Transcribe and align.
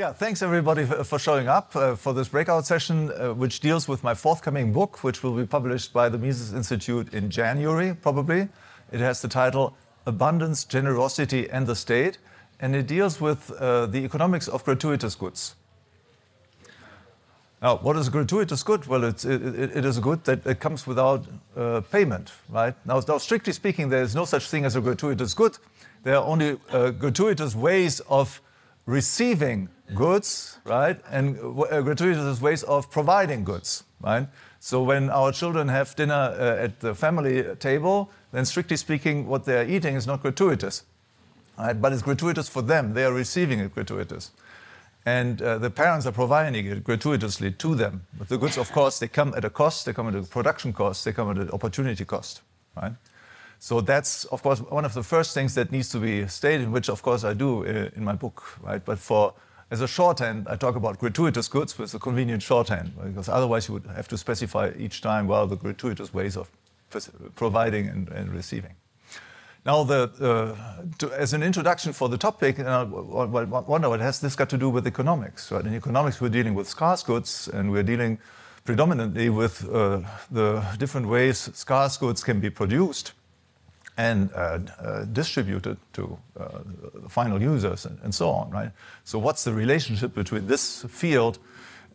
Yeah, 0.00 0.14
thanks 0.14 0.40
everybody 0.40 0.86
for 0.86 1.18
showing 1.18 1.46
up 1.46 1.76
uh, 1.76 1.94
for 1.94 2.14
this 2.14 2.30
breakout 2.30 2.64
session, 2.64 3.12
uh, 3.12 3.34
which 3.34 3.60
deals 3.60 3.86
with 3.86 4.02
my 4.02 4.14
forthcoming 4.14 4.72
book, 4.72 5.04
which 5.04 5.22
will 5.22 5.36
be 5.36 5.44
published 5.44 5.92
by 5.92 6.08
the 6.08 6.16
Mises 6.16 6.54
Institute 6.54 7.12
in 7.12 7.28
January, 7.28 7.94
probably. 7.94 8.48
It 8.92 9.00
has 9.00 9.20
the 9.20 9.28
title 9.28 9.76
Abundance, 10.06 10.64
Generosity, 10.64 11.50
and 11.50 11.66
the 11.66 11.76
State, 11.76 12.16
and 12.60 12.74
it 12.74 12.86
deals 12.86 13.20
with 13.20 13.50
uh, 13.50 13.84
the 13.84 13.98
economics 13.98 14.48
of 14.48 14.64
gratuitous 14.64 15.14
goods. 15.14 15.54
Now, 17.60 17.76
what 17.76 17.96
is 17.96 18.08
a 18.08 18.10
gratuitous 18.10 18.62
good? 18.62 18.86
Well, 18.86 19.04
it, 19.04 19.22
it, 19.26 19.76
it 19.76 19.84
is 19.84 19.98
a 19.98 20.00
good 20.00 20.24
that 20.24 20.60
comes 20.60 20.86
without 20.86 21.26
uh, 21.54 21.82
payment, 21.92 22.32
right? 22.48 22.74
Now, 22.86 23.02
now, 23.06 23.18
strictly 23.18 23.52
speaking, 23.52 23.90
there 23.90 24.02
is 24.02 24.14
no 24.14 24.24
such 24.24 24.48
thing 24.48 24.64
as 24.64 24.76
a 24.76 24.80
gratuitous 24.80 25.34
good. 25.34 25.58
There 26.04 26.16
are 26.16 26.24
only 26.24 26.58
uh, 26.70 26.88
gratuitous 26.92 27.54
ways 27.54 28.00
of 28.08 28.40
receiving 28.86 29.68
goods, 29.94 30.58
right? 30.64 31.00
And 31.10 31.38
uh, 31.38 31.80
gratuitous 31.82 32.40
ways 32.40 32.62
of 32.64 32.90
providing 32.90 33.44
goods, 33.44 33.84
right? 34.00 34.28
So 34.58 34.82
when 34.82 35.10
our 35.10 35.32
children 35.32 35.68
have 35.68 35.96
dinner 35.96 36.14
uh, 36.14 36.64
at 36.64 36.80
the 36.80 36.94
family 36.94 37.44
table, 37.56 38.10
then 38.32 38.44
strictly 38.44 38.76
speaking, 38.76 39.26
what 39.26 39.44
they 39.44 39.58
are 39.60 39.64
eating 39.64 39.96
is 39.96 40.06
not 40.06 40.22
gratuitous, 40.22 40.84
right? 41.58 41.80
But 41.80 41.92
it's 41.92 42.02
gratuitous 42.02 42.48
for 42.48 42.62
them. 42.62 42.94
They 42.94 43.04
are 43.04 43.12
receiving 43.12 43.60
it 43.60 43.74
gratuitous 43.74 44.32
and 45.06 45.40
uh, 45.40 45.58
the 45.58 45.70
parents 45.70 46.06
are 46.06 46.12
providing 46.12 46.66
it 46.66 46.84
gratuitously 46.84 47.52
to 47.52 47.74
them. 47.74 48.06
But 48.18 48.28
the 48.28 48.38
goods, 48.38 48.58
of 48.58 48.70
course, 48.72 48.98
they 48.98 49.08
come 49.08 49.32
at 49.36 49.44
a 49.44 49.50
cost, 49.50 49.86
they 49.86 49.92
come 49.92 50.08
at 50.08 50.14
a 50.14 50.22
production 50.22 50.72
cost, 50.72 51.04
they 51.04 51.12
come 51.12 51.30
at 51.30 51.38
an 51.38 51.50
opportunity 51.50 52.04
cost, 52.04 52.42
right? 52.76 52.92
So 53.58 53.80
that's, 53.80 54.24
of 54.26 54.42
course, 54.42 54.60
one 54.60 54.84
of 54.84 54.94
the 54.94 55.02
first 55.02 55.34
things 55.34 55.54
that 55.54 55.70
needs 55.70 55.88
to 55.90 55.98
be 55.98 56.26
stated, 56.28 56.70
which, 56.70 56.88
of 56.88 57.02
course, 57.02 57.24
I 57.24 57.34
do 57.34 57.66
uh, 57.66 57.90
in 57.96 58.04
my 58.04 58.14
book, 58.14 58.42
right? 58.62 58.82
But 58.84 58.98
for 58.98 59.34
as 59.70 59.80
a 59.80 59.88
shorthand, 59.88 60.48
I 60.48 60.56
talk 60.56 60.74
about 60.74 60.98
gratuitous 60.98 61.46
goods 61.46 61.78
with 61.78 61.94
a 61.94 61.98
convenient 61.98 62.42
shorthand, 62.42 62.92
because 63.02 63.28
otherwise 63.28 63.68
you 63.68 63.74
would 63.74 63.86
have 63.86 64.08
to 64.08 64.18
specify 64.18 64.72
each 64.76 65.00
time, 65.00 65.28
well, 65.28 65.46
the 65.46 65.56
gratuitous 65.56 66.12
ways 66.12 66.36
of 66.36 66.50
providing 67.36 67.86
and, 67.88 68.08
and 68.08 68.32
receiving. 68.32 68.74
Now, 69.64 69.84
the, 69.84 70.10
uh, 70.20 70.82
to, 70.98 71.12
as 71.12 71.34
an 71.34 71.42
introduction 71.42 71.92
for 71.92 72.08
the 72.08 72.18
topic, 72.18 72.58
uh, 72.58 72.86
wonder 72.88 73.88
what 73.88 74.00
has 74.00 74.20
this 74.20 74.34
got 74.34 74.48
to 74.50 74.58
do 74.58 74.70
with 74.70 74.86
economics? 74.86 75.52
Right? 75.52 75.64
In 75.64 75.74
economics, 75.74 76.20
we're 76.20 76.30
dealing 76.30 76.54
with 76.54 76.66
scarce 76.66 77.02
goods, 77.04 77.48
and 77.52 77.70
we're 77.70 77.84
dealing 77.84 78.18
predominantly 78.64 79.28
with 79.28 79.68
uh, 79.70 80.00
the 80.30 80.64
different 80.78 81.06
ways 81.06 81.50
scarce 81.54 81.96
goods 81.96 82.24
can 82.24 82.40
be 82.40 82.50
produced 82.50 83.12
and 84.00 84.30
uh, 84.32 84.58
uh, 84.78 85.04
distributed 85.12 85.76
to 85.92 86.18
uh, 86.38 86.60
final 87.08 87.42
users 87.42 87.86
and, 87.86 87.98
and, 88.02 88.14
so 88.14 88.30
on. 88.30 88.50
Right? 88.50 88.70
So, 89.04 89.18
what's 89.18 89.44
the 89.44 89.52
relationship 89.52 90.14
between 90.14 90.46
this 90.46 90.84
field 90.88 91.38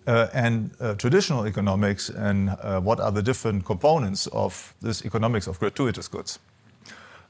and 0.08 0.70
traditional 1.00 1.48
economics, 1.48 2.10
and 2.10 2.50
what 2.86 3.00
are 3.00 3.12
the 3.12 3.24
different 3.24 3.66
components 3.66 4.28
of 4.28 4.76
this 4.80 5.04
economics 5.04 5.48
of 5.48 5.60
gratuitous 5.60 6.08
goods? 6.08 6.40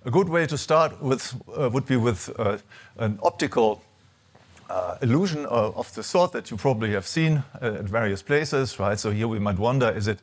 A 0.06 0.12
good 0.12 0.28
way 0.30 0.46
to 0.46 0.58
start 0.58 1.02
with 1.02 1.34
uh, 1.58 1.70
would 1.70 1.86
be 1.86 1.96
with 1.96 2.30
uh, 2.38 2.58
an 2.98 3.18
optical 3.24 3.82
uh, 4.70 4.98
illusion 5.02 5.46
of, 5.46 5.78
of, 5.78 5.94
the 5.96 6.04
sort 6.04 6.32
that 6.34 6.52
you 6.52 6.58
probably 6.58 6.92
have 6.92 7.08
seen 7.08 7.44
uh, 7.62 7.80
at 7.80 7.86
various 7.86 8.22
places, 8.22 8.78
right? 8.80 9.00
So 9.00 9.12
here 9.12 9.30
we 9.30 9.40
might 9.40 9.58
wonder: 9.58 9.90
is 9.98 10.08
it 10.08 10.20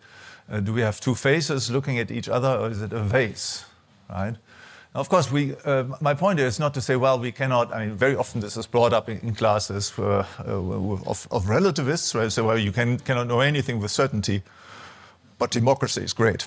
uh, 0.51 0.61
do 0.61 0.73
we 0.75 0.83
have 0.83 1.01
two 1.01 1.15
faces 1.15 1.71
looking 1.71 1.99
at 1.99 2.11
each 2.11 2.29
other, 2.29 2.49
or 2.49 2.71
is 2.71 2.83
it 2.83 2.93
a 2.93 3.01
vase, 3.01 3.65
right? 4.13 4.37
Now, 4.95 5.01
of 5.01 5.09
course, 5.09 5.33
we. 5.33 5.55
Uh, 5.65 5.85
my 6.01 6.15
point 6.15 6.39
is 6.39 6.59
not 6.59 6.75
to 6.75 6.81
say, 6.81 6.97
well, 6.97 7.19
we 7.19 7.33
cannot. 7.33 7.75
I 7.75 7.87
mean, 7.87 7.97
very 7.97 8.15
often 8.15 8.41
this 8.41 8.57
is 8.57 8.67
brought 8.67 8.93
up 8.93 9.09
in, 9.09 9.19
in 9.21 9.35
classes 9.35 9.93
of, 9.99 11.27
of, 11.31 11.49
relativists, 11.49 12.15
right? 12.15 12.31
So, 12.31 12.45
well, 12.45 12.59
you 12.59 12.73
can, 12.73 12.99
cannot 12.99 13.27
know 13.27 13.41
anything 13.41 13.81
with 13.81 13.91
certainty, 13.91 14.43
but 15.39 15.51
democracy 15.51 16.03
is 16.03 16.13
great 16.13 16.47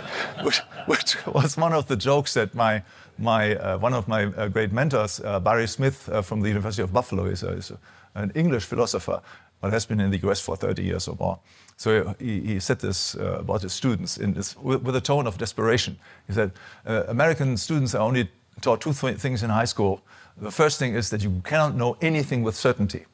which, 0.42 0.60
which, 0.86 1.26
was 1.26 1.56
one 1.56 1.72
of 1.72 1.86
the 1.86 1.96
jokes 1.96 2.34
that 2.34 2.54
my, 2.54 2.82
my, 3.18 3.56
uh, 3.56 3.78
one 3.78 3.94
of 3.94 4.08
my 4.08 4.24
uh, 4.24 4.48
great 4.48 4.72
mentors, 4.72 5.20
uh, 5.20 5.40
Barry 5.40 5.66
Smith 5.66 6.08
uh, 6.08 6.22
from 6.22 6.40
the 6.40 6.48
University 6.48 6.82
of 6.82 6.92
Buffalo, 6.92 7.24
is, 7.26 7.42
is 7.42 7.72
an 8.14 8.32
English 8.34 8.64
philosopher, 8.64 9.20
but 9.60 9.72
has 9.72 9.86
been 9.86 10.00
in 10.00 10.10
the 10.10 10.18
US 10.28 10.40
for 10.40 10.56
30 10.56 10.82
years 10.82 11.08
or 11.08 11.16
more. 11.18 11.38
So 11.80 12.14
he, 12.18 12.40
he 12.40 12.60
said 12.60 12.78
this 12.78 13.14
uh, 13.14 13.38
about 13.38 13.62
his 13.62 13.72
students 13.72 14.18
in 14.18 14.34
this, 14.34 14.54
with, 14.58 14.82
with, 14.82 14.96
a 14.96 15.00
tone 15.00 15.26
of 15.26 15.38
desperation. 15.38 15.98
He 16.26 16.34
said, 16.34 16.52
uh, 16.84 17.04
American 17.08 17.56
students 17.56 17.94
are 17.94 18.02
only 18.02 18.28
taught 18.60 18.82
two 18.82 18.92
th 18.92 19.18
things 19.18 19.42
in 19.42 19.48
high 19.48 19.64
school. 19.66 20.02
The 20.36 20.50
first 20.50 20.78
thing 20.78 20.94
is 20.94 21.08
that 21.08 21.22
you 21.22 21.40
cannot 21.42 21.74
know 21.74 21.96
anything 22.02 22.44
with 22.44 22.54
certainty. 22.54 23.06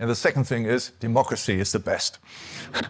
And 0.00 0.10
the 0.10 0.16
second 0.16 0.44
thing 0.48 0.66
is 0.66 0.90
democracy 0.98 1.60
is 1.60 1.70
the 1.70 1.78
best. 1.78 2.18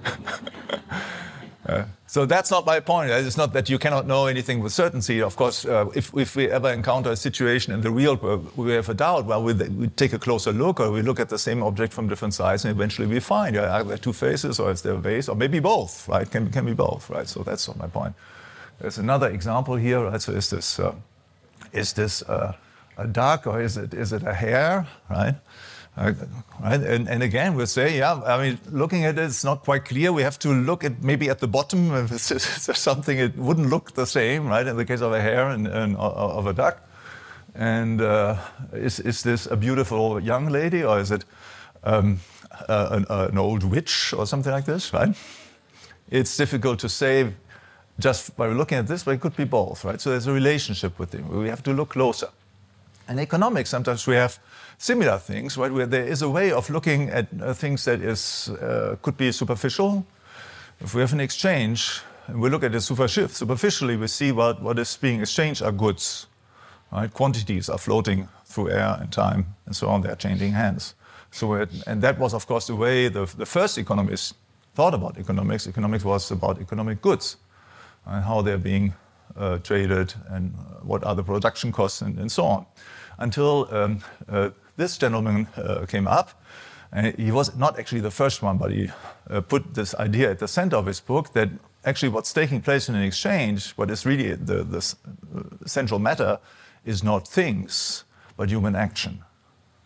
So 2.06 2.26
that's 2.26 2.50
not 2.50 2.66
my 2.66 2.80
point. 2.80 3.10
It's 3.10 3.36
not 3.36 3.52
that 3.52 3.70
you 3.70 3.78
cannot 3.78 4.06
know 4.06 4.26
anything 4.26 4.60
with 4.60 4.72
certainty. 4.72 5.22
Of 5.22 5.36
course, 5.36 5.64
uh, 5.64 5.86
if, 5.94 6.12
if, 6.14 6.36
we 6.36 6.50
ever 6.50 6.70
encounter 6.70 7.10
a 7.10 7.16
situation 7.16 7.72
in 7.72 7.80
the 7.80 7.90
real 7.90 8.16
world 8.16 8.50
where 8.56 8.66
we 8.66 8.72
have 8.72 8.88
a 8.88 8.94
doubt, 8.94 9.26
well, 9.26 9.42
we, 9.42 9.54
we, 9.54 9.86
take 9.88 10.12
a 10.12 10.18
closer 10.18 10.52
look 10.52 10.80
or 10.80 10.90
we 10.90 11.02
look 11.02 11.20
at 11.20 11.28
the 11.28 11.38
same 11.38 11.62
object 11.62 11.92
from 11.92 12.08
different 12.08 12.34
sides 12.34 12.64
and 12.64 12.74
eventually 12.74 13.06
we 13.06 13.20
find 13.20 13.54
yeah, 13.54 13.78
are 13.78 13.84
there 13.84 13.96
two 13.96 14.12
faces 14.12 14.58
or 14.58 14.70
is 14.70 14.82
there 14.82 14.94
a 14.94 14.98
base 14.98 15.28
or 15.28 15.36
maybe 15.36 15.60
both, 15.60 16.08
right? 16.08 16.30
Can, 16.30 16.50
can 16.50 16.66
be 16.66 16.74
both, 16.74 17.08
right? 17.08 17.28
So 17.28 17.42
that's 17.42 17.68
not 17.68 17.78
my 17.78 17.86
point. 17.86 18.14
There's 18.80 18.98
another 18.98 19.30
example 19.30 19.76
here, 19.76 20.00
right? 20.04 20.20
So 20.20 20.32
is 20.32 20.50
this, 20.50 20.80
uh, 20.80 20.94
is 21.72 21.92
this 21.92 22.22
uh, 22.22 22.54
a 22.98 23.06
duck 23.06 23.46
or 23.46 23.62
is 23.62 23.76
it, 23.76 23.94
is 23.94 24.12
it 24.12 24.22
a 24.24 24.34
hare, 24.34 24.86
right? 25.08 25.36
Right? 25.96 26.16
And, 26.62 27.06
and, 27.06 27.22
again, 27.22 27.54
we 27.54 27.66
say, 27.66 27.98
yeah, 27.98 28.14
I 28.24 28.42
mean, 28.42 28.58
looking 28.70 29.04
at 29.04 29.18
it, 29.18 29.24
it's 29.24 29.44
not 29.44 29.62
quite 29.62 29.84
clear. 29.84 30.10
We 30.10 30.22
have 30.22 30.38
to 30.38 30.48
look 30.48 30.84
at 30.84 31.02
maybe 31.02 31.28
at 31.28 31.40
the 31.40 31.48
bottom. 31.48 31.92
If 32.04 32.12
it's, 32.12 32.78
something, 32.78 33.18
it 33.18 33.36
wouldn't 33.36 33.68
look 33.68 33.92
the 33.94 34.06
same, 34.06 34.46
right? 34.46 34.66
In 34.66 34.76
the 34.76 34.86
case 34.86 35.02
of 35.02 35.12
a 35.12 35.20
hare 35.20 35.48
and, 35.48 35.66
and 35.66 35.96
of 35.96 36.46
a 36.46 36.54
duck. 36.54 36.80
And 37.54 38.00
uh, 38.00 38.36
is, 38.72 39.00
is 39.00 39.22
this 39.22 39.46
a 39.46 39.56
beautiful 39.56 40.18
young 40.18 40.48
lady 40.48 40.82
or 40.82 40.98
is 40.98 41.10
it 41.10 41.26
um, 41.84 42.20
an, 42.68 43.04
an, 43.10 43.36
old 43.36 43.62
witch 43.62 44.14
or 44.16 44.26
something 44.26 44.52
like 44.52 44.64
this, 44.64 44.94
right? 44.94 45.14
It's 46.10 46.34
difficult 46.36 46.78
to 46.80 46.88
say 46.88 47.34
just 47.98 48.34
by 48.36 48.48
looking 48.48 48.78
at 48.78 48.86
this, 48.86 49.04
but 49.04 49.12
it 49.12 49.20
could 49.20 49.36
be 49.36 49.44
both, 49.44 49.84
right? 49.84 50.00
So 50.00 50.10
there's 50.10 50.26
a 50.26 50.32
relationship 50.32 50.98
with 50.98 51.10
them. 51.10 51.28
We 51.28 51.48
have 51.48 51.62
to 51.64 51.72
look 51.72 51.90
closer. 51.90 52.28
In 53.12 53.18
economics, 53.18 53.68
sometimes 53.68 54.06
we 54.06 54.14
have 54.14 54.38
similar 54.78 55.18
things, 55.18 55.58
right? 55.58 55.70
Where 55.70 55.84
there 55.84 56.06
is 56.06 56.22
a 56.22 56.30
way 56.30 56.50
of 56.50 56.70
looking 56.70 57.10
at 57.10 57.26
uh, 57.42 57.52
things 57.52 57.84
that 57.84 58.00
is 58.00 58.48
uh, 58.48 58.96
could 59.02 59.18
be 59.18 59.30
superficial. 59.32 60.06
If 60.80 60.94
we 60.94 61.02
have 61.02 61.12
an 61.12 61.20
exchange, 61.20 62.00
and 62.26 62.40
we 62.40 62.48
look 62.48 62.64
at 62.64 62.74
it 62.74 62.80
superficially, 62.80 63.28
Superficially, 63.28 63.96
we 63.98 64.06
see 64.06 64.32
what, 64.32 64.62
what 64.62 64.78
is 64.78 64.96
being 64.96 65.20
exchanged 65.20 65.60
are 65.62 65.72
goods, 65.72 66.26
right? 66.90 67.12
Quantities 67.12 67.68
are 67.68 67.76
floating 67.76 68.28
through 68.46 68.70
air 68.70 68.96
and 68.98 69.12
time 69.12 69.44
and 69.66 69.76
so 69.76 69.88
on. 69.88 70.00
They 70.00 70.08
are 70.08 70.16
changing 70.16 70.52
hands. 70.52 70.94
So, 71.30 71.52
it, 71.52 71.68
and 71.86 72.00
that 72.02 72.18
was, 72.18 72.32
of 72.32 72.46
course, 72.46 72.66
the 72.66 72.76
way 72.76 73.08
the, 73.08 73.26
the 73.36 73.46
first 73.46 73.76
economists 73.76 74.32
thought 74.74 74.94
about 74.94 75.18
economics. 75.18 75.66
Economics 75.66 76.04
was 76.04 76.30
about 76.30 76.62
economic 76.62 77.02
goods 77.02 77.36
and 78.06 78.24
how 78.24 78.40
they're 78.40 78.56
being 78.56 78.94
uh, 79.36 79.58
traded 79.58 80.14
and 80.28 80.54
what 80.82 81.04
are 81.04 81.14
the 81.14 81.22
production 81.22 81.72
costs 81.72 82.00
and, 82.00 82.18
and 82.18 82.32
so 82.32 82.44
on. 82.44 82.66
Until 83.18 83.68
um, 83.70 84.00
uh, 84.28 84.50
this 84.76 84.98
gentleman 84.98 85.46
uh, 85.56 85.86
came 85.86 86.06
up. 86.06 86.30
And 86.92 87.16
he 87.18 87.30
was 87.30 87.56
not 87.56 87.78
actually 87.78 88.02
the 88.02 88.10
first 88.10 88.42
one, 88.42 88.58
but 88.58 88.70
he 88.70 88.90
uh, 89.30 89.40
put 89.40 89.74
this 89.74 89.94
idea 89.94 90.30
at 90.30 90.38
the 90.38 90.48
center 90.48 90.76
of 90.76 90.86
his 90.86 91.00
book 91.00 91.32
that 91.32 91.48
actually 91.84 92.10
what's 92.10 92.32
taking 92.32 92.60
place 92.60 92.88
in 92.88 92.94
an 92.94 93.02
exchange, 93.02 93.72
what 93.72 93.90
is 93.90 94.04
really 94.04 94.34
the, 94.34 94.62
the 94.62 94.94
central 95.66 95.98
matter, 95.98 96.38
is 96.84 97.02
not 97.02 97.26
things, 97.26 98.04
but 98.36 98.50
human 98.50 98.76
action. 98.76 99.24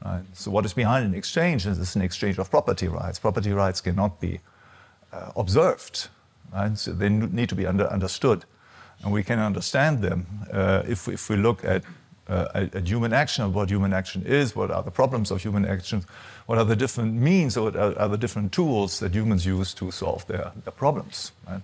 Right? 0.04 0.24
So, 0.32 0.50
what 0.50 0.64
is 0.64 0.72
behind 0.72 1.06
an 1.06 1.14
exchange 1.14 1.66
is 1.66 1.96
an 1.96 2.02
exchange 2.02 2.38
of 2.38 2.50
property 2.50 2.88
rights. 2.88 3.18
Property 3.18 3.52
rights 3.52 3.80
cannot 3.80 4.20
be 4.20 4.40
uh, 5.12 5.32
observed, 5.36 6.08
right? 6.52 6.76
so 6.76 6.92
they 6.92 7.08
need 7.08 7.48
to 7.48 7.54
be 7.54 7.66
under, 7.66 7.86
understood. 7.86 8.44
And 9.02 9.12
we 9.12 9.22
can 9.22 9.38
understand 9.38 10.02
them 10.02 10.26
uh, 10.52 10.82
if, 10.88 11.06
if 11.08 11.28
we 11.28 11.36
look 11.36 11.64
at 11.64 11.82
uh, 12.28 12.48
a, 12.54 12.78
a, 12.78 12.80
human 12.80 13.12
action 13.12 13.44
of 13.44 13.54
what 13.54 13.70
human 13.70 13.92
action 13.92 14.22
is, 14.26 14.56
what 14.56 14.70
are 14.70 14.82
the 14.82 14.90
problems 14.90 15.30
of 15.30 15.40
human 15.40 15.64
action, 15.64 16.04
what 16.46 16.58
are 16.58 16.64
the 16.64 16.76
different 16.76 17.14
means, 17.14 17.56
or 17.56 17.76
are, 17.76 17.96
are 17.98 18.08
the 18.08 18.18
different 18.18 18.52
tools 18.52 18.98
that 18.98 19.14
humans 19.14 19.46
use 19.46 19.72
to 19.74 19.90
solve 19.90 20.26
their, 20.26 20.50
their 20.64 20.72
problems. 20.72 21.32
Right? 21.48 21.62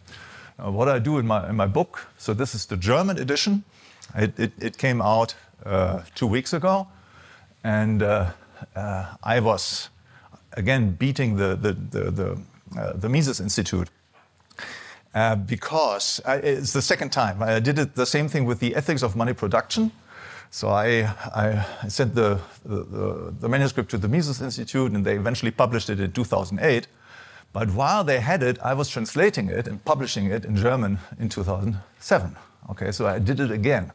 Uh, 0.59 0.71
what 0.71 0.89
I 0.89 0.99
do 0.99 1.19
in 1.19 1.27
my, 1.27 1.49
in 1.49 1.57
my 1.57 1.67
book, 1.67 2.07
so 2.19 2.35
this 2.35 2.55
is 2.55 2.67
the 2.67 2.77
German 2.77 3.19
edition. 3.19 3.65
It, 4.15 4.39
it, 4.39 4.53
it 4.59 4.79
came 4.79 5.03
out 5.03 5.35
uh, 5.65 6.03
two 6.15 6.27
weeks 6.27 6.53
ago, 6.53 6.87
and 7.65 8.03
uh, 8.03 8.31
uh, 8.77 9.15
I 9.23 9.41
was 9.41 9.89
again 10.53 10.93
beating 10.93 11.37
the, 11.37 11.57
the, 11.57 11.73
the, 11.73 12.11
the, 12.11 12.39
uh, 12.79 12.93
the 12.95 13.09
Mises 13.09 13.41
Institute. 13.41 13.89
because 15.47 16.21
I, 16.25 16.37
it's 16.37 16.73
the 16.73 16.83
second 16.83 17.11
time. 17.11 17.43
I 17.43 17.59
did 17.59 17.79
it, 17.79 17.95
the 17.95 18.07
same 18.07 18.29
thing 18.29 18.45
with 18.45 18.61
the 18.61 18.77
ethics 18.77 19.03
of 19.03 19.17
money 19.17 19.33
production, 19.33 19.91
So 20.55 20.69
I, 20.69 21.11
I 21.35 21.89
sent 21.89 22.15
the, 22.15 22.39
the, 22.63 23.33
the, 23.41 23.49
manuscript 23.49 23.91
to 23.93 23.99
the 23.99 24.07
Mises 24.07 24.43
Institute, 24.43 24.93
and 24.93 25.03
they 25.03 25.17
eventually 25.17 25.51
published 25.51 25.89
it 25.89 25.99
in 25.99 26.13
2008. 26.13 26.87
But 27.55 27.71
while 27.71 28.05
they 28.05 28.21
had 28.21 28.43
it, 28.43 28.59
I 28.63 28.75
was 28.75 28.91
translating 28.91 29.49
it 29.49 29.67
and 29.67 29.83
publishing 29.83 30.27
it 30.27 30.45
in 30.45 30.55
German 30.55 30.99
in 31.19 31.31
2007. 31.31 32.37
Okay, 32.71 32.93
so 32.93 33.07
I 33.07 33.19
did 33.19 33.41
it 33.41 33.51
again. 33.51 33.93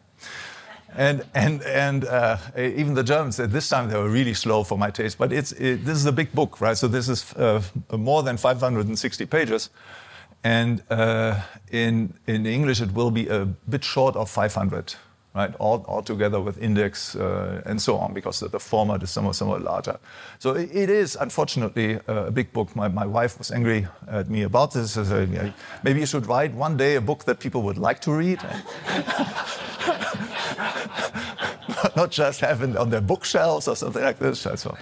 And, 0.96 1.24
and, 1.36 1.62
and 1.62 2.06
uh, 2.06 2.38
even 2.58 2.96
the 2.96 3.04
Germans 3.04 3.40
at 3.40 3.52
this 3.52 3.70
time 3.70 3.88
they 3.88 3.96
were 3.96 4.10
really 4.10 4.34
slow 4.34 4.64
for 4.64 4.80
my 4.80 4.90
taste. 4.90 5.20
But 5.20 5.32
it's, 5.32 5.52
it, 5.52 5.86
this 5.86 6.00
is 6.00 6.08
a 6.08 6.12
big 6.12 6.32
book, 6.32 6.60
right? 6.60 6.76
So 6.76 6.88
this 6.88 7.08
is 7.08 7.36
uh, 7.36 7.62
more 7.92 8.24
than 8.24 8.36
560 8.36 9.28
pages. 9.28 9.70
And 10.44 10.82
uh, 10.90 11.40
in, 11.72 12.16
in 12.26 12.48
English, 12.48 12.82
it 12.82 12.92
will 12.94 13.12
be 13.12 13.28
a 13.28 13.46
bit 13.46 13.84
short 13.84 14.16
of 14.16 14.28
500 14.28 14.96
right? 15.36 15.54
All, 15.60 15.84
all 15.88 16.02
together 16.02 16.42
with 16.42 16.58
index 16.58 17.16
uh, 17.16 17.62
and 17.66 17.82
so 17.82 17.98
on, 17.98 18.14
because 18.14 18.40
the, 18.40 18.50
the, 18.50 18.60
format 18.60 19.04
is 19.04 19.12
somewhat, 19.12 19.36
somewhat 19.36 19.62
larger. 19.62 20.00
So 20.40 20.56
it, 20.56 20.70
it 20.74 20.90
is, 20.90 21.16
unfortunately, 21.16 22.00
a 22.08 22.32
big 22.32 22.52
book. 22.54 22.76
My, 22.76 22.88
my 22.88 23.06
wife 23.06 23.38
was 23.38 23.52
angry 23.52 23.88
at 24.08 24.30
me 24.30 24.44
about 24.44 24.74
this. 24.74 24.94
Said, 24.94 25.54
Maybe 25.84 26.00
you 26.00 26.06
should 26.06 26.26
write 26.26 26.54
one 26.54 26.78
day 26.78 26.96
a 26.96 27.02
book 27.02 27.26
that 27.26 27.40
people 27.40 27.62
would 27.64 27.78
like 27.78 28.00
to 28.02 28.12
read. 28.12 28.40
Not 31.96 32.12
just 32.12 32.42
have 32.42 32.62
it 32.64 32.76
on 32.76 32.90
their 32.90 33.02
bookshelves 33.02 33.68
or 33.68 33.76
something 33.76 34.04
like 34.04 34.20
this. 34.20 34.40
So, 34.40 34.78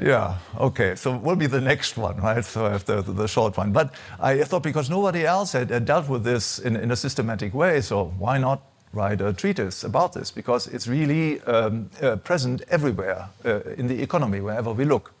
yeah, 0.00 0.36
okay. 0.58 0.94
So 0.94 1.16
will 1.16 1.36
be 1.36 1.46
the 1.46 1.60
next 1.60 1.96
one, 1.96 2.16
right? 2.18 2.44
So 2.44 2.66
after 2.66 3.02
the, 3.02 3.12
the 3.12 3.28
short 3.28 3.56
one. 3.56 3.72
But 3.72 3.94
I 4.20 4.42
thought 4.44 4.62
because 4.62 4.88
nobody 4.88 5.26
else 5.26 5.52
had, 5.52 5.70
had 5.70 5.84
dealt 5.84 6.08
with 6.08 6.24
this 6.24 6.58
in, 6.58 6.76
in, 6.76 6.90
a 6.90 6.96
systematic 6.96 7.52
way, 7.52 7.80
so 7.80 8.12
why 8.18 8.38
not 8.38 8.62
write 8.92 9.20
a 9.20 9.32
treatise 9.32 9.84
about 9.84 10.12
this 10.12 10.30
because 10.30 10.66
it's 10.66 10.86
really 10.86 11.40
um, 11.42 11.90
uh, 12.02 12.16
present 12.16 12.62
everywhere 12.68 13.28
uh, 13.44 13.60
in 13.76 13.86
the 13.86 14.02
economy, 14.02 14.40
wherever 14.40 14.72
we 14.72 14.84
look. 14.84 15.12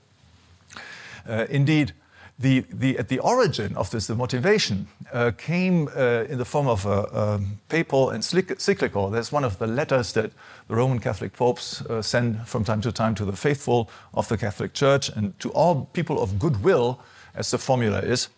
Uh, 1.28 1.46
indeed, 1.50 1.92
the, 2.38 2.60
the, 2.70 2.96
at 2.98 3.08
the 3.08 3.18
origin 3.18 3.76
of 3.76 3.90
this, 3.90 4.06
the 4.06 4.14
motivation 4.14 4.86
uh, 5.12 5.32
came 5.36 5.88
uh, 5.88 6.24
in 6.28 6.38
the 6.38 6.44
form 6.44 6.68
of 6.68 6.86
a, 6.86 6.90
a 6.90 7.40
papal 7.68 8.10
encyclical. 8.12 9.10
There's 9.10 9.32
one 9.32 9.44
of 9.44 9.58
the 9.58 9.66
letters 9.66 10.12
that 10.12 10.30
the 10.68 10.76
Roman 10.76 11.00
Catholic 11.00 11.32
popes 11.32 11.82
uh, 11.82 12.00
send 12.00 12.46
from 12.46 12.64
time 12.64 12.80
to 12.82 12.92
time 12.92 13.14
to 13.16 13.24
the 13.24 13.36
faithful 13.36 13.90
of 14.14 14.28
the 14.28 14.38
Catholic 14.38 14.72
Church 14.72 15.08
and 15.08 15.38
to 15.40 15.50
all 15.50 15.88
people 15.92 16.22
of 16.22 16.38
goodwill, 16.38 17.00
as 17.34 17.50
the 17.50 17.58
formula 17.58 17.98
is 17.98 18.28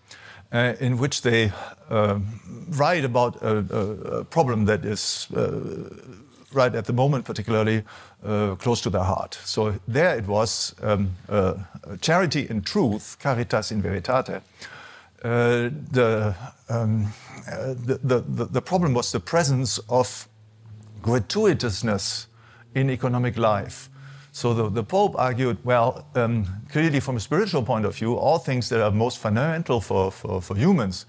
uh, 0.52 0.74
in 0.80 0.98
which 0.98 1.22
they 1.22 1.52
uh, 1.90 2.18
write 2.70 3.04
about 3.04 3.40
a, 3.42 3.58
a, 3.58 4.24
problem 4.24 4.64
that 4.64 4.84
is 4.84 5.28
uh, 5.36 5.88
right 6.52 6.74
at 6.74 6.86
the 6.86 6.92
moment, 6.92 7.24
particularly 7.24 7.84
uh, 8.24 8.54
close 8.56 8.80
to 8.80 8.90
their 8.90 9.04
heart. 9.04 9.38
So 9.44 9.74
there 9.86 10.16
it 10.16 10.26
was 10.26 10.74
um, 10.82 11.16
charity 12.00 12.46
in 12.48 12.62
truth, 12.62 13.16
caritas 13.20 13.70
in 13.70 13.82
veritate. 13.82 14.42
Uh, 15.22 15.70
the, 15.92 16.34
um, 16.70 17.12
the, 17.46 18.24
the, 18.26 18.46
the 18.46 18.62
problem 18.62 18.94
was 18.94 19.12
the 19.12 19.20
presence 19.20 19.78
of 19.88 20.26
gratuitousness 21.02 22.26
in 22.74 22.90
economic 22.90 23.36
life. 23.36 23.89
So 24.40 24.54
the, 24.54 24.70
the 24.70 24.82
Pope 24.82 25.16
argued, 25.18 25.58
well, 25.66 26.06
um, 26.14 26.46
clearly 26.70 26.98
from 27.00 27.16
a 27.18 27.20
spiritual 27.20 27.62
point 27.62 27.84
of 27.84 27.94
view, 27.94 28.14
all 28.14 28.38
things 28.38 28.70
that 28.70 28.82
are 28.82 28.90
most 28.90 29.18
fundamental 29.18 29.82
for, 29.82 30.10
for, 30.10 30.40
for 30.40 30.56
humans, 30.56 31.04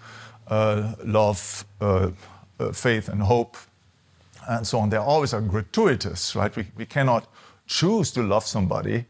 uh, 0.50 0.96
love, 1.06 1.64
uh, 1.80 2.12
uh, 2.60 2.74
faith, 2.74 3.08
and 3.08 3.22
hope, 3.22 3.56
and 4.50 4.68
so 4.68 4.80
on, 4.80 4.90
they 4.90 4.98
always 4.98 5.34
are 5.34 5.40
gratuitous, 5.40 6.36
right? 6.36 6.54
We, 6.54 6.66
we 6.76 6.86
cannot 6.86 7.26
choose 7.68 8.12
to 8.12 8.22
love 8.22 8.46
somebody. 8.46 9.06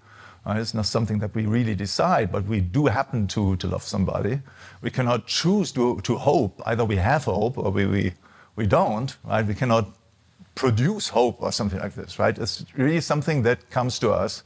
It's 0.46 0.76
not 0.76 0.86
something 0.86 1.18
that 1.18 1.34
we 1.34 1.48
really 1.48 1.74
decide, 1.74 2.32
but 2.32 2.46
we 2.46 2.62
do 2.62 2.86
happen 2.86 3.26
to, 3.30 3.56
to 3.56 3.68
love 3.68 3.82
somebody. 3.82 4.40
We 4.84 4.92
cannot 4.92 5.26
choose 5.26 5.72
to, 5.72 6.00
to 6.02 6.16
hope. 6.16 6.62
Either 6.68 6.86
we 6.86 6.98
have 6.98 7.24
hope 7.24 7.58
or 7.58 7.72
we, 7.72 7.88
we, 7.88 8.14
we 8.56 8.68
don't, 8.68 9.18
right? 9.24 9.48
We 9.48 9.56
cannot 9.56 9.88
produce 10.56 11.10
hope 11.10 11.42
or 11.42 11.52
something 11.52 11.80
like 11.80 11.96
this, 11.96 12.20
right? 12.20 12.38
It's 12.38 12.66
really 12.76 13.02
something 13.02 13.44
that 13.44 13.70
comes 13.70 14.00
to 14.00 14.12
us 14.12 14.44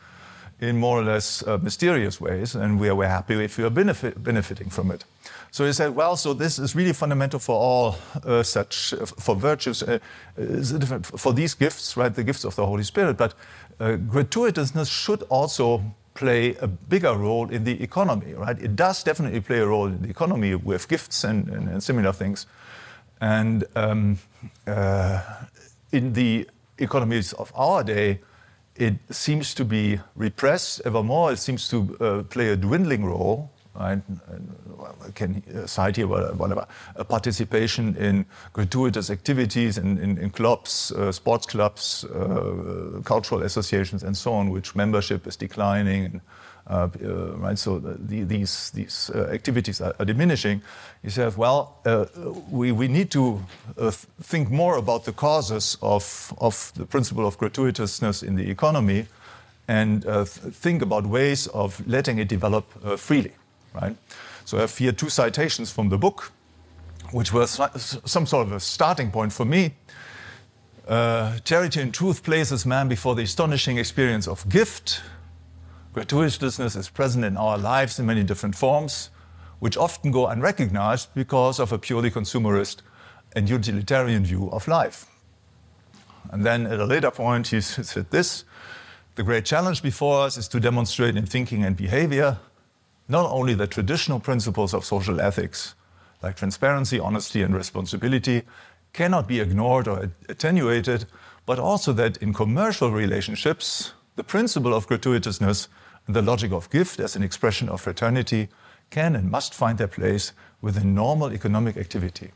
in 0.62 0.78
more 0.78 1.00
or 1.00 1.04
less 1.04 1.46
uh, 1.46 1.58
mysterious 1.62 2.22
ways, 2.22 2.56
and 2.56 2.80
we 2.80 2.88
are, 2.88 2.96
we're 2.96 3.10
happy 3.10 3.44
if 3.44 3.58
we 3.58 3.64
are 3.64 3.70
benefit, 3.70 4.24
benefiting 4.24 4.70
from 4.70 4.92
it. 4.92 5.04
So 5.52 5.66
he 5.66 5.74
said, 5.74 5.96
well, 5.96 6.16
so 6.16 6.34
this 6.34 6.60
is 6.60 6.76
really 6.76 6.94
fundamental 6.94 7.40
for 7.40 7.56
all 7.56 7.96
uh, 8.24 8.44
such, 8.44 8.94
uh, 8.94 9.06
for 9.06 9.36
virtues, 9.36 9.84
uh, 9.84 10.00
for 11.04 11.34
these 11.34 11.54
gifts, 11.54 11.98
right, 11.98 12.14
the 12.14 12.24
gifts 12.24 12.46
of 12.46 12.56
the 12.56 12.66
Holy 12.66 12.84
Spirit, 12.84 13.18
but 13.18 13.34
uh, 13.80 13.98
gratuitousness 13.98 14.90
should 14.90 15.24
also 15.24 15.82
play 16.14 16.56
a 16.62 16.68
bigger 16.68 17.14
role 17.14 17.50
in 17.50 17.66
the 17.66 17.84
economy, 17.84 18.34
right? 18.34 18.58
It 18.62 18.76
does 18.76 19.04
definitely 19.04 19.42
play 19.42 19.60
a 19.60 19.68
role 19.68 19.88
in 19.88 20.02
the 20.02 20.10
economy 20.10 20.56
with 20.56 20.88
gifts 20.88 21.26
and, 21.26 21.50
and, 21.50 21.68
and 21.68 21.84
similar 21.84 22.14
things. 22.14 22.48
And 23.20 23.66
um, 23.76 24.18
uh, 24.66 25.22
in 25.92 26.14
the 26.14 26.48
economies 26.78 27.34
of 27.34 27.52
our 27.56 27.84
day, 27.84 28.20
it 28.76 28.96
seems 29.10 29.54
to 29.54 29.66
be 29.66 30.00
repressed 30.16 30.82
ever 30.86 31.02
more. 31.02 31.32
It 31.32 31.40
seems 31.40 31.70
to 31.70 31.98
uh, 32.00 32.24
play 32.24 32.50
a 32.50 32.56
dwindling 32.56 33.06
role. 33.06 33.50
Right? 33.78 34.02
I 35.06 35.12
can 35.12 35.68
cite 35.68 35.98
here 35.98 36.08
whatever 36.08 36.66
participation 37.10 37.96
in 37.98 38.26
gratuitous 38.54 39.10
activities 39.10 39.78
in, 39.78 39.98
in, 39.98 40.18
in 40.18 40.30
clubs, 40.30 40.94
uh, 40.94 41.12
sports 41.12 41.46
clubs, 41.46 42.06
uh, 42.06 43.02
cultural 43.04 43.44
associations, 43.44 44.04
and 44.04 44.16
so 44.16 44.34
on, 44.34 44.50
which 44.50 44.76
membership 44.76 45.28
is 45.28 45.36
declining. 45.36 46.06
And, 46.06 46.16
uh, 46.16 46.20
uh, 46.20 46.45
right? 46.70 47.58
So 47.58 47.80
the, 47.80 48.24
these, 48.24 48.72
these 48.72 49.12
uh, 49.14 49.30
activities 49.32 49.82
are, 49.82 49.96
are, 50.00 50.06
diminishing. 50.06 50.62
He 51.04 51.10
says, 51.10 51.38
well, 51.38 51.78
we, 52.50 52.72
we 52.72 52.88
need 52.88 53.12
to 53.12 53.44
think 54.22 54.50
more 54.50 54.78
about 54.78 55.06
the 55.06 55.12
causes 55.12 55.78
of, 55.82 56.34
of 56.40 56.72
the 56.76 56.86
principle 56.86 57.28
of 57.28 57.38
gratuitousness 57.38 58.24
in 58.24 58.36
the 58.36 58.50
economy 58.50 59.06
and 59.68 60.06
uh, 60.06 60.26
think 60.26 60.82
about 60.82 61.06
ways 61.06 61.48
of 61.48 61.86
letting 61.88 62.20
it 62.20 62.28
develop 62.28 62.66
uh, 62.84 62.96
freely. 62.96 63.32
Right? 63.74 63.96
So 64.46 64.58
I 64.58 64.62
have 64.62 64.78
here 64.78 64.92
two 64.92 65.10
citations 65.10 65.72
from 65.72 65.90
the 65.90 65.98
book, 65.98 66.32
which 67.12 67.34
were 67.34 67.48
some 67.48 68.26
sort 68.26 68.48
of 68.48 68.54
a 68.54 68.60
starting 68.60 69.12
point 69.12 69.34
for 69.34 69.46
me. 69.46 69.74
Uh, 70.88 71.40
Charity 71.40 71.82
in 71.82 71.92
Truth 71.92 72.24
places 72.24 72.66
man 72.66 72.88
before 72.88 73.16
the 73.16 73.24
astonishing 73.24 73.78
experience 73.78 74.28
of 74.28 74.48
gift, 74.50 75.02
Gratuitousness 75.96 76.76
is 76.76 76.90
present 76.90 77.24
in 77.24 77.38
our 77.38 77.58
lives 77.58 78.00
in 78.00 78.06
many 78.06 78.22
different 78.22 78.54
forms, 78.54 79.12
which 79.60 79.78
often 79.78 80.12
go 80.12 80.28
unrecognized 80.28 81.08
because 81.16 81.58
of 81.58 81.72
a 81.72 81.78
purely 81.78 82.12
consumerist 82.12 82.82
and 83.34 83.50
utilitarian 83.50 84.26
view 84.26 84.50
of 84.52 84.68
life. 84.68 85.06
And 86.32 86.46
then 86.46 86.68
at 86.68 86.82
a 86.82 86.86
later 86.86 87.12
point, 87.12 87.48
he 87.48 87.62
said 87.62 88.12
this 88.12 88.44
The 89.16 89.24
great 89.24 89.46
challenge 89.46 89.82
before 89.82 90.26
us 90.26 90.36
is 90.36 90.50
to 90.50 90.60
demonstrate 90.60 91.16
in 91.16 91.26
thinking 91.26 91.64
and 91.64 91.78
behavior 91.78 92.40
not 93.08 93.32
only 93.32 93.54
the 93.54 93.68
traditional 93.68 94.20
principles 94.20 94.74
of 94.74 94.84
social 94.84 95.22
ethics, 95.22 95.76
like 96.22 96.36
transparency, 96.36 97.00
honesty, 97.00 97.42
and 97.42 97.56
responsibility, 97.56 98.42
cannot 98.92 99.30
be 99.30 99.40
ignored 99.40 99.88
or 99.88 100.12
attenuated, 100.28 101.06
but 101.46 101.58
also 101.58 101.94
that 101.94 102.18
in 102.18 102.34
commercial 102.34 102.92
relationships, 102.92 103.94
the 104.18 104.24
principle 104.26 104.74
of 104.74 104.88
gratuitousness 104.88 105.70
the 106.08 106.22
logic 106.22 106.52
of 106.52 106.70
gift 106.70 107.00
as 107.00 107.16
an 107.16 107.24
expression 107.24 107.70
of 107.70 107.82
fraternity 107.82 108.50
can 108.90 109.16
and 109.16 109.30
must 109.32 109.54
find 109.54 109.78
their 109.78 109.88
place 109.88 110.34
within 110.62 110.94
normal 110.94 111.34
economic 111.34 111.78
activity. 111.78 112.32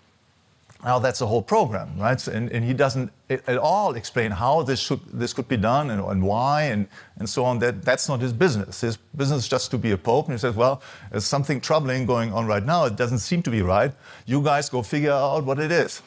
Now 0.83 0.97
that's 0.97 1.19
a 1.19 1.27
whole 1.27 1.41
program, 1.41 1.97
right? 1.97 2.25
And, 2.27 2.49
and 2.51 2.63
he 2.63 2.73
doesn't 2.73 3.11
at 3.29 3.57
all 3.57 3.95
explain 3.95 4.31
how 4.31 4.63
this 4.63 4.79
should 4.79 5.01
this 5.11 5.33
could 5.33 5.49
be 5.49 5.57
done 5.57 5.89
and, 5.89 6.01
and 6.01 6.23
why 6.23 6.63
and, 6.63 6.87
and 7.17 7.29
so 7.29 7.43
on. 7.43 7.59
That 7.59 7.83
that's 7.83 8.07
not 8.07 8.21
his 8.21 8.31
business. 8.31 8.79
His 8.79 8.95
business 8.95 9.43
is 9.43 9.49
just 9.49 9.71
to 9.71 9.77
be 9.77 9.91
a 9.91 9.97
pope. 9.97 10.27
And 10.27 10.33
he 10.33 10.39
says, 10.39 10.55
well, 10.55 10.81
there's 11.11 11.25
something 11.25 11.59
troubling 11.59 12.05
going 12.05 12.31
on 12.31 12.47
right 12.47 12.65
now. 12.65 12.85
It 12.85 12.95
doesn't 12.95 13.19
seem 13.19 13.43
to 13.43 13.51
be 13.51 13.61
right. 13.61 13.91
You 14.25 14.41
guys 14.41 14.69
go 14.69 14.81
figure 14.81 15.11
out 15.11 15.43
what 15.43 15.59
it 15.59 15.71
is. 15.71 16.01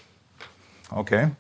Okay. 0.91 1.31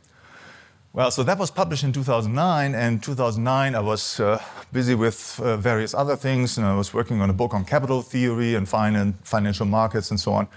Well, 0.94 1.10
so 1.10 1.22
that 1.22 1.38
was 1.38 1.50
published 1.50 1.84
in 1.84 1.92
2009, 1.94 2.74
and 2.74 3.02
2009 3.02 3.74
I 3.74 3.80
was 3.80 4.20
uh, 4.20 4.42
busy 4.72 4.94
with 4.94 5.40
uh, 5.40 5.56
various 5.56 5.94
other 5.94 6.16
things, 6.16 6.58
and 6.58 6.66
I 6.66 6.76
was 6.76 6.92
working 6.92 7.22
on 7.22 7.30
a 7.30 7.32
book 7.32 7.54
on 7.54 7.64
capital 7.64 8.02
theory 8.02 8.56
and 8.56 8.66
finan 8.66 9.14
financial 9.24 9.64
markets 9.64 10.10
and 10.10 10.20
so 10.20 10.34
on. 10.34 10.48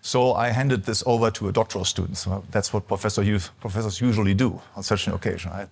So 0.00 0.32
I 0.32 0.48
handed 0.48 0.84
this 0.84 1.02
over 1.04 1.30
to 1.32 1.48
a 1.48 1.52
doctoral 1.52 1.84
student. 1.84 2.16
So 2.16 2.42
that's 2.50 2.72
what 2.72 2.88
professor 2.88 3.22
professors 3.60 4.00
usually 4.00 4.32
do 4.32 4.58
on 4.76 4.82
such 4.82 5.08
an 5.08 5.12
occasion. 5.12 5.50
Right? 5.50 5.68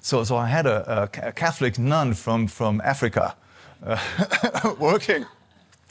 So, 0.00 0.22
so 0.22 0.36
I 0.36 0.46
had 0.46 0.66
a, 0.66 1.10
a, 1.20 1.32
Catholic 1.32 1.76
nun 1.76 2.14
from, 2.14 2.46
from 2.46 2.80
Africa 2.84 3.34
uh, 3.84 3.98
working 4.78 5.26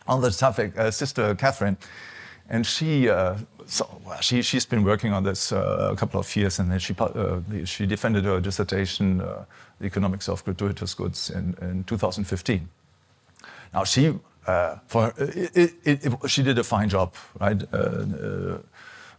on 0.07 0.21
the 0.21 0.31
topic, 0.31 0.77
uh, 0.77 0.89
Sister 0.89 1.35
Catherine 1.35 1.75
and 2.49 2.65
she 2.65 3.09
uh, 3.09 3.35
so 3.67 4.01
well, 4.05 4.21
she, 4.21 4.41
she's 4.41 4.65
been 4.65 4.83
working 4.83 5.13
on 5.13 5.23
this 5.23 5.51
uh, 5.51 5.89
a 5.91 5.95
couple 5.95 6.19
of 6.19 6.35
years, 6.35 6.59
and 6.59 6.71
then 6.71 6.79
she, 6.79 6.95
uh, 6.99 7.39
she 7.65 7.85
defended 7.85 8.25
her 8.25 8.39
dissertation, 8.39 9.21
uh, 9.21 9.45
The 9.79 9.85
Economics 9.85 10.29
of 10.29 10.43
Gratuitous 10.43 10.93
Goods, 10.93 11.29
in, 11.29 11.55
in 11.61 11.83
2015. 11.83 12.69
Now, 13.73 13.83
she, 13.83 14.13
uh, 14.45 14.75
for, 14.87 15.13
it, 15.17 15.73
it, 15.83 16.05
it, 16.05 16.29
she 16.29 16.43
did 16.43 16.59
a 16.59 16.63
fine 16.63 16.89
job, 16.89 17.15
right? 17.39 17.61
Uh, 17.73 17.77
uh, 17.77 18.57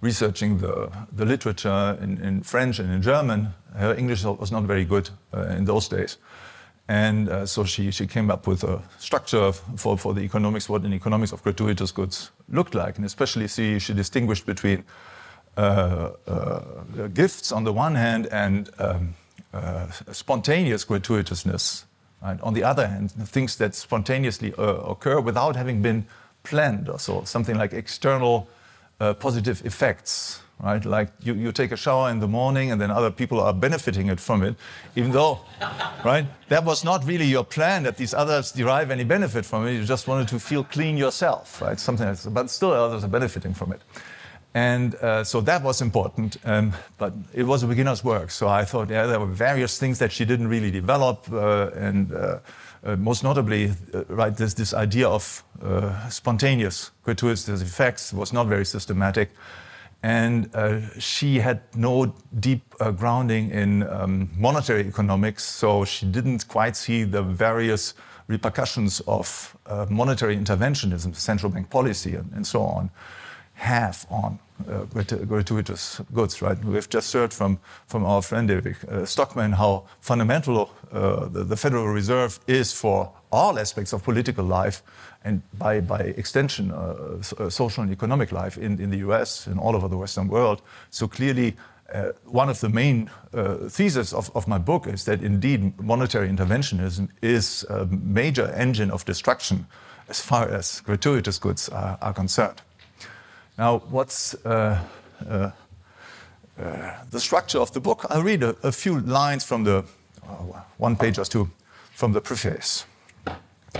researching 0.00 0.58
the, 0.58 0.90
the 1.12 1.24
literature 1.24 1.98
in, 2.00 2.18
in, 2.22 2.42
French 2.42 2.78
and 2.78 2.92
in 2.92 3.00
German. 3.00 3.54
Her 3.74 3.94
English 3.94 4.22
was 4.24 4.52
not 4.52 4.64
very 4.64 4.84
good 4.84 5.08
in 5.32 5.64
those 5.64 5.88
days. 5.88 6.18
And 6.88 7.28
uh, 7.28 7.46
so 7.46 7.64
she, 7.64 7.90
she 7.90 8.06
came 8.06 8.30
up 8.30 8.46
with 8.46 8.62
a 8.62 8.82
structure 8.98 9.52
for, 9.52 9.96
for 9.96 10.12
the 10.12 10.20
economics, 10.20 10.68
what 10.68 10.82
an 10.82 10.92
economics 10.92 11.32
of 11.32 11.42
gratuitous 11.42 11.90
goods 11.92 12.30
looked 12.48 12.74
like. 12.74 12.96
And 12.96 13.06
especially 13.06 13.48
she, 13.48 13.78
she 13.78 13.94
distinguished 13.94 14.44
between 14.44 14.84
uh, 15.56 16.10
uh, 16.26 16.60
gifts 17.14 17.52
on 17.52 17.64
the 17.64 17.72
one 17.72 17.94
hand 17.94 18.26
and 18.26 18.68
um, 18.78 19.14
uh, 19.54 19.90
spontaneous 20.12 20.84
gratuitousness. 20.84 21.84
On 22.42 22.54
the 22.54 22.64
other 22.64 22.86
hand, 22.86 23.12
things 23.12 23.56
that 23.56 23.74
spontaneously 23.74 24.54
uh, 24.56 24.62
occur 24.62 25.20
without 25.20 25.56
having 25.56 25.82
been 25.82 26.06
planned 26.42 26.88
or 26.88 26.98
so, 26.98 27.22
something 27.24 27.56
like 27.56 27.74
external 27.74 28.48
uh, 28.98 29.12
positive 29.12 29.64
effects 29.66 30.40
right? 30.62 30.84
Like 30.84 31.08
you, 31.22 31.34
you 31.34 31.52
take 31.52 31.72
a 31.72 31.76
shower 31.76 32.10
in 32.10 32.20
the 32.20 32.28
morning 32.28 32.70
and 32.70 32.80
then 32.80 32.90
other 32.90 33.10
people 33.10 33.40
are 33.40 33.52
benefiting 33.52 34.08
it 34.08 34.20
from 34.20 34.42
it, 34.42 34.54
even 34.96 35.10
though, 35.12 35.40
right? 36.04 36.26
That 36.48 36.64
was 36.64 36.84
not 36.84 37.04
really 37.04 37.26
your 37.26 37.44
plan 37.44 37.82
that 37.84 37.96
these 37.96 38.14
others 38.14 38.52
derive 38.52 38.90
any 38.90 39.04
benefit 39.04 39.44
from 39.44 39.66
it. 39.66 39.72
You 39.72 39.84
just 39.84 40.08
wanted 40.08 40.28
to 40.28 40.38
feel 40.38 40.64
clean 40.64 40.96
yourself, 40.96 41.60
right? 41.60 41.78
Something 41.78 42.08
else, 42.08 42.26
but 42.26 42.50
still 42.50 42.72
others 42.72 43.04
are 43.04 43.08
benefiting 43.08 43.54
from 43.54 43.72
it. 43.72 43.82
And 44.54 44.94
uh, 44.96 45.24
so 45.24 45.40
that 45.40 45.64
was 45.64 45.82
important, 45.82 46.36
um, 46.44 46.72
but 46.96 47.12
it 47.32 47.42
was 47.42 47.64
a 47.64 47.66
beginner's 47.66 48.04
work. 48.04 48.30
So 48.30 48.46
I 48.48 48.64
thought, 48.64 48.88
yeah, 48.88 49.04
there 49.04 49.18
were 49.18 49.26
various 49.26 49.78
things 49.78 49.98
that 49.98 50.12
she 50.12 50.24
didn't 50.24 50.46
really 50.46 50.70
develop, 50.70 51.26
uh, 51.32 51.70
and 51.74 52.12
uh, 52.12 52.38
uh 52.84 52.94
most 52.96 53.24
notably, 53.24 53.72
uh, 53.92 54.04
right, 54.08 54.36
this, 54.36 54.54
this 54.54 54.72
idea 54.72 55.08
of 55.08 55.42
uh, 55.60 56.08
spontaneous 56.08 56.92
gratuitous 57.02 57.62
effects 57.62 58.12
was 58.12 58.32
not 58.32 58.46
very 58.46 58.64
systematic 58.64 59.30
and 60.04 60.54
uh, 60.54 60.80
she 60.98 61.38
had 61.40 61.62
no 61.74 62.14
deep 62.38 62.60
uh, 62.78 62.90
grounding 62.90 63.50
in 63.50 63.88
um, 63.88 64.28
monetary 64.36 64.86
economics, 64.86 65.42
so 65.42 65.82
she 65.86 66.04
didn't 66.04 66.46
quite 66.46 66.76
see 66.76 67.04
the 67.04 67.22
various 67.22 67.94
repercussions 68.28 69.00
of 69.06 69.56
uh, 69.64 69.86
monetary 69.88 70.36
interventionism, 70.36 71.14
central 71.16 71.50
bank 71.50 71.70
policy, 71.70 72.16
and, 72.16 72.30
and 72.34 72.46
so 72.46 72.60
on, 72.60 72.90
have 73.54 74.04
on 74.10 74.38
uh, 74.68 74.84
gratuitous 75.24 76.02
goods. 76.12 76.42
Right? 76.42 76.62
We've 76.62 76.88
just 76.90 77.10
heard 77.10 77.32
from, 77.32 77.58
from 77.86 78.04
our 78.04 78.20
friend 78.20 78.46
David 78.46 78.76
uh, 78.86 79.06
Stockman 79.06 79.52
how 79.52 79.84
fundamental 80.00 80.70
uh, 80.92 81.28
the, 81.28 81.44
the 81.44 81.56
Federal 81.56 81.88
Reserve 81.88 82.38
is 82.46 82.74
for 82.74 83.10
all 83.32 83.58
aspects 83.58 83.94
of 83.94 84.04
political 84.04 84.44
life 84.44 84.82
and 85.24 85.42
by, 85.58 85.80
by 85.80 86.00
extension, 86.00 86.70
uh, 86.70 87.22
uh, 87.38 87.50
social 87.50 87.82
and 87.82 87.90
economic 87.90 88.30
life 88.30 88.58
in, 88.58 88.78
in 88.78 88.90
the 88.90 88.98
US 88.98 89.46
and 89.46 89.58
all 89.58 89.74
over 89.74 89.88
the 89.88 89.96
Western 89.96 90.28
world. 90.28 90.60
So 90.90 91.08
clearly, 91.08 91.56
uh, 91.92 92.12
one 92.24 92.50
of 92.50 92.60
the 92.60 92.68
main 92.68 93.10
uh, 93.32 93.68
theses 93.68 94.12
of, 94.12 94.30
of, 94.34 94.46
my 94.46 94.58
book 94.58 94.86
is 94.86 95.04
that 95.04 95.22
indeed 95.22 95.80
monetary 95.80 96.28
interventionism 96.28 97.08
is 97.22 97.64
a 97.68 97.86
major 97.86 98.52
engine 98.56 98.90
of 98.90 99.04
destruction 99.04 99.66
as 100.08 100.20
far 100.20 100.48
as 100.48 100.80
gratuitous 100.80 101.38
goods 101.38 101.68
are, 101.70 101.98
are 102.00 102.12
concerned. 102.12 102.60
Now, 103.56 103.78
what's 103.90 104.34
uh, 104.44 104.80
uh, 105.28 105.50
the 107.10 107.20
structure 107.20 107.58
of 107.58 107.72
the 107.72 107.80
book? 107.80 108.04
I'll 108.10 108.22
read 108.22 108.42
a, 108.42 108.56
a 108.62 108.72
few 108.72 109.00
lines 109.00 109.44
from 109.44 109.64
the 109.64 109.84
one 110.78 110.96
page 110.96 111.18
or 111.18 111.24
two 111.24 111.50
from 111.94 112.12
the 112.12 112.20
preface. 112.20 112.86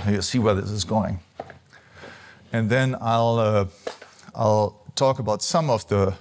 You'll 0.07 0.21
see 0.21 0.39
where 0.39 0.53
this 0.53 0.69
is 0.69 0.83
going. 0.83 1.19
And 2.51 2.69
then 2.69 2.95
I'll, 3.01 3.39
uh, 3.39 3.65
I'll 4.35 4.81
talk 4.95 5.19
about 5.19 5.41
some 5.41 5.69
of 5.69 5.87
the 5.87 6.15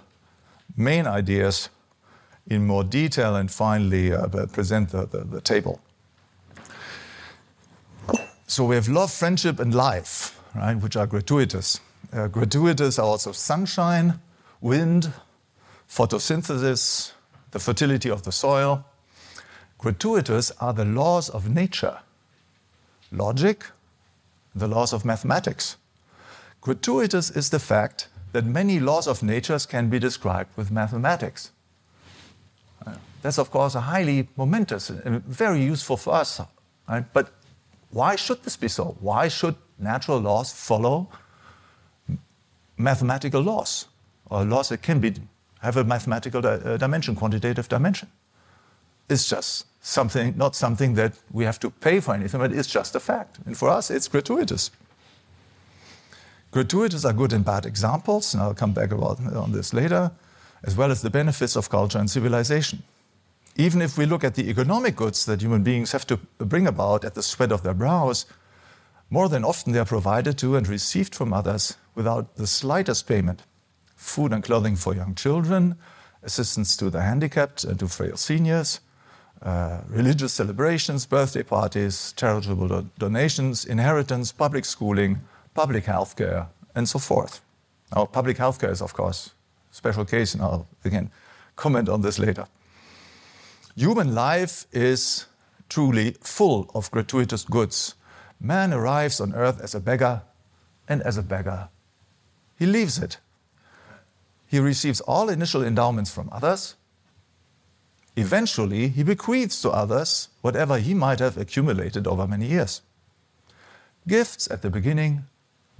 main 0.76 1.06
ideas 1.06 1.68
in 2.46 2.66
more 2.66 2.84
detail 2.84 3.36
and 3.36 3.50
finally 3.50 4.12
uh, 4.12 4.26
present 4.46 4.90
the, 4.90 5.06
the, 5.06 5.18
the, 5.18 5.40
table. 5.40 5.80
So 8.46 8.64
we 8.64 8.74
have 8.74 8.88
love, 8.88 9.10
friendship, 9.12 9.58
and 9.60 9.74
life, 9.74 10.40
right, 10.54 10.74
which 10.74 10.96
are 10.96 11.06
gratuitous. 11.06 11.80
Uh, 12.12 12.28
gratuitous 12.28 12.98
are 12.98 13.06
also 13.06 13.32
sunshine, 13.32 14.20
wind, 14.60 15.12
photosynthesis, 15.88 17.12
the 17.50 17.58
fertility 17.58 18.10
of 18.10 18.22
the 18.22 18.32
soil. 18.32 18.84
Gratuitous 19.78 20.50
are 20.60 20.72
the 20.72 20.84
laws 20.84 21.28
of 21.30 21.48
nature 21.48 21.98
logic, 23.16 23.64
the 24.54 24.68
laws 24.68 24.92
of 24.92 25.04
mathematics. 25.04 25.76
Gratuitous 26.61 27.30
is 27.30 27.50
the 27.50 27.59
fact 27.59 28.09
that 28.33 28.44
many 28.44 28.80
laws 28.80 29.06
of 29.06 29.23
nature 29.23 29.59
can 29.68 29.88
be 29.88 29.99
described 29.99 30.50
with 30.56 30.71
mathematics. 30.71 31.50
That's, 33.23 33.38
of 33.38 33.50
course, 33.50 33.75
a 33.75 33.80
highly 33.80 34.28
momentous 34.37 34.90
and 34.90 35.25
very 35.25 35.62
useful 35.62 35.97
for 35.97 36.14
us. 36.14 36.40
Right? 36.88 37.04
But 37.12 37.33
why 37.90 38.16
should 38.16 38.42
this 38.42 38.56
be 38.56 38.68
so? 38.68 38.97
Why 39.00 39.28
should 39.28 39.54
natural 39.78 40.18
laws 40.18 40.52
follow 40.52 41.09
mathematical 42.76 43.40
laws 43.40 43.87
or 44.26 44.44
laws 44.44 44.68
that 44.68 44.83
can 44.83 45.00
be, 45.00 45.14
have 45.61 45.78
a 45.78 45.85
mathematical 45.85 46.47
uh, 46.47 46.76
dimension, 46.76 47.14
quantitative 47.14 47.68
dimension? 47.68 48.11
It's 49.09 49.28
just 49.28 49.66
something, 49.84 50.34
not 50.36 50.56
something 50.56 50.94
that 50.94 51.12
we 51.30 51.44
have 51.44 51.60
to 51.60 51.70
pay 51.70 52.00
for 52.00 52.14
anything, 52.14 52.40
but 52.40 52.52
it's 52.52 52.68
just 52.68 52.96
a 52.96 53.00
fact. 53.00 53.38
And 53.44 53.56
for 53.56 53.68
us, 53.68 53.90
it's 53.90 54.08
gratuitous. 54.08 54.70
Gratuitous 56.50 57.04
are 57.04 57.12
good 57.12 57.34
and 57.34 57.44
bad 57.44 57.66
examples, 57.66 58.32
and 58.32 58.42
I'll 58.42 58.54
come 58.54 58.72
back 58.72 58.92
about, 58.92 59.20
on 59.36 59.52
this 59.52 59.74
later, 59.74 60.10
as 60.62 60.74
well 60.74 60.90
as 60.90 61.02
the 61.02 61.10
benefits 61.10 61.54
of 61.54 61.68
culture 61.68 61.98
and 61.98 62.10
civilization. 62.10 62.82
Even 63.56 63.82
if 63.82 63.98
we 63.98 64.06
look 64.06 64.24
at 64.24 64.36
the 64.36 64.48
economic 64.48 64.96
goods 64.96 65.26
that 65.26 65.42
human 65.42 65.62
beings 65.62 65.92
have 65.92 66.06
to 66.06 66.16
bring 66.38 66.66
about 66.66 67.04
at 67.04 67.14
the 67.14 67.22
sweat 67.22 67.52
of 67.52 67.62
their 67.62 67.74
brows, 67.74 68.24
more 69.10 69.28
than 69.28 69.44
often 69.44 69.74
they 69.74 69.78
are 69.78 69.84
provided 69.84 70.38
to 70.38 70.56
and 70.56 70.66
received 70.66 71.14
from 71.14 71.34
others 71.34 71.76
without 71.94 72.36
the 72.36 72.46
slightest 72.46 73.06
payment. 73.06 73.42
Food 73.96 74.32
and 74.32 74.42
clothing 74.42 74.76
for 74.76 74.94
young 74.94 75.14
children, 75.14 75.76
assistance 76.22 76.74
to 76.78 76.88
the 76.88 77.02
handicapped 77.02 77.64
and 77.64 77.78
to 77.80 77.86
frail 77.86 78.16
seniors, 78.16 78.80
uh, 79.42 79.80
religious 79.88 80.32
celebrations, 80.32 81.06
birthday 81.06 81.42
parties, 81.42 82.14
charitable 82.16 82.68
do 82.68 82.88
donations, 82.98 83.64
inheritance, 83.64 84.32
public 84.32 84.64
schooling, 84.64 85.20
public 85.54 85.84
health 85.84 86.16
care, 86.16 86.46
and 86.74 86.88
so 86.88 86.98
forth. 86.98 87.40
Now, 87.94 88.06
public 88.06 88.38
health 88.38 88.58
care 88.60 88.70
is, 88.70 88.80
of 88.80 88.94
course, 88.94 89.30
a 89.70 89.74
special 89.74 90.04
case, 90.04 90.34
and 90.34 90.42
I'll 90.42 90.66
again 90.84 91.10
comment 91.56 91.88
on 91.88 92.00
this 92.00 92.18
later. 92.18 92.46
Human 93.76 94.14
life 94.14 94.66
is 94.72 95.26
truly 95.68 96.16
full 96.20 96.70
of 96.74 96.90
gratuitous 96.90 97.44
goods. 97.44 97.94
Man 98.40 98.72
arrives 98.72 99.20
on 99.20 99.34
earth 99.34 99.60
as 99.60 99.74
a 99.74 99.80
beggar, 99.80 100.22
and 100.88 101.02
as 101.02 101.16
a 101.16 101.22
beggar, 101.22 101.68
he 102.58 102.66
leaves 102.66 102.98
it. 102.98 103.18
He 104.46 104.58
receives 104.58 105.00
all 105.00 105.28
initial 105.28 105.64
endowments 105.64 106.10
from 106.10 106.28
others, 106.30 106.76
Eventually, 108.16 108.88
he 108.88 109.02
bequeaths 109.02 109.61
to 109.62 109.71
others 109.71 110.28
whatever 110.40 110.78
he 110.78 110.94
might 110.94 111.18
have 111.18 111.37
accumulated 111.37 112.06
over 112.06 112.26
many 112.26 112.47
years. 112.47 112.83
Gifts 114.06 114.49
at 114.50 114.62
the 114.62 114.71
beginning, 114.71 115.25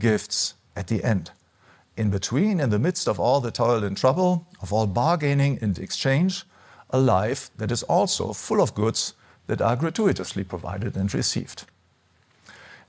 gifts 0.01 0.55
at 0.75 0.89
the 0.89 1.05
end. 1.05 1.31
In 1.97 2.11
between, 2.11 2.59
in 2.59 2.71
the 2.71 2.79
midst 2.79 3.07
of 3.07 3.21
all 3.21 3.41
the 3.41 3.53
toil 3.53 3.85
and 3.85 3.97
trouble, 3.97 4.47
of 4.61 4.73
all 4.73 4.87
bargaining 4.87 5.59
and 5.63 5.79
exchange, 5.79 6.45
a 6.91 6.99
life 6.99 7.51
that 7.57 7.71
is 7.71 7.85
also 7.85 8.33
full 8.33 8.61
of 8.61 8.75
goods 8.75 9.15
that 9.47 9.61
are 9.61 9.77
gratuitously 9.77 10.43
provided 10.43 10.97
and 10.97 11.13
received. 11.15 11.65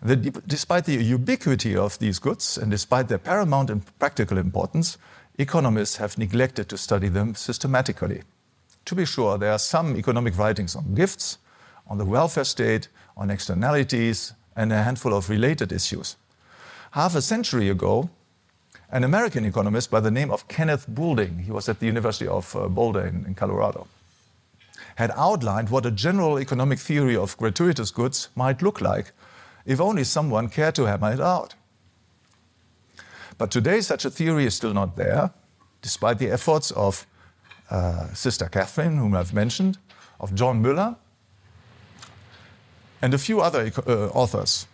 The, 0.02 0.16
despite 0.16 0.86
the 0.86 0.96
ubiquity 0.96 1.75
of 1.75 2.00
these 2.00 2.20
goods 2.20 2.58
and 2.58 2.72
despite 2.72 3.08
their 3.08 3.18
paramount 3.18 3.70
and 3.70 3.84
practical 4.00 4.38
importance, 4.38 4.98
economists 5.38 5.98
have 5.98 6.18
neglected 6.18 6.70
to 6.70 6.78
study 6.78 7.10
them 7.10 7.36
systematically. 7.36 8.24
To 8.86 8.96
be 8.96 9.06
sure, 9.06 9.38
there 9.38 9.51
are 9.51 9.60
some 9.60 9.96
economic 9.98 10.38
writings 10.38 10.75
on 10.75 10.94
gifts, 10.94 11.39
on 11.88 11.98
the 11.98 12.06
welfare 12.06 12.44
state, 12.44 12.88
on 13.18 13.32
externalities, 13.32 14.34
and 14.56 14.72
a 14.72 14.84
handful 14.84 15.13
of 15.13 15.30
related 15.30 15.72
issues. 15.72 16.18
Half 16.92 17.15
a 17.15 17.22
century 17.22 17.70
ago, 17.70 18.10
an 18.92 19.04
American 19.04 19.44
economist 19.44 19.89
by 19.89 20.00
the 20.00 20.12
name 20.12 20.32
of 20.32 20.48
Kenneth 20.48 20.86
Boulding, 20.88 21.39
he 21.39 21.51
was 21.51 21.68
at 21.68 21.80
the 21.80 21.88
University 21.88 22.27
of 22.27 22.56
uh, 22.56 22.68
Boulder 22.68 23.06
in, 23.06 23.25
in 23.25 23.34
Colorado, 23.34 23.88
had 24.96 25.12
outlined 25.15 25.70
what 25.70 25.86
a 25.86 25.92
general 25.92 26.39
economic 26.39 26.80
theory 26.80 27.18
of 27.18 27.36
gratuitous 27.38 27.92
goods 27.92 28.30
might 28.36 28.62
look 28.62 28.82
like 28.82 29.12
if 29.65 29.82
only 29.82 30.04
someone 30.04 30.48
cared 30.48 30.75
to 30.75 30.86
hammer 30.86 31.12
it 31.12 31.20
out. 31.20 31.56
But 33.38 33.51
today, 33.51 33.82
such 33.82 34.06
a 34.06 34.12
theory 34.12 34.46
is 34.46 34.54
still 34.54 34.74
not 34.74 34.96
there, 34.96 35.32
despite 35.82 36.20
the 36.20 36.32
efforts 36.32 36.72
of 36.72 37.06
uh, 37.69 38.13
Sister 38.13 38.48
Catherine, 38.50 38.98
whom 38.98 39.15
I've 39.15 39.34
mentioned, 39.34 39.77
of 40.19 40.34
John 40.36 40.63
Müller, 40.63 40.95
and 43.01 43.13
a 43.13 43.17
few 43.17 43.41
other 43.41 43.72
uh, 43.86 44.07
authors. 44.13 44.67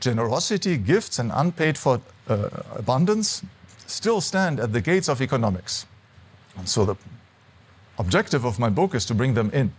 Generosity, 0.00 0.76
gifts, 0.76 1.18
and 1.18 1.32
unpaid 1.34 1.78
for 1.78 2.00
uh, 2.28 2.48
abundance 2.74 3.42
still 3.86 4.20
stand 4.20 4.60
at 4.60 4.72
the 4.72 4.80
gates 4.80 5.08
of 5.08 5.20
economics. 5.20 5.86
And 6.56 6.68
so 6.68 6.84
the 6.84 6.96
objective 7.98 8.44
of 8.44 8.58
my 8.58 8.68
book 8.68 8.94
is 8.94 9.06
to 9.06 9.14
bring 9.14 9.34
them 9.34 9.50
in. 9.52 9.72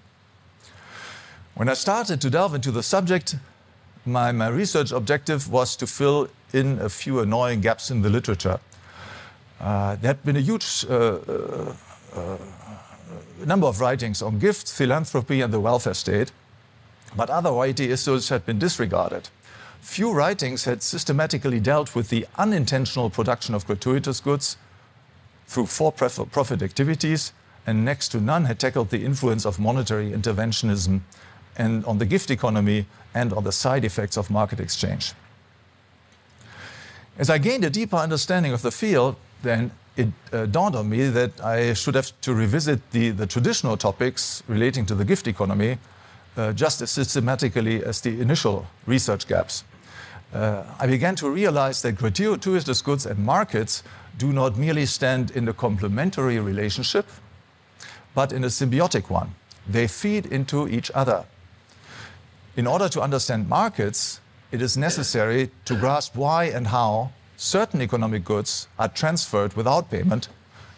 When 1.55 1.69
I 1.69 1.73
started 1.73 2.21
to 2.21 2.29
delve 2.29 2.55
into 2.55 2.71
the 2.71 2.83
subject, 2.83 3.35
my, 4.05 4.31
my 4.31 4.47
research 4.47 4.91
objective 4.91 5.51
was 5.51 5.75
to 5.77 5.87
fill 5.87 6.29
in 6.53 6.79
a 6.79 6.89
few 6.89 7.19
annoying 7.19 7.61
gaps 7.61 7.91
in 7.91 8.01
the 8.01 8.09
literature. 8.09 8.59
Uh, 9.59 9.95
there 9.95 10.09
had 10.09 10.23
been 10.23 10.37
a 10.37 10.41
huge 10.41 10.85
uh, 10.89 11.17
uh, 12.17 12.33
uh, 12.33 13.45
number 13.45 13.67
of 13.67 13.79
writings 13.79 14.21
on 14.21 14.39
gifts, 14.39 14.75
philanthropy, 14.75 15.41
and 15.41 15.53
the 15.53 15.59
welfare 15.59 15.93
state, 15.93 16.31
but 17.15 17.29
other 17.29 17.53
weighty 17.53 17.91
issues 17.91 18.29
had 18.29 18.45
been 18.45 18.59
disregarded. 18.59 19.29
Few 19.81 20.11
writings 20.11 20.65
had 20.65 20.83
systematically 20.83 21.59
dealt 21.59 21.95
with 21.95 22.09
the 22.09 22.27
unintentional 22.37 23.09
production 23.09 23.55
of 23.55 23.65
gratuitous 23.65 24.19
goods 24.19 24.57
through 25.47 25.67
for 25.67 25.91
profit 25.91 26.61
activities, 26.61 27.31
and 27.65 27.85
next 27.85 28.09
to 28.09 28.19
none 28.19 28.45
had 28.45 28.59
tackled 28.59 28.89
the 28.89 29.05
influence 29.05 29.45
of 29.45 29.59
monetary 29.59 30.11
interventionism 30.11 31.01
and 31.57 31.85
on 31.85 31.97
the 31.97 32.05
gift 32.05 32.29
economy 32.29 32.85
and 33.13 33.33
on 33.33 33.43
the 33.43 33.51
side 33.51 33.85
effects 33.85 34.17
of 34.17 34.29
market 34.29 34.59
exchange. 34.59 35.13
As 37.17 37.29
I 37.29 37.39
gained 37.39 37.63
a 37.63 37.69
deeper 37.69 37.95
understanding 37.95 38.53
of 38.53 38.61
the 38.61 38.71
field, 38.71 39.15
then 39.41 39.71
it 39.97 40.09
uh, 40.31 40.45
dawned 40.45 40.75
on 40.75 40.89
me 40.89 41.09
that 41.09 41.43
I 41.43 41.73
should 41.73 41.95
have 41.95 42.11
to 42.21 42.33
revisit 42.33 42.91
the, 42.91 43.09
the 43.09 43.25
traditional 43.25 43.75
topics 43.75 44.43
relating 44.47 44.85
to 44.85 44.95
the 44.95 45.03
gift 45.03 45.27
economy 45.27 45.77
uh, 46.37 46.53
just 46.53 46.81
as 46.81 46.91
systematically 46.91 47.83
as 47.83 48.01
the 48.01 48.21
initial 48.21 48.67
research 48.85 49.27
gaps. 49.27 49.63
Uh, 50.33 50.63
I 50.79 50.87
began 50.87 51.15
to 51.15 51.29
realize 51.29 51.81
that 51.81 51.93
gratuitous 51.93 52.81
goods 52.81 53.05
and 53.05 53.17
markets 53.19 53.83
do 54.17 54.31
not 54.31 54.57
merely 54.57 54.85
stand 54.85 55.31
in 55.31 55.47
a 55.47 55.53
complementary 55.53 56.39
relationship, 56.39 57.07
but 58.13 58.31
in 58.31 58.43
a 58.43 58.47
symbiotic 58.47 59.09
one. 59.09 59.33
They 59.67 59.87
feed 59.87 60.25
into 60.27 60.67
each 60.67 60.91
other. 60.93 61.25
In 62.55 62.67
order 62.67 62.89
to 62.89 63.01
understand 63.01 63.49
markets, 63.49 64.19
it 64.51 64.61
is 64.61 64.77
necessary 64.77 65.49
to 65.65 65.75
grasp 65.75 66.15
why 66.15 66.45
and 66.45 66.67
how 66.67 67.11
certain 67.37 67.81
economic 67.81 68.25
goods 68.25 68.67
are 68.77 68.89
transferred 68.89 69.53
without 69.53 69.89
payment, 69.89 70.27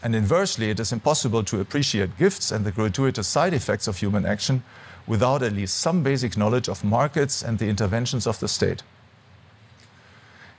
and 0.03 0.15
inversely, 0.15 0.69
it 0.69 0.79
is 0.79 0.93
impossible 0.93 1.43
to 1.43 1.59
appreciate 1.59 2.17
gifts 2.17 2.51
and 2.51 2.65
the 2.65 2.71
gratuitous 2.71 3.27
side 3.27 3.53
effects 3.53 3.87
of 3.87 3.97
human 3.97 4.25
action 4.25 4.63
without 5.07 5.41
at 5.41 5.53
least 5.53 5.77
some 5.77 6.03
basic 6.03 6.37
knowledge 6.37 6.69
of 6.69 6.83
markets 6.83 7.41
and 7.41 7.57
the 7.57 7.67
interventions 7.67 8.27
of 8.27 8.39
the 8.39 8.47
state. 8.47 8.83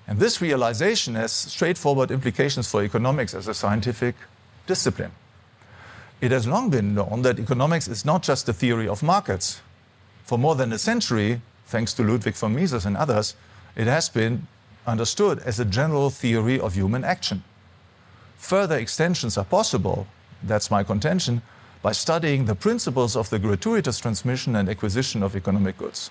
And 0.06 0.18
this 0.18 0.40
realization 0.40 1.14
has 1.14 1.32
straightforward 1.32 2.10
implications 2.10 2.68
for 2.68 2.82
economics 2.82 3.32
as 3.32 3.46
a 3.46 3.54
scientific 3.54 4.16
discipline. 4.66 5.12
It 6.20 6.32
has 6.32 6.46
long 6.46 6.68
been 6.68 6.94
known 6.94 7.22
that 7.22 7.38
economics 7.38 7.88
is 7.88 8.04
not 8.04 8.22
just 8.22 8.48
a 8.48 8.52
theory 8.52 8.88
of 8.88 9.02
markets. 9.02 9.60
For 10.24 10.36
more 10.36 10.56
than 10.56 10.72
a 10.72 10.78
century, 10.78 11.40
thanks 11.66 11.94
to 11.94 12.02
Ludwig 12.02 12.34
von 12.34 12.54
Mises 12.54 12.84
and 12.84 12.96
others, 12.96 13.36
it 13.76 13.86
has 13.86 14.08
been 14.08 14.48
understood 14.86 15.38
as 15.40 15.60
a 15.60 15.64
general 15.64 16.10
theory 16.10 16.58
of 16.58 16.74
human 16.74 17.04
action. 17.04 17.42
Further 18.38 18.76
extensions 18.76 19.36
are 19.36 19.44
possible, 19.44 20.06
that's 20.42 20.70
my 20.70 20.82
contention, 20.82 21.42
by 21.82 21.92
studying 21.92 22.44
the 22.44 22.54
principles 22.54 23.16
of 23.16 23.30
the 23.30 23.38
gratuitous 23.38 23.98
transmission 23.98 24.56
and 24.56 24.68
acquisition 24.68 25.22
of 25.22 25.36
economic 25.36 25.78
goods. 25.78 26.10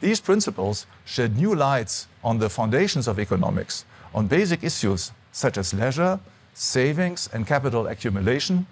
These 0.00 0.20
principles 0.20 0.86
shed 1.04 1.36
new 1.36 1.54
lights 1.54 2.08
on 2.22 2.38
the 2.38 2.50
foundations 2.50 3.08
of 3.08 3.18
economics, 3.18 3.84
on 4.14 4.26
basic 4.26 4.62
issues 4.62 5.12
such 5.32 5.58
as 5.58 5.74
leisure, 5.74 6.20
savings, 6.54 7.28
and 7.32 7.46
capital 7.46 7.86
accumulation, 7.86 8.66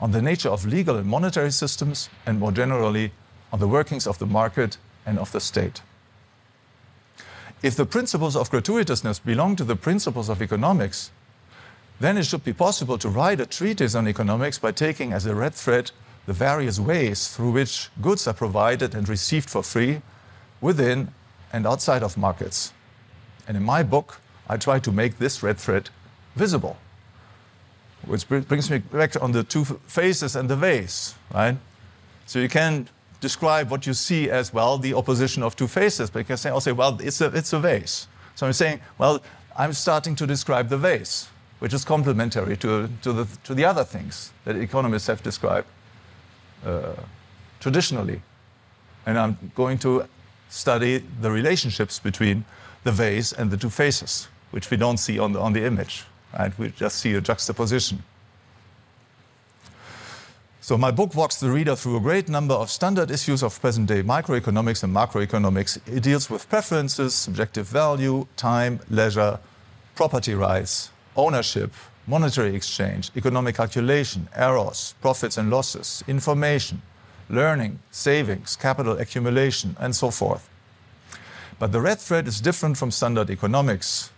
on 0.00 0.12
the 0.12 0.22
nature 0.22 0.48
of 0.48 0.66
legal 0.66 0.96
and 0.96 1.06
monetary 1.06 1.50
systems, 1.50 2.08
and 2.26 2.38
more 2.38 2.52
generally, 2.52 3.12
on 3.52 3.58
the 3.58 3.68
workings 3.68 4.06
of 4.06 4.18
the 4.18 4.26
market 4.26 4.78
and 5.04 5.18
of 5.18 5.32
the 5.32 5.40
state. 5.40 5.82
If 7.62 7.74
the 7.74 7.86
principles 7.86 8.36
of 8.36 8.50
gratuitousness 8.50 9.24
belong 9.24 9.56
to 9.56 9.64
the 9.64 9.74
principles 9.76 10.28
of 10.28 10.40
economics, 10.40 11.10
then 12.00 12.16
it 12.16 12.24
should 12.24 12.44
be 12.44 12.52
possible 12.52 12.98
to 12.98 13.08
write 13.08 13.40
a 13.40 13.46
treatise 13.46 13.96
on 13.96 14.06
economics 14.06 14.58
by 14.58 14.70
taking 14.70 15.12
as 15.12 15.26
a 15.26 15.34
red 15.34 15.54
thread 15.54 15.90
the 16.26 16.32
various 16.32 16.78
ways 16.78 17.28
through 17.28 17.50
which 17.50 17.88
goods 18.00 18.28
are 18.28 18.34
provided 18.34 18.94
and 18.94 19.08
received 19.08 19.50
for 19.50 19.62
free 19.62 20.02
within 20.60 21.12
and 21.52 21.66
outside 21.66 22.02
of 22.02 22.16
markets. 22.16 22.72
And 23.48 23.56
in 23.56 23.64
my 23.64 23.82
book, 23.82 24.20
I 24.48 24.56
try 24.56 24.78
to 24.78 24.92
make 24.92 25.18
this 25.18 25.42
red 25.42 25.58
thread 25.58 25.90
visible, 26.36 26.76
which 28.06 28.28
brings 28.28 28.70
me 28.70 28.78
back 28.78 29.20
on 29.20 29.32
the 29.32 29.42
two 29.42 29.64
faces 29.64 30.36
and 30.36 30.48
the 30.48 30.56
vase, 30.56 31.14
right? 31.34 31.56
So 32.26 32.38
you 32.38 32.48
can 32.48 32.88
describe 33.20 33.70
what 33.70 33.86
you 33.86 33.94
see 33.94 34.30
as 34.30 34.52
well 34.52 34.78
the 34.78 34.94
opposition 34.94 35.42
of 35.42 35.56
two 35.56 35.68
faces, 35.68 36.10
but 36.10 36.20
you 36.20 36.24
can 36.24 36.36
say, 36.36 36.72
well, 36.72 36.98
it's 37.00 37.20
a, 37.20 37.26
it's 37.26 37.52
a 37.52 37.58
vase. 37.58 38.06
So 38.34 38.46
I'm 38.46 38.52
saying, 38.52 38.80
well, 38.98 39.20
I'm 39.56 39.72
starting 39.72 40.14
to 40.16 40.26
describe 40.26 40.68
the 40.68 40.78
vase, 40.78 41.28
which 41.58 41.74
is 41.74 41.84
complementary 41.84 42.56
to, 42.58 42.88
to, 43.02 43.12
the, 43.12 43.26
to 43.44 43.54
the 43.54 43.64
other 43.64 43.84
things 43.84 44.32
that 44.44 44.56
economists 44.56 45.08
have 45.08 45.22
described 45.22 45.66
uh, 46.64 46.92
traditionally. 47.60 48.22
And 49.06 49.18
I'm 49.18 49.52
going 49.54 49.78
to 49.78 50.06
study 50.48 51.02
the 51.20 51.30
relationships 51.30 51.98
between 51.98 52.44
the 52.84 52.92
vase 52.92 53.32
and 53.32 53.50
the 53.50 53.56
two 53.56 53.70
faces, 53.70 54.28
which 54.52 54.70
we 54.70 54.76
don't 54.76 54.98
see 54.98 55.18
on 55.18 55.32
the, 55.32 55.40
on 55.40 55.52
the 55.52 55.64
image. 55.64 56.04
Right? 56.38 56.56
We 56.58 56.68
just 56.70 56.98
see 56.98 57.14
a 57.14 57.20
juxtaposition. 57.20 58.02
So 60.68 60.76
my 60.76 60.90
book 60.90 61.14
walks 61.14 61.36
the 61.36 61.50
reader 61.50 61.74
through 61.74 61.96
a 61.96 62.00
great 62.00 62.28
number 62.28 62.52
of 62.52 62.70
standard 62.70 63.10
issues 63.10 63.42
of 63.42 63.58
present-day 63.58 64.02
microeconomics 64.02 64.82
and 64.84 64.94
macroeconomics. 64.94 65.78
It 65.88 66.02
deals 66.02 66.28
with 66.28 66.46
preferences, 66.50 67.14
subjective 67.14 67.66
value, 67.66 68.26
time, 68.36 68.78
leisure, 68.90 69.38
property 69.94 70.34
rights, 70.34 70.90
ownership, 71.16 71.72
monetary 72.06 72.54
exchange, 72.54 73.10
economic 73.16 73.56
calculation, 73.56 74.28
errors, 74.34 74.94
profits 75.00 75.38
and 75.38 75.48
losses, 75.48 76.04
information, 76.06 76.82
learning, 77.30 77.78
savings, 77.90 78.54
capital 78.54 78.98
accumulation, 78.98 79.74
and 79.80 79.96
so 79.96 80.10
forth. 80.10 80.50
But 81.58 81.72
the 81.72 81.80
red 81.80 81.98
thread 81.98 82.28
is 82.28 82.42
different 82.42 82.76
from 82.76 82.90
standard 82.90 83.30
economics. 83.30 84.10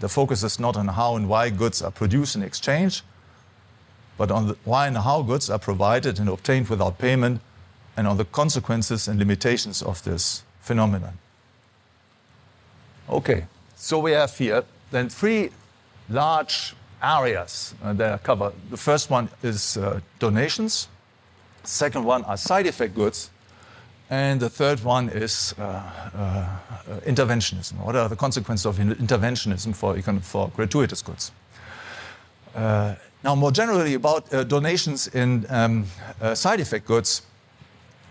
The 0.00 0.08
focus 0.08 0.42
is 0.42 0.58
not 0.58 0.76
on 0.76 0.88
how 0.88 1.14
and 1.14 1.28
why 1.28 1.50
goods 1.50 1.82
are 1.82 1.92
produced 1.92 2.34
and 2.34 2.42
exchanged, 2.42 3.04
but 4.16 4.30
on 4.30 4.48
the, 4.48 4.56
why 4.64 4.86
and 4.86 4.96
how 4.96 5.22
goods 5.22 5.50
are 5.50 5.58
provided 5.58 6.18
and 6.18 6.28
obtained 6.28 6.68
without 6.68 6.98
payment, 6.98 7.40
and 7.96 8.06
on 8.06 8.16
the 8.16 8.24
consequences 8.24 9.08
and 9.08 9.18
limitations 9.18 9.82
of 9.82 10.02
this 10.02 10.42
phenomenon. 10.60 11.18
Okay, 13.08 13.46
so 13.76 13.98
we 13.98 14.12
have 14.12 14.36
here 14.36 14.64
then 14.90 15.08
three 15.08 15.50
large 16.08 16.74
areas 17.02 17.74
uh, 17.82 17.92
that 17.92 18.12
are 18.12 18.18
covered. 18.18 18.52
The 18.70 18.76
first 18.76 19.10
one 19.10 19.28
is 19.42 19.76
uh, 19.76 20.00
donations, 20.18 20.88
second 21.64 22.04
one 22.04 22.24
are 22.24 22.36
side 22.36 22.66
effect 22.66 22.94
goods, 22.94 23.30
and 24.10 24.40
the 24.40 24.50
third 24.50 24.82
one 24.84 25.08
is 25.08 25.54
uh, 25.58 25.62
uh, 25.62 26.46
interventionism. 27.06 27.78
What 27.84 27.96
are 27.96 28.08
the 28.08 28.16
consequences 28.16 28.66
of 28.66 28.78
interventionism 28.78 29.74
for, 29.74 30.00
for 30.20 30.50
gratuitous 30.54 31.02
goods? 31.02 31.32
Uh, 32.54 32.94
now, 33.22 33.34
more 33.34 33.50
generally 33.50 33.94
about 33.94 34.32
uh, 34.32 34.44
donations 34.44 35.08
in 35.08 35.46
um, 35.48 35.86
uh, 36.20 36.34
side 36.34 36.60
effect 36.60 36.86
goods. 36.86 37.22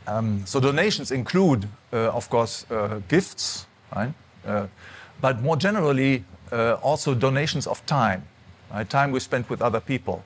Um, 0.07 0.45
so 0.45 0.59
donations 0.59 1.11
include, 1.11 1.67
of 1.91 2.29
course, 2.29 2.65
gifts, 3.07 3.67
right? 3.95 4.13
But 5.21 5.41
more 5.41 5.55
generally, 5.55 6.25
also 6.51 7.13
donations 7.15 7.67
of 7.67 7.85
time, 7.85 8.23
right? 8.73 8.89
time 8.89 9.13
we 9.13 9.21
spend 9.21 9.47
with 9.47 9.61
other 9.61 9.79
people, 9.79 10.25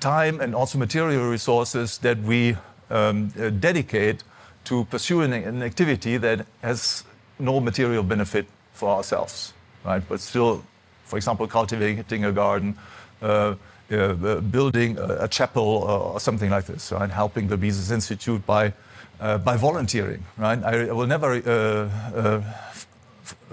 time 0.00 0.40
and 0.40 0.54
also 0.54 0.76
material 0.76 1.30
resources 1.30 1.96
that 1.98 2.18
we 2.18 2.54
um, 2.90 3.28
dedicate 3.60 4.22
to 4.64 4.84
pursuing 4.90 5.32
an 5.32 5.62
activity 5.62 6.18
that 6.18 6.44
has 6.60 7.04
no 7.38 7.60
material 7.60 8.02
benefit 8.02 8.46
for 8.74 8.90
ourselves, 8.90 9.54
right? 9.86 10.02
But 10.06 10.20
still 10.20 10.62
for 11.10 11.16
example, 11.16 11.46
cultivating 11.46 12.24
a 12.24 12.32
garden, 12.32 12.76
uh, 13.20 13.54
uh, 13.90 14.40
building 14.40 14.96
a, 14.98 15.24
a 15.24 15.28
chapel 15.28 15.62
or 15.62 16.20
something 16.20 16.48
like 16.48 16.64
this, 16.66 16.92
right? 16.92 17.10
helping 17.10 17.48
the 17.48 17.56
Mises 17.56 17.90
Institute 17.90 18.46
by, 18.46 18.72
uh, 19.20 19.38
by 19.38 19.56
volunteering. 19.56 20.24
Right? 20.38 20.62
I, 20.62 20.92
will 20.92 21.08
never 21.08 21.32
uh, 21.34 21.90
uh, 22.16 22.42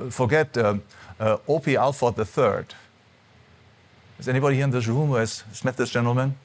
forget 0.09 0.55
um, 0.57 0.83
uh, 1.19 1.37
O.P. 1.47 1.75
Alford 1.75 2.17
III. 2.19 2.65
Is 4.19 4.27
anybody 4.27 4.55
here 4.55 4.65
in 4.65 4.71
this 4.71 4.87
room 4.87 5.07
who 5.07 5.15
has 5.15 5.43
met 5.63 5.77
this 5.77 5.89
gentleman? 5.89 6.35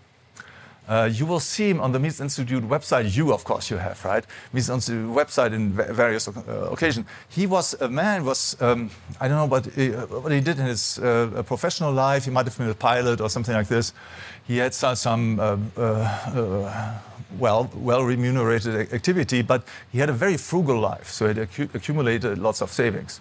Uh, 0.89 1.09
you 1.13 1.25
will 1.25 1.41
see 1.41 1.71
him 1.71 1.81
on 1.81 1.93
the 1.93 1.99
Mises 1.99 2.21
Institute 2.21 2.65
website. 2.65 3.17
You, 3.17 3.33
of 3.33 3.45
course, 3.45 3.71
you 3.71 3.77
have, 3.77 4.05
right? 4.05 4.25
Mises 4.53 4.71
Institute 4.71 5.09
website 5.15 5.53
in 5.53 5.71
various 5.71 6.27
uh, 6.27 6.33
occasions. 6.73 7.07
He 7.29 7.47
was 7.47 7.75
a 7.81 7.89
man. 7.89 8.25
Was 8.25 8.61
um, 8.61 8.91
I 9.21 9.29
don't 9.29 9.37
know 9.37 9.47
what 9.47 9.67
he, 9.67 9.95
uh, 9.95 10.07
what 10.07 10.33
he 10.33 10.41
did 10.41 10.59
in 10.59 10.67
his 10.67 10.99
uh, 10.99 11.43
professional 11.47 11.93
life. 11.93 12.25
He 12.25 12.31
might 12.33 12.47
have 12.47 12.59
been 12.59 12.69
a 12.69 12.75
pilot 12.75 13.21
or 13.21 13.31
something 13.31 13.55
like 13.55 13.69
this. 13.69 13.93
He 14.49 14.59
had 14.59 14.75
some, 14.75 14.97
some 14.97 15.39
uh, 15.39 15.57
uh, 15.77 16.99
well, 17.39 17.71
well 17.77 18.03
remunerated 18.03 18.93
activity, 18.93 19.43
but 19.43 19.63
he 19.93 19.99
had 19.99 20.11
a 20.11 20.13
very 20.13 20.37
frugal 20.37 20.81
life. 20.81 21.09
So 21.09 21.29
he 21.29 21.39
had 21.39 21.49
accumulated 21.75 22.39
lots 22.39 22.61
of 22.61 22.73
savings, 22.73 23.21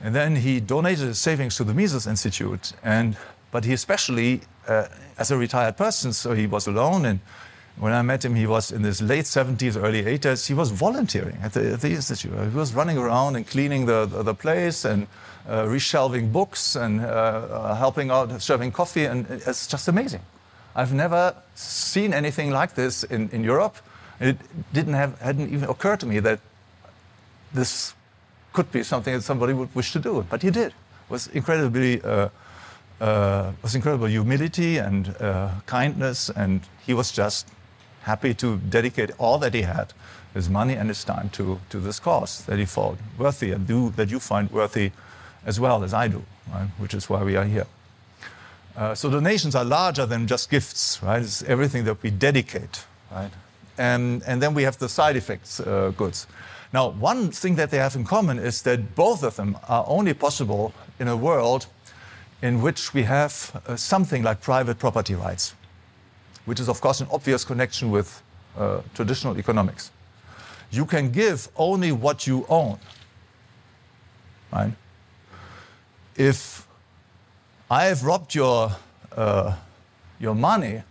and 0.00 0.14
then 0.14 0.36
he 0.36 0.60
donated 0.60 1.08
his 1.08 1.18
savings 1.18 1.56
to 1.56 1.64
the 1.64 1.74
Mises 1.74 2.06
Institute 2.06 2.72
and 2.84 3.16
but 3.54 3.64
he 3.64 3.72
especially, 3.72 4.40
uh, 4.66 4.88
as 5.16 5.30
a 5.30 5.36
retired 5.36 5.76
person, 5.76 6.12
so 6.12 6.32
he 6.32 6.44
was 6.44 6.66
alone. 6.66 7.04
And 7.04 7.20
when 7.78 7.92
I 7.92 8.02
met 8.02 8.24
him, 8.24 8.34
he 8.34 8.48
was 8.48 8.72
in 8.72 8.82
his 8.82 9.00
late 9.00 9.26
70s, 9.26 9.80
early 9.80 10.02
80s. 10.02 10.48
He 10.48 10.54
was 10.54 10.72
volunteering 10.72 11.38
at 11.40 11.52
the, 11.52 11.74
at 11.74 11.80
the 11.80 11.90
institute. 11.90 12.32
He 12.32 12.56
was 12.56 12.74
running 12.74 12.98
around 12.98 13.36
and 13.36 13.46
cleaning 13.46 13.86
the, 13.86 14.06
the, 14.06 14.24
the 14.24 14.34
place 14.34 14.84
and 14.84 15.06
uh, 15.48 15.66
reshelving 15.66 16.32
books 16.32 16.74
and 16.74 17.00
uh, 17.00 17.04
uh 17.04 17.74
helping 17.76 18.10
out, 18.10 18.42
serving 18.42 18.72
coffee. 18.72 19.04
And 19.04 19.24
it's 19.30 19.68
just 19.68 19.86
amazing. 19.86 20.22
I've 20.74 20.92
never 20.92 21.36
seen 21.54 22.12
anything 22.12 22.50
like 22.50 22.74
this 22.74 23.04
in, 23.04 23.28
in 23.30 23.44
Europe. 23.44 23.76
It 24.18 24.36
didn't 24.72 24.94
have, 24.94 25.20
hadn't 25.20 25.54
even 25.54 25.68
occurred 25.70 26.00
to 26.00 26.06
me 26.06 26.18
that 26.18 26.40
this 27.52 27.94
could 28.52 28.72
be 28.72 28.82
something 28.82 29.14
that 29.14 29.22
somebody 29.22 29.52
would 29.52 29.72
wish 29.76 29.92
to 29.92 30.00
do, 30.00 30.26
but 30.28 30.42
he 30.42 30.50
did. 30.50 30.72
It 30.72 31.10
was 31.10 31.28
incredibly 31.28 32.02
uh, 32.02 32.30
uh, 33.04 33.52
was 33.62 33.74
incredible 33.74 34.06
humility 34.06 34.78
and 34.78 35.14
uh, 35.20 35.50
kindness, 35.66 36.30
and 36.30 36.62
he 36.86 36.94
was 36.94 37.12
just 37.12 37.46
happy 38.02 38.32
to 38.34 38.56
dedicate 38.70 39.10
all 39.18 39.38
that 39.38 39.52
he 39.52 39.62
had, 39.62 39.92
his 40.32 40.48
money 40.48 40.74
and 40.74 40.88
his 40.88 41.04
time, 41.04 41.28
to, 41.30 41.60
to 41.68 41.80
this 41.80 42.00
cause 42.00 42.44
that 42.46 42.58
he 42.58 42.64
thought 42.64 42.96
worthy 43.18 43.52
and 43.52 43.66
do 43.66 43.90
that 43.90 44.10
you 44.10 44.18
find 44.18 44.50
worthy 44.50 44.90
as 45.44 45.60
well 45.60 45.84
as 45.84 45.92
I 45.92 46.08
do, 46.08 46.22
right? 46.52 46.68
which 46.78 46.94
is 46.94 47.10
why 47.10 47.22
we 47.22 47.36
are 47.36 47.44
here. 47.44 47.66
Uh, 48.74 48.94
so 48.94 49.10
donations 49.10 49.54
are 49.54 49.64
larger 49.64 50.06
than 50.06 50.26
just 50.26 50.50
gifts, 50.50 51.02
right? 51.02 51.22
It's 51.22 51.42
everything 51.42 51.84
that 51.84 52.02
we 52.02 52.10
dedicate, 52.10 52.86
right? 53.12 53.30
And, 53.76 54.22
and 54.26 54.40
then 54.42 54.54
we 54.54 54.62
have 54.62 54.78
the 54.78 54.88
side 54.88 55.16
effects 55.16 55.60
uh, 55.60 55.92
goods. 55.96 56.26
Now, 56.72 56.88
one 56.88 57.30
thing 57.30 57.56
that 57.56 57.70
they 57.70 57.78
have 57.78 57.96
in 57.96 58.04
common 58.04 58.38
is 58.38 58.62
that 58.62 58.94
both 58.94 59.22
of 59.22 59.36
them 59.36 59.58
are 59.68 59.84
only 59.86 60.14
possible 60.14 60.72
in 60.98 61.08
a 61.08 61.16
world 61.16 61.66
in 62.44 62.60
which 62.60 62.92
we 62.92 63.02
have 63.04 63.32
uh, 63.66 63.74
something 63.74 64.22
like 64.22 64.38
private 64.42 64.78
property 64.78 65.14
rights, 65.14 65.54
which 66.44 66.60
is, 66.60 66.68
of 66.68 66.78
course, 66.78 67.00
an 67.00 67.06
obvious 67.10 67.42
connection 67.42 67.90
with 67.90 68.22
uh, 68.58 68.82
traditional 68.94 69.38
economics. 69.38 69.90
You 70.70 70.84
can 70.84 71.10
give 71.10 71.48
only 71.56 71.90
what 71.90 72.26
you 72.26 72.44
own. 72.50 72.78
Right? 74.52 74.72
If 76.16 76.68
I 77.70 77.84
have 77.84 78.04
robbed 78.04 78.34
your, 78.34 78.76
uh, 79.16 79.56
your 80.20 80.34
money 80.34 80.82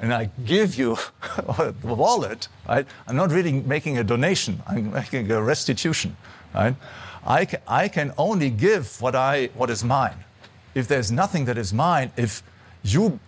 and 0.00 0.12
I 0.12 0.28
give 0.44 0.74
you 0.74 0.96
the 1.46 1.74
wallet, 1.84 2.48
right, 2.68 2.84
I'm 3.06 3.14
not 3.14 3.30
really 3.30 3.52
making 3.52 3.98
a 3.98 4.02
donation, 4.02 4.60
I'm 4.66 4.90
making 4.90 5.30
a 5.30 5.40
restitution. 5.40 6.16
Right? 6.52 6.74
I, 7.24 7.44
ca 7.44 7.58
I 7.68 7.86
can 7.86 8.12
only 8.18 8.50
give 8.50 9.00
what, 9.00 9.14
I, 9.14 9.50
what 9.54 9.70
is 9.70 9.84
mine 9.84 10.24
if 10.74 10.88
there's 10.88 11.10
nothing 11.10 11.44
that 11.46 11.58
is 11.58 11.72
mine, 11.72 12.12
if 12.16 12.42
you 12.82 13.18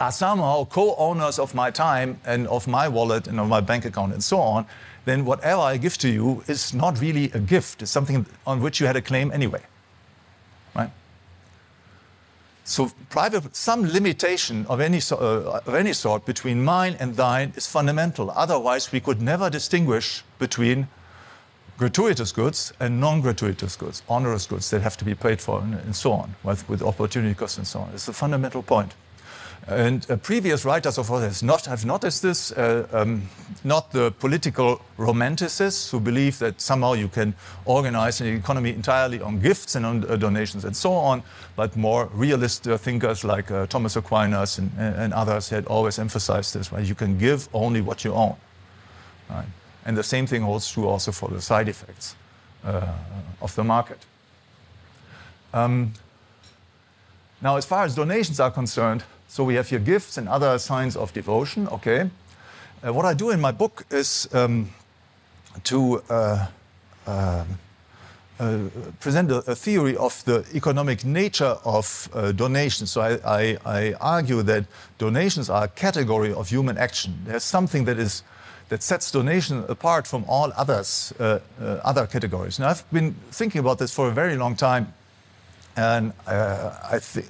are 0.00 0.12
somehow 0.12 0.64
co-owners 0.64 1.38
of 1.38 1.54
my 1.54 1.70
time 1.70 2.18
and 2.24 2.46
of 2.48 2.66
my 2.66 2.88
wallet 2.88 3.26
and 3.26 3.38
of 3.38 3.48
my 3.48 3.60
bank 3.60 3.84
account 3.84 4.12
and 4.12 4.22
so 4.22 4.38
on, 4.38 4.66
then 5.04 5.24
whatever 5.24 5.60
I 5.60 5.76
give 5.76 5.98
to 5.98 6.08
you 6.08 6.42
is 6.46 6.72
not 6.72 7.00
really 7.00 7.30
a 7.32 7.38
gift. 7.38 7.82
It's 7.82 7.90
something 7.90 8.26
on 8.46 8.62
which 8.62 8.80
you 8.80 8.86
had 8.86 8.96
a 8.96 9.02
claim 9.02 9.30
anyway. 9.32 9.62
Right? 10.74 10.90
So 12.64 12.90
private, 13.10 13.54
some 13.54 13.86
limitation 13.86 14.64
of 14.68 14.80
any, 14.80 15.00
uh, 15.12 15.60
of 15.66 15.74
any 15.74 15.92
sort 15.92 16.24
between 16.24 16.64
mine 16.64 16.96
and 16.98 17.14
thine 17.14 17.52
is 17.56 17.66
fundamental. 17.66 18.30
Otherwise, 18.30 18.90
we 18.90 19.00
could 19.00 19.20
never 19.20 19.50
distinguish 19.50 20.24
between 20.38 20.88
gratuitous 21.76 22.32
goods 22.32 22.72
and 22.80 23.00
non-gratuitous 23.00 23.76
goods, 23.76 24.02
onerous 24.08 24.46
goods 24.46 24.70
that 24.70 24.82
have 24.82 24.96
to 24.96 25.04
be 25.04 25.14
paid 25.14 25.40
for 25.40 25.60
and, 25.60 25.74
and 25.74 25.94
so 25.94 26.12
on, 26.12 26.34
with, 26.44 26.68
with, 26.68 26.82
opportunity 26.82 27.34
costs 27.34 27.58
and 27.58 27.66
so 27.66 27.80
on. 27.80 27.90
It's 27.94 28.08
a 28.08 28.12
fundamental 28.12 28.62
point. 28.62 28.94
And 29.66 30.08
uh, 30.10 30.16
previous 30.16 30.66
writers 30.66 30.98
of 30.98 31.06
course 31.08 31.42
not, 31.42 31.64
have 31.64 31.86
noticed 31.86 32.22
this, 32.22 32.52
uh, 32.52 32.86
um, 32.92 33.22
not 33.64 33.90
the 33.92 34.12
political 34.12 34.82
romanticists 34.98 35.90
who 35.90 36.00
believe 36.00 36.38
that 36.40 36.60
somehow 36.60 36.92
you 36.92 37.08
can 37.08 37.34
organize 37.64 38.20
an 38.20 38.26
economy 38.26 38.70
entirely 38.70 39.22
on 39.22 39.40
gifts 39.40 39.74
and 39.74 39.86
on 39.86 40.04
uh, 40.04 40.16
donations 40.16 40.66
and 40.66 40.76
so 40.76 40.92
on, 40.92 41.22
but 41.56 41.76
more 41.76 42.10
realist 42.12 42.68
uh, 42.68 42.76
thinkers 42.76 43.24
like 43.24 43.50
uh, 43.50 43.66
Thomas 43.66 43.96
Aquinas 43.96 44.58
and, 44.58 44.70
and, 44.78 45.14
others 45.14 45.48
had 45.48 45.64
always 45.66 45.98
emphasized 45.98 46.54
this, 46.54 46.70
right? 46.70 46.84
You 46.84 46.94
can 46.94 47.16
give 47.16 47.48
only 47.54 47.80
what 47.80 48.04
you 48.04 48.12
own. 48.12 48.36
Right? 49.30 49.46
And 49.84 49.96
the 49.96 50.02
same 50.02 50.26
thing 50.26 50.42
holds 50.42 50.70
true 50.70 50.88
also 50.88 51.12
for 51.12 51.28
the 51.28 51.40
side 51.40 51.68
effects 51.68 52.16
uh, 52.64 52.86
of 53.42 53.54
the 53.54 53.64
market. 53.64 53.98
Um, 55.52 55.92
now, 57.40 57.56
as 57.56 57.66
far 57.66 57.84
as 57.84 57.94
donations 57.94 58.40
are 58.40 58.50
concerned, 58.50 59.04
so 59.28 59.44
we 59.44 59.54
have 59.56 59.68
here 59.68 59.78
gifts 59.78 60.16
and 60.16 60.28
other 60.28 60.58
signs 60.58 60.96
of 60.96 61.12
devotion, 61.12 61.68
okay? 61.68 62.10
Uh, 62.82 62.92
what 62.92 63.04
I 63.04 63.14
do 63.14 63.30
in 63.30 63.40
my 63.40 63.52
book 63.52 63.84
is 63.90 64.28
um, 64.32 64.70
to 65.64 66.02
uh, 66.08 66.46
uh, 67.06 67.44
uh 68.40 68.58
present 68.98 69.30
a, 69.30 69.38
a, 69.50 69.54
theory 69.54 69.96
of 69.96 70.24
the 70.24 70.44
economic 70.54 71.04
nature 71.04 71.56
of 71.64 72.08
uh, 72.14 72.32
donations. 72.32 72.90
So 72.90 73.00
I, 73.00 73.18
I, 73.24 73.58
I, 73.64 73.92
argue 74.00 74.42
that 74.42 74.64
donations 74.98 75.48
are 75.50 75.64
a 75.64 75.68
category 75.68 76.32
of 76.32 76.48
human 76.48 76.76
action. 76.78 77.14
There's 77.24 77.44
something 77.44 77.84
that 77.84 77.98
is 77.98 78.22
that 78.68 78.82
sets 78.82 79.10
donation 79.10 79.64
apart 79.68 80.06
from 80.06 80.24
all 80.26 80.52
others, 80.56 81.12
uh, 81.18 81.40
uh, 81.60 81.80
other 81.84 82.06
categories. 82.06 82.58
Now, 82.58 82.68
I've 82.68 82.90
been 82.90 83.14
thinking 83.30 83.60
about 83.60 83.78
this 83.78 83.92
for 83.94 84.08
a 84.08 84.12
very 84.12 84.36
long 84.36 84.56
time, 84.56 84.92
and 85.76 86.12
uh, 86.26 86.78
I 86.90 86.98
think, 86.98 87.26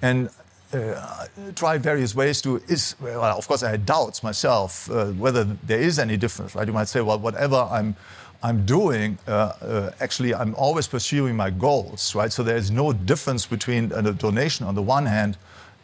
and 0.00 0.28
uh, 0.72 1.26
try 1.54 1.78
various 1.78 2.14
ways 2.14 2.40
to 2.40 2.56
is 2.68 2.96
well 2.98 3.22
of 3.38 3.46
course 3.46 3.62
I 3.62 3.70
had 3.70 3.84
doubts 3.84 4.22
myself 4.22 4.90
uh, 4.90 5.06
whether 5.06 5.44
there 5.44 5.80
is 5.80 5.98
any 5.98 6.16
difference 6.16 6.54
right 6.54 6.66
you 6.66 6.72
might 6.72 6.88
say 6.88 7.02
well 7.02 7.18
whatever 7.18 7.68
I'm 7.70 7.94
I'm 8.42 8.64
doing 8.64 9.18
uh, 9.28 9.30
uh, 9.30 9.90
actually 10.00 10.34
I'm 10.34 10.54
always 10.54 10.88
pursuing 10.88 11.36
my 11.36 11.50
goals 11.50 12.14
right 12.14 12.32
so 12.32 12.42
there 12.42 12.56
is 12.56 12.70
no 12.70 12.92
difference 12.92 13.44
between 13.44 13.92
a 13.92 14.12
donation 14.12 14.66
on 14.66 14.74
the 14.74 14.82
one 14.82 15.04
hand 15.04 15.36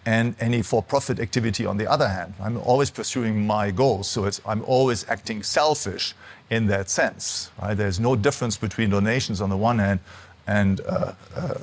and 0.09 0.35
any 0.41 0.63
for-profit 0.63 1.21
activity 1.21 1.67
on 1.67 1.77
the 1.77 1.87
other 1.87 2.09
hand. 2.09 2.33
I'm 2.41 2.57
always 2.57 2.91
pursuing 2.91 3.47
my 3.47 3.71
goals, 3.71 4.09
so 4.09 4.31
I'm 4.47 4.65
always 4.65 5.05
acting 5.07 5.43
selfish 5.43 6.15
in 6.49 6.67
that 6.69 6.89
sense. 6.89 7.51
Right? 7.61 7.77
There's 7.77 8.01
no 8.01 8.17
difference 8.17 8.57
between 8.57 8.89
donations 8.89 9.43
on 9.43 9.51
the 9.51 9.57
one 9.59 9.79
hand 9.79 10.01
and 10.47 10.81
uh, 10.81 11.13
uh, 11.37 11.55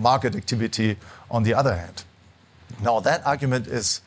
market 0.00 0.34
activity 0.34 0.96
on 1.30 1.44
the 1.44 1.54
other 1.54 1.76
hand. 1.76 2.02
Now 2.82 2.98
that 3.00 3.24
argument 3.24 3.68
is 3.68 4.00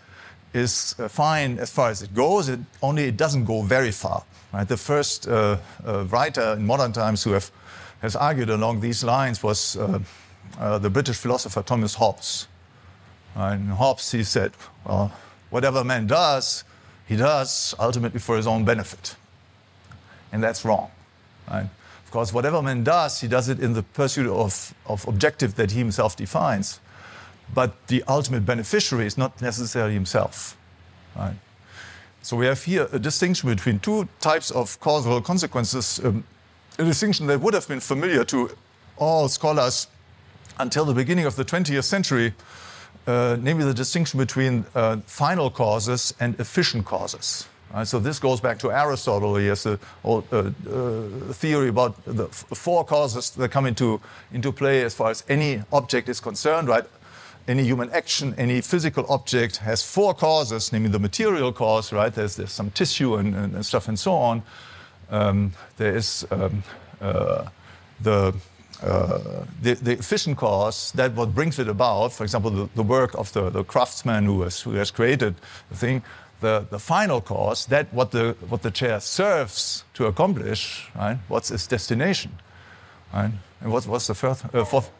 is 0.54 0.96
uh, 1.00 1.08
fine 1.08 1.58
as 1.58 1.70
far 1.72 1.89
as 1.89 2.02
it 2.02 2.13
goes. 2.13 2.50
It 2.50 2.60
only 2.82 3.04
it 3.04 3.15
doesn't 3.15 3.46
go 3.46 3.62
very 3.62 3.91
far. 3.91 4.24
Right? 4.54 4.68
The 4.68 4.78
first 4.78 5.28
uh, 5.28 5.58
uh, 5.88 6.04
writer 6.12 6.56
in 6.58 6.65
modern 6.65 6.91
times 6.91 7.24
who 7.24 7.32
have, 7.32 7.52
has 8.02 8.18
argued 8.18 8.50
along 8.50 8.82
these 8.82 9.02
lines 9.06 9.44
was 9.44 9.78
uh, 9.78 10.00
the 10.80 10.89
British 10.89 11.18
philosopher 11.18 11.63
Thomas 11.63 11.96
Hobbes. 11.96 12.48
And 13.36 13.69
Hobbes, 13.69 14.12
he 14.12 14.24
said, 14.24 14.54
well, 14.86 15.12
whatever 15.50 15.84
man 15.84 16.08
does, 16.08 16.63
he 17.08 17.17
does 17.17 17.76
ultimately 17.80 18.19
for 18.19 18.38
his 18.38 18.48
own 18.48 18.65
benefit. 18.65 19.15
And 20.32 20.41
that's 20.41 20.65
wrong. 20.65 20.89
Right? 21.50 21.69
Of 22.06 22.12
course, 22.12 22.34
whatever 22.34 22.62
man 22.62 22.84
does, 22.84 23.21
he 23.21 23.28
does 23.28 23.50
it 23.50 23.60
in 23.60 23.74
the 23.74 23.84
pursuit 23.84 24.28
of, 24.28 24.74
of 24.86 25.08
objective 25.08 25.56
that 25.56 25.71
he 25.71 25.80
himself 25.80 26.15
defines. 26.15 26.80
But 27.54 27.88
the 27.88 28.04
ultimate 28.08 28.45
beneficiary 28.45 29.06
is 29.06 29.17
not 29.17 29.41
necessarily 29.41 29.93
himself. 29.93 30.58
Right? 31.15 31.36
So 32.21 32.36
we 32.36 32.48
have 32.48 32.63
here 32.63 32.88
a 32.91 32.98
distinction 32.98 33.50
between 33.50 33.80
two 33.80 34.08
types 34.19 34.50
of 34.50 34.80
causal 34.80 35.21
consequences, 35.21 36.00
um, 36.04 36.24
a 36.80 36.84
distinction 36.84 37.28
that 37.28 37.39
would 37.39 37.54
have 37.54 37.67
been 37.67 37.80
familiar 37.80 38.24
to 38.26 38.50
all 38.98 39.28
scholars 39.28 39.88
until 40.58 40.86
the 40.86 40.93
beginning 40.93 41.26
of 41.26 41.36
the 41.36 41.45
20th 41.45 41.84
century, 41.84 42.34
uh, 43.08 43.38
namely 43.39 43.65
the 43.65 43.74
distinction 43.74 44.18
between 44.18 44.65
uh, 44.76 44.98
final 45.06 45.50
causes 45.50 46.13
and 46.20 46.39
efficient 46.39 46.86
causes. 46.86 47.48
So 47.84 48.00
this 48.00 48.20
goes 48.20 48.39
back 48.39 48.58
to 48.60 48.72
Aristotle. 48.72 49.36
He 49.36 49.48
has 49.48 49.65
a 49.65 49.78
uh, 50.06 50.22
uh, 50.32 50.50
theory 51.34 51.68
about 51.68 52.02
the 52.06 52.28
four 52.30 52.86
causes 52.86 53.32
that 53.32 53.52
come 53.52 53.65
into, 53.65 54.00
into 54.32 54.54
play 54.54 54.84
as 54.84 54.94
far 54.94 55.10
as 55.10 55.26
any 55.28 55.62
object 55.74 56.08
is 56.08 56.22
concerned. 56.22 56.70
Right? 56.70 56.86
any 57.48 57.63
human 57.63 57.89
action, 57.91 58.34
any 58.38 58.62
physical 58.62 59.06
object 59.10 59.58
has 59.58 59.84
four 59.84 60.13
causes, 60.13 60.72
namely 60.72 60.89
the 60.89 61.00
material 61.00 61.54
cause, 61.54 61.94
right? 61.94 62.13
There's, 62.13 62.36
there's 62.36 62.52
some 62.52 62.72
tissue 62.72 63.15
and, 63.15 63.36
and, 63.36 63.56
and 63.56 63.65
stuff 63.65 63.88
and 63.88 64.00
so 64.00 64.13
on. 64.13 64.44
Um, 65.10 65.52
there 65.78 65.96
is 65.96 66.26
um, 66.32 66.63
uh, 67.00 67.46
the, 68.02 68.34
the, 68.81 69.75
the, 69.75 69.91
efficient 69.93 70.38
cause, 70.38 70.91
that 70.93 71.13
what 71.13 71.33
brings 71.33 71.59
it 71.59 71.67
about, 71.67 72.13
for 72.13 72.23
example, 72.23 72.51
the, 72.51 72.69
the 72.75 72.83
work 72.83 73.13
of 73.15 73.31
the, 73.33 73.49
the 73.49 73.63
craftsman 73.63 74.25
who 74.25 74.41
has, 74.41 74.61
who 74.61 74.71
has 74.71 74.91
created 74.91 75.35
the 75.69 75.75
thing, 75.75 76.03
the, 76.41 76.65
the 76.69 76.79
final 76.79 77.21
cause, 77.21 77.65
that 77.67 77.91
what 77.93 78.11
the, 78.11 78.35
what 78.49 78.61
the 78.61 78.71
chair 78.71 78.99
serves 78.99 79.83
to 79.93 80.05
accomplish, 80.05 80.89
right? 80.95 81.17
What's 81.27 81.51
its 81.51 81.67
destination, 81.67 82.31
right? 83.13 83.31
And 83.61 83.71
what's, 83.71 83.88
what's 83.88 84.07
the 84.07 84.15
first, 84.15 84.45
uh, 84.53 84.65
fourth? 84.65 84.91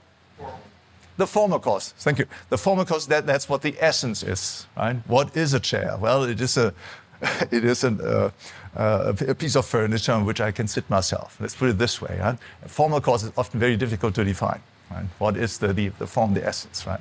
The 1.18 1.28
former 1.28 1.60
cause, 1.60 1.94
thank 1.98 2.20
you. 2.20 2.26
The 2.50 2.58
former 2.58 2.84
cause, 2.84 3.08
that, 3.08 3.26
that's 3.26 3.48
what 3.48 3.62
the 3.62 3.76
essence 3.80 4.22
is, 4.24 4.68
right? 4.76 4.98
What 5.08 5.36
is 5.38 5.54
a 5.54 5.60
chair? 5.60 5.98
Well, 5.98 6.24
it 6.24 6.42
is 6.42 6.58
a, 6.58 6.74
it 7.52 7.64
is 7.64 7.84
an, 7.84 8.02
uh, 8.02 8.32
uh, 8.76 9.14
a 9.28 9.36
piece 9.36 9.56
of 9.56 9.66
furniture 9.66 10.12
on 10.12 10.26
which 10.26 10.42
I 10.42 10.52
can 10.52 10.68
sit 10.68 10.90
myself. 10.90 11.38
Let's 11.40 11.56
put 11.56 11.70
it 11.70 11.78
this 11.78 12.02
way. 12.02 12.18
Right? 12.20 12.38
Formal 12.68 13.02
cause 13.02 13.24
is 13.24 13.32
often 13.38 13.60
very 13.60 13.78
difficult 13.78 14.16
to 14.16 14.24
define. 14.24 14.62
Right? 14.92 15.06
What 15.18 15.38
is 15.38 15.58
the, 15.58 15.74
the, 15.74 15.90
the, 15.90 16.08
form, 16.08 16.34
the 16.34 16.46
essence, 16.46 16.86
right? 16.86 17.00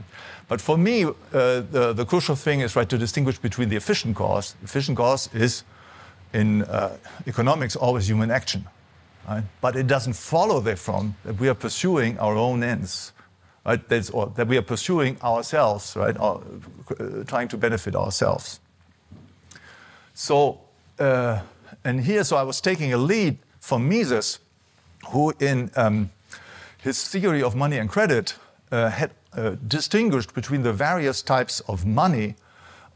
But 0.48 0.60
for 0.60 0.78
me, 0.78 1.04
uh, 1.04 1.12
the, 1.32 1.92
the 1.94 2.04
crucial 2.04 2.36
thing 2.36 2.60
is 2.60 2.76
right 2.76 2.88
to 2.88 2.98
distinguish 2.98 3.38
between 3.38 3.68
the 3.68 3.76
efficient 3.76 4.16
cause. 4.16 4.54
Efficient 4.62 4.96
cause 4.96 5.28
is 5.34 5.64
in 6.32 6.62
uh, 6.62 6.96
economics 7.26 7.76
always 7.76 8.08
human 8.08 8.30
action, 8.30 8.66
right? 9.28 9.44
But 9.60 9.76
it 9.76 9.86
doesn't 9.86 10.14
follow 10.14 10.60
therefrom 10.60 11.16
that 11.24 11.38
we 11.38 11.48
are 11.48 11.54
pursuing 11.54 12.18
our 12.18 12.36
own 12.36 12.62
ends, 12.62 13.12
right? 13.64 13.86
That's, 13.88 14.10
or 14.10 14.32
that 14.36 14.48
we 14.48 14.56
are 14.56 14.62
pursuing 14.62 15.20
ourselves, 15.22 15.96
right? 15.96 16.18
Or, 16.18 16.42
uh, 16.98 17.24
trying 17.24 17.48
to 17.48 17.56
benefit 17.56 17.94
ourselves. 17.94 18.60
So, 20.14 20.60
uh, 20.98 21.40
and 21.84 22.00
here, 22.00 22.24
so 22.24 22.36
I 22.36 22.42
was 22.42 22.60
taking 22.60 22.92
a 22.92 22.98
lead 22.98 23.38
from 23.60 23.88
Mises, 23.88 24.38
who 25.08 25.32
in 25.40 25.70
um, 25.76 26.10
his 26.82 27.08
theory 27.08 27.42
of 27.42 27.54
money 27.54 27.78
and 27.78 27.88
credit 27.88 28.34
uh, 28.70 28.90
had 28.90 29.10
uh, 29.36 29.56
distinguished 29.66 30.34
between 30.34 30.62
the 30.62 30.72
various 30.72 31.22
types 31.22 31.60
of 31.60 31.84
money 31.86 32.34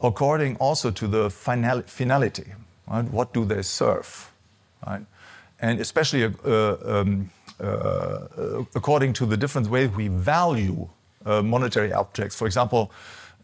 according 0.00 0.56
also 0.56 0.90
to 0.90 1.08
the 1.08 1.30
final 1.30 1.82
finality. 1.82 2.52
Right? 2.86 3.04
What 3.10 3.32
do 3.34 3.44
they 3.44 3.62
serve? 3.62 4.30
Right? 4.86 5.04
And 5.60 5.80
especially 5.80 6.24
uh, 6.24 6.76
um, 6.84 7.30
uh, 7.60 8.64
according 8.74 9.12
to 9.14 9.26
the 9.26 9.36
different 9.36 9.68
ways 9.68 9.90
we 9.90 10.08
value 10.08 10.88
uh, 11.26 11.42
monetary 11.42 11.92
objects. 11.92 12.36
For 12.36 12.46
example, 12.46 12.92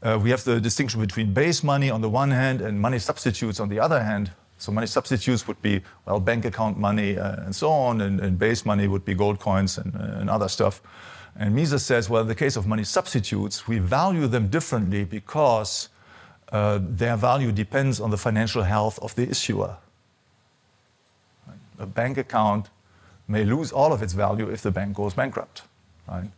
uh, 0.02 0.18
we 0.22 0.30
have 0.30 0.44
the 0.44 0.60
distinction 0.60 1.00
between 1.00 1.32
base 1.32 1.64
money 1.64 1.90
on 1.90 2.00
the 2.00 2.08
one 2.08 2.30
hand 2.30 2.60
and 2.60 2.80
money 2.80 2.98
substitutes 2.98 3.58
on 3.58 3.68
the 3.68 3.80
other 3.80 4.02
hand. 4.02 4.30
So 4.58 4.72
money 4.72 4.86
substitutes 4.86 5.46
would 5.48 5.60
be, 5.62 5.82
well, 6.06 6.20
bank 6.20 6.44
account 6.44 6.78
money 6.78 7.18
uh, 7.18 7.44
and 7.44 7.54
so 7.54 7.70
on, 7.70 8.00
and, 8.00 8.20
and, 8.20 8.38
base 8.38 8.64
money 8.64 8.86
would 8.86 9.04
be 9.04 9.14
gold 9.14 9.40
coins 9.40 9.78
and, 9.78 9.94
uh, 9.94 10.20
and 10.20 10.30
other 10.30 10.48
stuff. 10.48 10.80
And 11.36 11.54
Mises 11.54 11.84
says, 11.84 12.08
well, 12.08 12.22
in 12.22 12.28
the 12.28 12.34
case 12.34 12.56
of 12.56 12.66
money 12.66 12.84
substitutes, 12.84 13.66
we 13.66 13.78
value 13.78 14.28
them 14.28 14.48
differently 14.48 15.04
because 15.04 15.88
uh, 16.52 16.78
their 16.80 17.16
value 17.16 17.50
depends 17.50 18.00
on 18.00 18.10
the 18.10 18.16
financial 18.16 18.62
health 18.62 18.98
of 19.00 19.14
the 19.16 19.28
issuer. 19.28 19.76
A 21.78 21.86
bank 21.86 22.18
account 22.18 22.70
may 23.26 23.44
lose 23.44 23.72
all 23.72 23.92
of 23.92 24.02
its 24.02 24.12
value 24.12 24.48
if 24.50 24.62
the 24.62 24.70
bank 24.70 24.94
goes 24.94 25.14
bankrupt. 25.14 25.62
Right? 26.06 26.30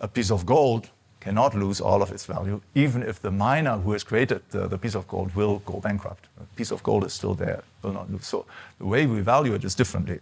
A 0.00 0.08
piece 0.08 0.30
of 0.30 0.44
gold 0.44 0.90
cannot 1.24 1.54
lose 1.54 1.80
all 1.80 2.02
of 2.02 2.10
its 2.12 2.26
value, 2.26 2.60
even 2.74 3.02
if 3.02 3.18
the 3.20 3.30
miner 3.30 3.78
who 3.78 3.92
has 3.92 4.04
created 4.04 4.42
the, 4.50 4.68
the, 4.68 4.76
piece 4.76 4.94
of 4.94 5.08
gold 5.08 5.34
will 5.34 5.60
go 5.60 5.80
bankrupt. 5.80 6.26
A 6.38 6.44
piece 6.54 6.70
of 6.70 6.82
gold 6.82 7.04
is 7.04 7.14
still 7.14 7.34
there, 7.34 7.62
will 7.82 7.92
not 7.92 8.12
lose. 8.12 8.26
So 8.26 8.44
the 8.78 8.86
way 8.86 9.06
we 9.06 9.20
value 9.20 9.54
it 9.54 9.64
is 9.64 9.74
differently. 9.74 10.20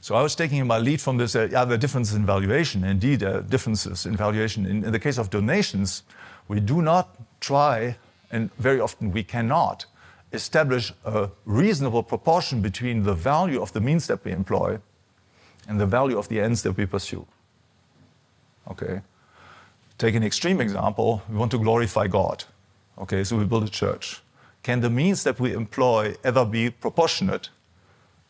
So 0.00 0.14
I 0.14 0.22
was 0.22 0.34
taking 0.34 0.66
my 0.66 0.78
lead 0.78 1.00
from 1.00 1.18
this, 1.18 1.36
uh, 1.36 1.48
yeah, 1.52 1.66
the 1.66 1.76
differences 1.76 2.14
in 2.14 2.24
valuation. 2.24 2.84
Indeed, 2.84 3.22
uh, 3.22 3.42
differences 3.42 4.06
in 4.06 4.16
valuation. 4.16 4.64
In, 4.64 4.84
in 4.84 4.92
the 4.92 4.98
case 4.98 5.18
of 5.18 5.28
donations, 5.28 6.04
we 6.48 6.58
do 6.58 6.80
not 6.80 7.06
try, 7.40 7.96
and 8.30 8.50
very 8.58 8.80
often 8.80 9.12
we 9.12 9.22
cannot, 9.22 9.84
establish 10.32 10.92
a 11.04 11.28
reasonable 11.44 12.02
proportion 12.02 12.62
between 12.62 13.02
the 13.02 13.14
value 13.14 13.60
of 13.60 13.72
the 13.72 13.80
means 13.80 14.06
that 14.06 14.24
we 14.24 14.32
employ 14.32 14.78
and 15.68 15.78
the 15.78 15.86
value 15.86 16.18
of 16.18 16.28
the 16.28 16.40
ends 16.40 16.62
that 16.62 16.76
we 16.76 16.86
pursue. 16.86 17.26
Okay? 18.70 19.02
Take 20.00 20.14
an 20.14 20.22
extreme 20.24 20.62
example. 20.62 21.22
We 21.28 21.36
want 21.36 21.50
to 21.50 21.58
glorify 21.58 22.06
God. 22.06 22.44
Okay, 22.96 23.22
so 23.22 23.36
we 23.36 23.44
build 23.44 23.64
a 23.64 23.68
church. 23.68 24.22
Can 24.62 24.80
the 24.80 24.88
means 24.88 25.24
that 25.24 25.38
we 25.38 25.52
employ 25.52 26.14
ever 26.24 26.46
be 26.46 26.70
proportionate 26.70 27.50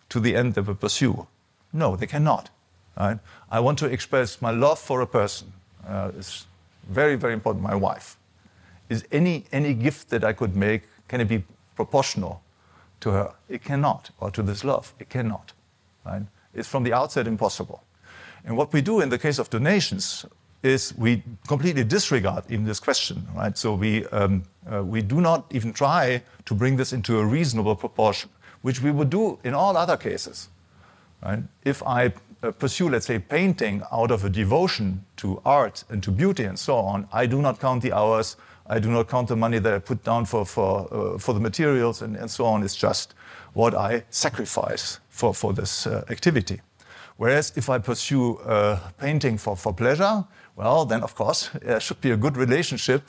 to 0.08 0.18
the 0.18 0.34
end 0.34 0.54
that 0.54 0.66
we 0.66 0.74
pursue? 0.74 1.28
No, 1.72 1.94
they 1.94 2.08
cannot. 2.08 2.50
Right? 2.98 3.20
I 3.52 3.60
want 3.60 3.78
to 3.78 3.86
express 3.86 4.42
my 4.42 4.50
love 4.50 4.80
for 4.80 5.00
a 5.00 5.06
person. 5.06 5.52
Uh, 5.86 6.10
it's 6.18 6.48
very, 6.88 7.14
very 7.14 7.34
important. 7.34 7.62
My 7.62 7.76
wife. 7.76 8.16
Is 8.88 9.04
any 9.12 9.44
any 9.52 9.72
gift 9.72 10.10
that 10.10 10.24
I 10.24 10.32
could 10.32 10.56
make 10.56 10.82
can 11.06 11.20
it 11.20 11.28
be 11.28 11.44
proportional 11.76 12.42
to 12.98 13.10
her? 13.10 13.34
It 13.48 13.62
cannot, 13.62 14.10
or 14.18 14.32
to 14.32 14.42
this 14.42 14.64
love, 14.64 14.92
it 14.98 15.08
cannot. 15.08 15.52
Right? 16.04 16.22
It's 16.52 16.66
from 16.66 16.82
the 16.82 16.92
outset 16.92 17.28
impossible. 17.28 17.84
And 18.44 18.56
what 18.56 18.72
we 18.72 18.82
do 18.82 19.00
in 19.00 19.10
the 19.10 19.18
case 19.18 19.38
of 19.38 19.50
donations, 19.50 20.26
is 20.62 20.94
we 20.96 21.22
completely 21.48 21.84
disregard 21.84 22.44
even 22.48 22.64
this 22.64 22.80
question, 22.80 23.26
right? 23.34 23.56
So 23.56 23.74
we, 23.74 24.06
um, 24.06 24.42
uh, 24.70 24.82
we 24.82 25.02
do 25.02 25.20
not 25.20 25.46
even 25.50 25.72
try 25.72 26.22
to 26.44 26.54
bring 26.54 26.76
this 26.76 26.92
into 26.92 27.18
a 27.18 27.24
reasonable 27.24 27.76
proportion, 27.76 28.30
which 28.62 28.82
we 28.82 28.90
would 28.90 29.10
do 29.10 29.38
in 29.44 29.54
all 29.54 29.76
other 29.76 29.96
cases, 29.96 30.48
right? 31.22 31.42
If 31.64 31.82
I 31.82 32.12
uh, 32.42 32.50
pursue, 32.52 32.90
let's 32.90 33.06
say, 33.06 33.18
painting 33.18 33.82
out 33.90 34.10
of 34.10 34.24
a 34.24 34.30
devotion 34.30 35.04
to 35.16 35.40
art 35.44 35.84
and 35.88 36.02
to 36.02 36.10
beauty 36.10 36.44
and 36.44 36.58
so 36.58 36.76
on, 36.76 37.08
I 37.12 37.26
do 37.26 37.40
not 37.40 37.58
count 37.58 37.82
the 37.82 37.92
hours, 37.92 38.36
I 38.66 38.78
do 38.78 38.90
not 38.90 39.08
count 39.08 39.28
the 39.28 39.36
money 39.36 39.58
that 39.58 39.72
I 39.72 39.78
put 39.78 40.04
down 40.04 40.26
for, 40.26 40.44
for, 40.44 40.88
uh, 40.92 41.18
for 41.18 41.32
the 41.32 41.40
materials 41.40 42.02
and, 42.02 42.16
and 42.16 42.30
so 42.30 42.44
on. 42.44 42.62
It's 42.62 42.76
just 42.76 43.14
what 43.54 43.74
I 43.74 44.04
sacrifice 44.10 45.00
for, 45.08 45.34
for 45.34 45.52
this 45.52 45.86
uh, 45.86 46.04
activity. 46.10 46.60
Whereas 47.16 47.52
if 47.56 47.68
I 47.68 47.78
pursue 47.78 48.36
uh, 48.38 48.78
painting 48.98 49.36
for, 49.36 49.54
for 49.56 49.74
pleasure, 49.74 50.24
well, 50.60 50.84
then 50.84 51.02
of 51.02 51.14
course 51.14 51.48
there 51.62 51.80
should 51.80 52.00
be 52.00 52.10
a 52.10 52.16
good 52.16 52.36
relationship 52.36 53.02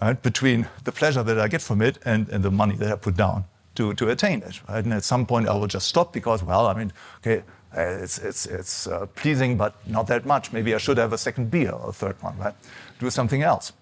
right, 0.00 0.22
between 0.22 0.66
the 0.84 0.92
pleasure 0.92 1.24
that 1.24 1.38
I 1.38 1.48
get 1.48 1.60
from 1.60 1.82
it 1.82 1.98
and, 2.04 2.28
and 2.28 2.44
the 2.44 2.50
money 2.50 2.76
that 2.76 2.92
I 2.92 2.96
put 2.96 3.16
down 3.16 3.44
to, 3.74 3.94
to 3.94 4.10
attain 4.10 4.42
it. 4.42 4.60
Right? 4.68 4.84
And 4.84 4.94
at 4.94 5.02
some 5.02 5.26
point 5.26 5.48
I 5.48 5.54
will 5.54 5.66
just 5.66 5.88
stop 5.88 6.12
because, 6.12 6.44
well, 6.44 6.68
I 6.68 6.74
mean, 6.74 6.92
okay, 7.18 7.42
uh, 7.76 7.80
it's, 8.02 8.18
it's, 8.18 8.46
it's 8.46 8.86
uh, 8.86 9.06
pleasing, 9.16 9.56
but 9.56 9.74
not 9.88 10.06
that 10.06 10.24
much. 10.24 10.52
Maybe 10.52 10.72
I 10.72 10.78
should 10.78 10.98
have 10.98 11.12
a 11.12 11.18
second 11.18 11.50
beer 11.50 11.72
or 11.72 11.88
a 11.88 11.92
third 11.92 12.22
one, 12.22 12.38
right? 12.38 12.54
Do 13.00 13.10
something 13.10 13.42
else. 13.42 13.72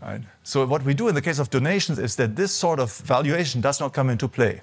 Right? 0.00 0.22
So 0.42 0.64
what 0.64 0.82
we 0.82 0.94
do 0.94 1.08
in 1.08 1.14
the 1.14 1.22
case 1.22 1.38
of 1.38 1.50
donations 1.50 1.98
is 1.98 2.16
that 2.16 2.36
this 2.36 2.52
sort 2.52 2.80
of 2.80 2.96
valuation 2.96 3.60
does 3.60 3.80
not 3.80 3.92
come 3.92 4.08
into 4.08 4.28
play. 4.28 4.62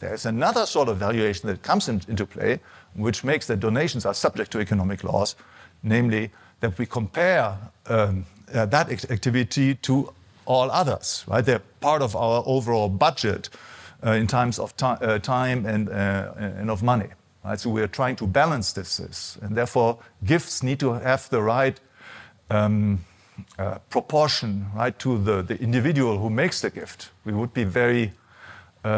There's 0.00 0.26
another 0.26 0.66
sort 0.66 0.88
of 0.88 0.98
valuation 0.98 1.48
that 1.48 1.62
comes 1.62 1.88
in, 1.88 2.02
into 2.08 2.26
play, 2.26 2.60
which 2.94 3.24
makes 3.24 3.46
that 3.46 3.60
donations 3.60 4.04
are 4.04 4.14
subject 4.14 4.50
to 4.50 4.60
economic 4.60 5.04
laws, 5.04 5.36
namely 5.82 6.30
that 6.62 6.78
we 6.78 6.86
compare 6.86 7.58
um, 7.86 8.24
uh, 8.54 8.64
that 8.66 8.88
activity 9.10 9.74
to 9.74 10.12
all 10.46 10.70
others, 10.70 11.24
right? 11.26 11.44
They're 11.44 11.62
part 11.80 12.02
of 12.02 12.14
our 12.16 12.42
overall 12.46 12.88
budget 12.88 13.50
uh, 14.06 14.12
in 14.12 14.26
terms 14.26 14.58
of 14.58 14.72
uh, 14.80 15.18
time 15.18 15.66
and, 15.66 15.88
uh, 15.88 16.32
and, 16.36 16.70
of 16.70 16.82
money, 16.82 17.08
right? 17.44 17.58
So 17.58 17.70
we're 17.70 17.88
trying 17.88 18.16
to 18.16 18.26
balance 18.26 18.72
this, 18.72 18.96
this, 18.96 19.38
and 19.42 19.56
therefore 19.56 19.98
gifts 20.24 20.62
need 20.62 20.78
to 20.80 20.92
have 20.92 21.28
the 21.30 21.42
right 21.42 21.78
um, 22.48 23.04
uh, 23.58 23.78
proportion, 23.90 24.66
right, 24.76 24.96
to 25.00 25.18
the, 25.18 25.42
the 25.42 25.60
individual 25.60 26.18
who 26.18 26.30
makes 26.30 26.60
the 26.60 26.70
gift. 26.70 27.10
We 27.24 27.32
would 27.32 27.52
be 27.52 27.64
very 27.64 28.12
uh, 28.84 28.88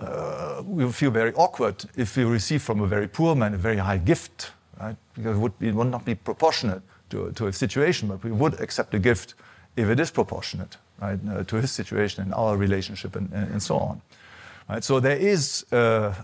uh, 0.00 0.62
we 0.66 0.86
would 0.86 0.94
feel 0.94 1.10
very 1.10 1.34
awkward 1.34 1.84
if 1.96 2.16
we 2.16 2.24
receive 2.24 2.62
from 2.62 2.80
a 2.80 2.86
very 2.86 3.06
poor 3.06 3.34
man 3.34 3.52
a 3.52 3.58
very 3.58 3.76
high 3.76 3.98
gift, 3.98 4.52
right? 4.80 4.96
Because 5.14 5.36
it 5.36 5.40
would, 5.40 5.58
be, 5.58 5.68
it 5.68 5.74
would 5.74 5.90
not 5.90 6.04
be 6.06 6.14
proportionate 6.14 6.80
to, 7.14 7.32
to 7.32 7.46
a 7.46 7.52
situation, 7.52 8.08
but 8.08 8.24
we 8.24 8.32
would 8.32 8.60
accept 8.60 8.94
a 8.94 8.98
gift 8.98 9.34
if 9.76 9.88
it 9.88 10.00
is 10.00 10.10
proportionate 10.10 10.76
right, 11.00 11.18
uh, 11.30 11.44
to 11.44 11.56
his 11.56 11.70
situation 11.70 12.24
and 12.24 12.34
our 12.34 12.56
relationship 12.56 13.16
and, 13.16 13.32
and, 13.32 13.52
and 13.52 13.62
so 13.62 13.76
on. 13.76 14.00
Right? 14.68 14.84
So 14.84 15.00
there 15.00 15.16
is 15.16 15.64
uh, 15.72 15.76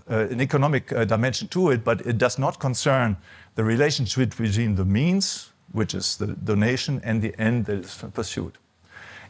uh, 0.09 0.27
an 0.31 0.41
economic 0.41 0.91
uh, 0.91 1.05
dimension 1.05 1.47
to 1.49 1.71
it, 1.71 1.83
but 1.83 2.01
it 2.01 2.17
does 2.17 2.37
not 2.37 2.59
concern 2.59 3.17
the 3.55 3.63
relationship 3.63 4.35
between 4.37 4.75
the 4.75 4.85
means, 4.85 5.51
which 5.71 5.93
is 5.93 6.17
the 6.17 6.27
donation, 6.27 7.01
and 7.03 7.21
the 7.21 7.33
end 7.39 7.65
that 7.65 7.85
is 7.85 8.03
pursued. 8.13 8.57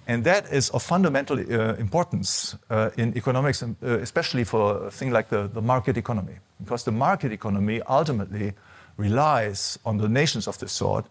And 0.08 0.24
that 0.24 0.52
is 0.52 0.70
of 0.72 0.84
fundamental 0.84 1.38
uh, 1.40 1.76
importance 1.76 2.58
uh, 2.70 2.90
in 2.98 3.16
economics, 3.16 3.64
uh, 3.64 3.76
especially 4.02 4.44
for 4.46 4.88
a 4.88 4.92
thing 4.92 5.12
like 5.12 5.30
the, 5.30 5.48
the 5.48 5.62
market 5.62 5.98
economy, 5.98 6.38
because 6.60 6.84
the 6.84 6.92
market 6.92 7.32
economy 7.32 7.82
ultimately 7.88 8.54
relies 8.98 9.80
on 9.86 9.98
donations 9.98 10.48
of 10.48 10.58
this 10.58 10.72
sort 10.72 11.06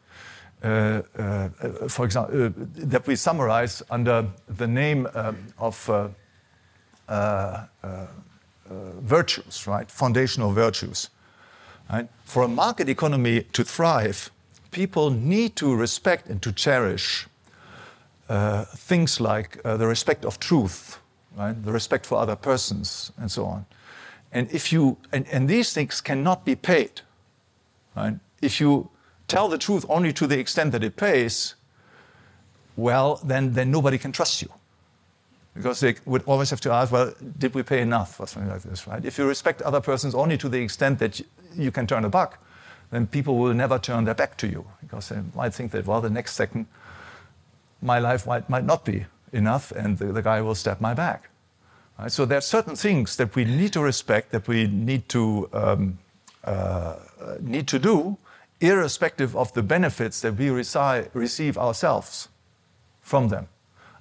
for 0.60 2.04
example, 2.04 2.46
uh, 2.46 2.50
that 2.74 3.06
we 3.06 3.16
summarize 3.16 3.82
under 3.90 4.26
the 4.48 4.66
name 4.66 5.08
of 5.58 5.90
uh, 5.90 6.08
uh, 7.08 7.66
virtues, 9.00 9.66
right? 9.66 9.90
Foundational 9.90 10.52
virtues. 10.52 11.10
Right? 11.92 12.08
For 12.24 12.44
a 12.44 12.48
market 12.48 12.88
economy 12.88 13.42
to 13.52 13.64
thrive, 13.64 14.30
people 14.70 15.10
need 15.10 15.56
to 15.56 15.74
respect 15.74 16.28
and 16.28 16.40
to 16.42 16.52
cherish 16.52 17.26
uh, 18.28 18.64
things 18.64 19.20
like 19.20 19.60
uh, 19.64 19.76
the 19.76 19.88
respect 19.88 20.24
of 20.24 20.38
truth, 20.38 21.00
right? 21.36 21.60
the 21.64 21.72
respect 21.72 22.06
for 22.06 22.18
other 22.18 22.36
persons, 22.36 23.10
and 23.18 23.28
so 23.28 23.44
on. 23.44 23.66
And 24.30 24.48
if 24.52 24.72
you 24.72 24.98
and, 25.10 25.26
and 25.32 25.48
these 25.48 25.72
things 25.72 26.00
cannot 26.00 26.44
be 26.44 26.54
paid, 26.54 27.00
right? 27.96 28.14
If 28.40 28.60
you 28.60 28.88
tell 29.30 29.48
the 29.48 29.58
truth 29.58 29.84
only 29.88 30.12
to 30.12 30.26
the 30.26 30.38
extent 30.38 30.72
that 30.72 30.82
it 30.82 30.96
pays, 30.96 31.54
well, 32.76 33.20
then 33.24 33.52
then 33.52 33.70
nobody 33.70 33.98
can 33.98 34.12
trust 34.12 34.42
you, 34.42 34.48
because 35.54 35.80
they 35.80 35.94
would 36.04 36.22
always 36.26 36.50
have 36.50 36.60
to 36.60 36.70
ask, 36.72 36.92
well, 36.92 37.14
did 37.38 37.54
we 37.54 37.62
pay 37.62 37.80
enough 37.80 38.20
or 38.20 38.26
something 38.26 38.50
like 38.50 38.62
this, 38.62 38.86
right? 38.86 39.04
If 39.04 39.18
you 39.18 39.28
respect 39.28 39.62
other 39.62 39.80
persons 39.80 40.14
only 40.14 40.36
to 40.38 40.48
the 40.48 40.58
extent 40.58 40.98
that 40.98 41.20
you 41.56 41.70
can 41.70 41.86
turn 41.86 42.04
a 42.04 42.08
buck, 42.08 42.38
then 42.90 43.06
people 43.06 43.36
will 43.36 43.54
never 43.54 43.78
turn 43.78 44.04
their 44.04 44.14
back 44.14 44.36
to 44.38 44.46
you 44.46 44.64
because 44.80 45.08
they 45.08 45.20
might 45.34 45.54
think 45.54 45.70
that 45.72 45.86
well, 45.86 46.00
the 46.00 46.10
next 46.10 46.34
second 46.34 46.66
my 47.82 47.98
life 47.98 48.26
might, 48.26 48.48
might 48.48 48.64
not 48.64 48.84
be 48.84 49.06
enough 49.32 49.72
and 49.72 49.98
the, 49.98 50.06
the 50.12 50.22
guy 50.22 50.40
will 50.40 50.54
stab 50.54 50.80
my 50.80 50.94
back. 50.94 51.30
Right? 51.98 52.12
So 52.12 52.26
there 52.26 52.38
are 52.38 52.42
certain 52.42 52.76
things 52.76 53.16
that 53.16 53.34
we 53.36 53.44
need 53.44 53.72
to 53.72 53.80
respect, 53.80 54.32
that 54.32 54.48
we 54.48 54.66
need 54.66 55.08
to, 55.10 55.48
um, 55.52 55.98
uh, 56.44 56.96
need 57.40 57.66
to 57.68 57.78
do, 57.78 58.18
irrespective 58.60 59.36
of 59.36 59.52
the 59.54 59.62
benefits 59.62 60.20
that 60.20 60.36
we 60.36 60.50
receive 60.50 61.58
ourselves 61.58 62.28
from 63.00 63.28
them. 63.28 63.48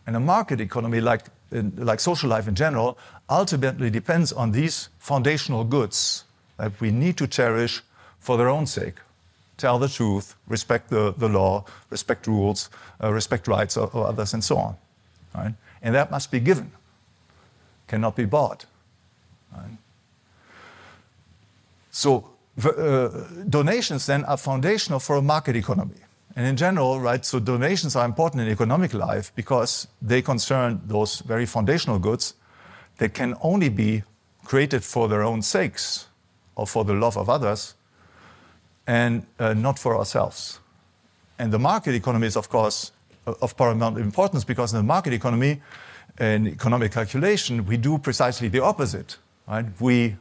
And 0.06 0.16
a 0.16 0.20
market 0.20 0.60
economy, 0.60 1.02
like, 1.02 1.26
like 1.52 2.00
social 2.00 2.30
life 2.30 2.48
in 2.48 2.56
general, 2.56 2.98
ultimately 3.30 3.90
depends 3.90 4.34
on 4.34 4.52
these 4.52 4.90
foundational 4.98 5.64
goods 5.64 6.26
that 6.58 6.80
we 6.82 6.92
need 6.92 7.18
to 7.18 7.28
cherish 7.28 7.82
for 8.20 8.38
their 8.38 8.50
own 8.50 8.66
sake 8.66 8.96
tell 9.60 9.78
the 9.78 9.90
truth, 9.90 10.36
respect 10.48 10.90
the, 10.90 11.14
the 11.18 11.28
law, 11.28 11.66
respect 11.90 12.26
rules, 12.26 12.70
uh, 13.04 13.14
respect 13.14 13.48
rights 13.48 13.78
of, 13.78 13.94
of, 13.94 14.06
others, 14.08 14.34
and 14.34 14.44
so 14.44 14.58
on. 14.58 14.76
Right? 15.36 15.54
And 15.84 15.94
that 15.94 16.10
must 16.10 16.32
be 16.32 16.40
given, 16.40 16.72
cannot 17.88 18.16
be 18.16 18.26
bought. 18.26 18.66
Right? 19.56 19.78
So 21.92 22.32
uh, 22.64 23.08
donations 23.48 24.06
then 24.06 24.26
are 24.26 24.38
foundational 24.38 25.00
for 25.00 25.16
a 25.16 25.22
market 25.22 25.56
economy. 25.56 25.96
And 26.36 26.46
in 26.46 26.56
general, 26.56 27.00
right, 27.00 27.26
so 27.26 27.40
donations 27.40 27.96
are 27.96 28.06
important 28.06 28.42
in 28.44 28.50
economic 28.50 28.94
life 28.94 29.32
because 29.36 29.88
they 30.02 30.22
concern 30.22 30.82
those 30.86 31.20
very 31.20 31.46
foundational 31.46 32.00
goods 32.00 32.36
that 32.98 33.14
can 33.14 33.36
only 33.42 33.70
be 33.70 34.04
created 34.46 34.84
for 34.84 35.08
their 35.08 35.24
own 35.24 35.42
sakes 35.42 36.08
or 36.56 36.68
for 36.68 36.84
the 36.84 36.94
love 36.94 37.18
of 37.18 37.30
others 37.30 37.76
and 38.88 39.26
uh, 39.40 39.54
not 39.54 39.80
for 39.80 39.98
ourselves. 39.98 40.60
And 41.38 41.52
the 41.54 41.60
market 41.60 41.96
economy 41.96 42.28
is, 42.28 42.36
of 42.36 42.50
course, 42.50 42.92
of 43.26 43.56
paramount 43.56 43.98
importance 43.98 44.44
because 44.44 44.74
in 44.74 44.78
the 44.78 44.84
market 44.84 45.14
economy 45.14 45.62
and 46.18 46.48
economic 46.48 46.92
calculation, 46.92 47.66
we 47.66 47.78
do 47.78 47.98
precisely 47.98 48.50
the 48.50 48.62
opposite. 48.64 49.18
Right? 49.48 49.66
We, 49.80 50.16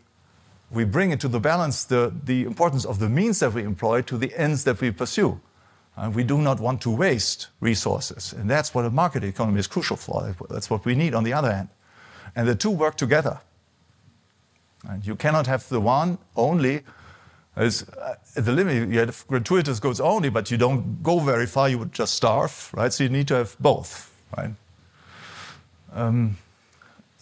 we 0.70 0.84
bring 0.84 1.10
into 1.10 1.28
the 1.28 1.40
balance 1.40 1.84
the, 1.84 2.12
the 2.24 2.44
importance 2.44 2.84
of 2.84 2.98
the 2.98 3.08
means 3.08 3.40
that 3.40 3.52
we 3.52 3.62
employ 3.62 4.02
to 4.02 4.18
the 4.18 4.36
ends 4.36 4.64
that 4.64 4.80
we 4.80 4.90
pursue. 4.90 5.40
Uh, 5.96 6.10
we 6.14 6.22
do 6.22 6.38
not 6.38 6.60
want 6.60 6.80
to 6.82 6.90
waste 6.90 7.48
resources. 7.60 8.32
And 8.32 8.48
that's 8.48 8.74
what 8.74 8.84
a 8.84 8.90
market 8.90 9.24
economy 9.24 9.58
is 9.58 9.66
crucial 9.66 9.96
for. 9.96 10.34
That's 10.48 10.70
what 10.70 10.84
we 10.84 10.94
need 10.94 11.14
on 11.14 11.24
the 11.24 11.32
other 11.32 11.52
hand. 11.52 11.68
And 12.36 12.46
the 12.46 12.54
two 12.54 12.70
work 12.70 12.96
together. 12.96 13.40
And 14.88 15.04
you 15.04 15.16
cannot 15.16 15.46
have 15.46 15.68
the 15.68 15.80
one 15.80 16.18
only 16.36 16.82
as 17.58 17.82
uh, 17.88 18.14
at 18.36 18.44
the 18.44 18.52
limit, 18.52 18.88
you 18.88 19.00
have 19.00 19.26
gratuitous 19.26 19.80
goods 19.80 20.00
only, 20.00 20.30
but 20.30 20.50
you 20.50 20.56
don't 20.56 21.02
go 21.02 21.18
very 21.18 21.46
far, 21.46 21.68
you 21.68 21.78
would 21.78 21.92
just 21.92 22.14
starve, 22.14 22.70
right? 22.72 22.92
So 22.92 23.02
you 23.02 23.10
need 23.10 23.26
to 23.28 23.34
have 23.34 23.56
both, 23.58 24.14
right? 24.36 24.52
Um, 25.92 26.36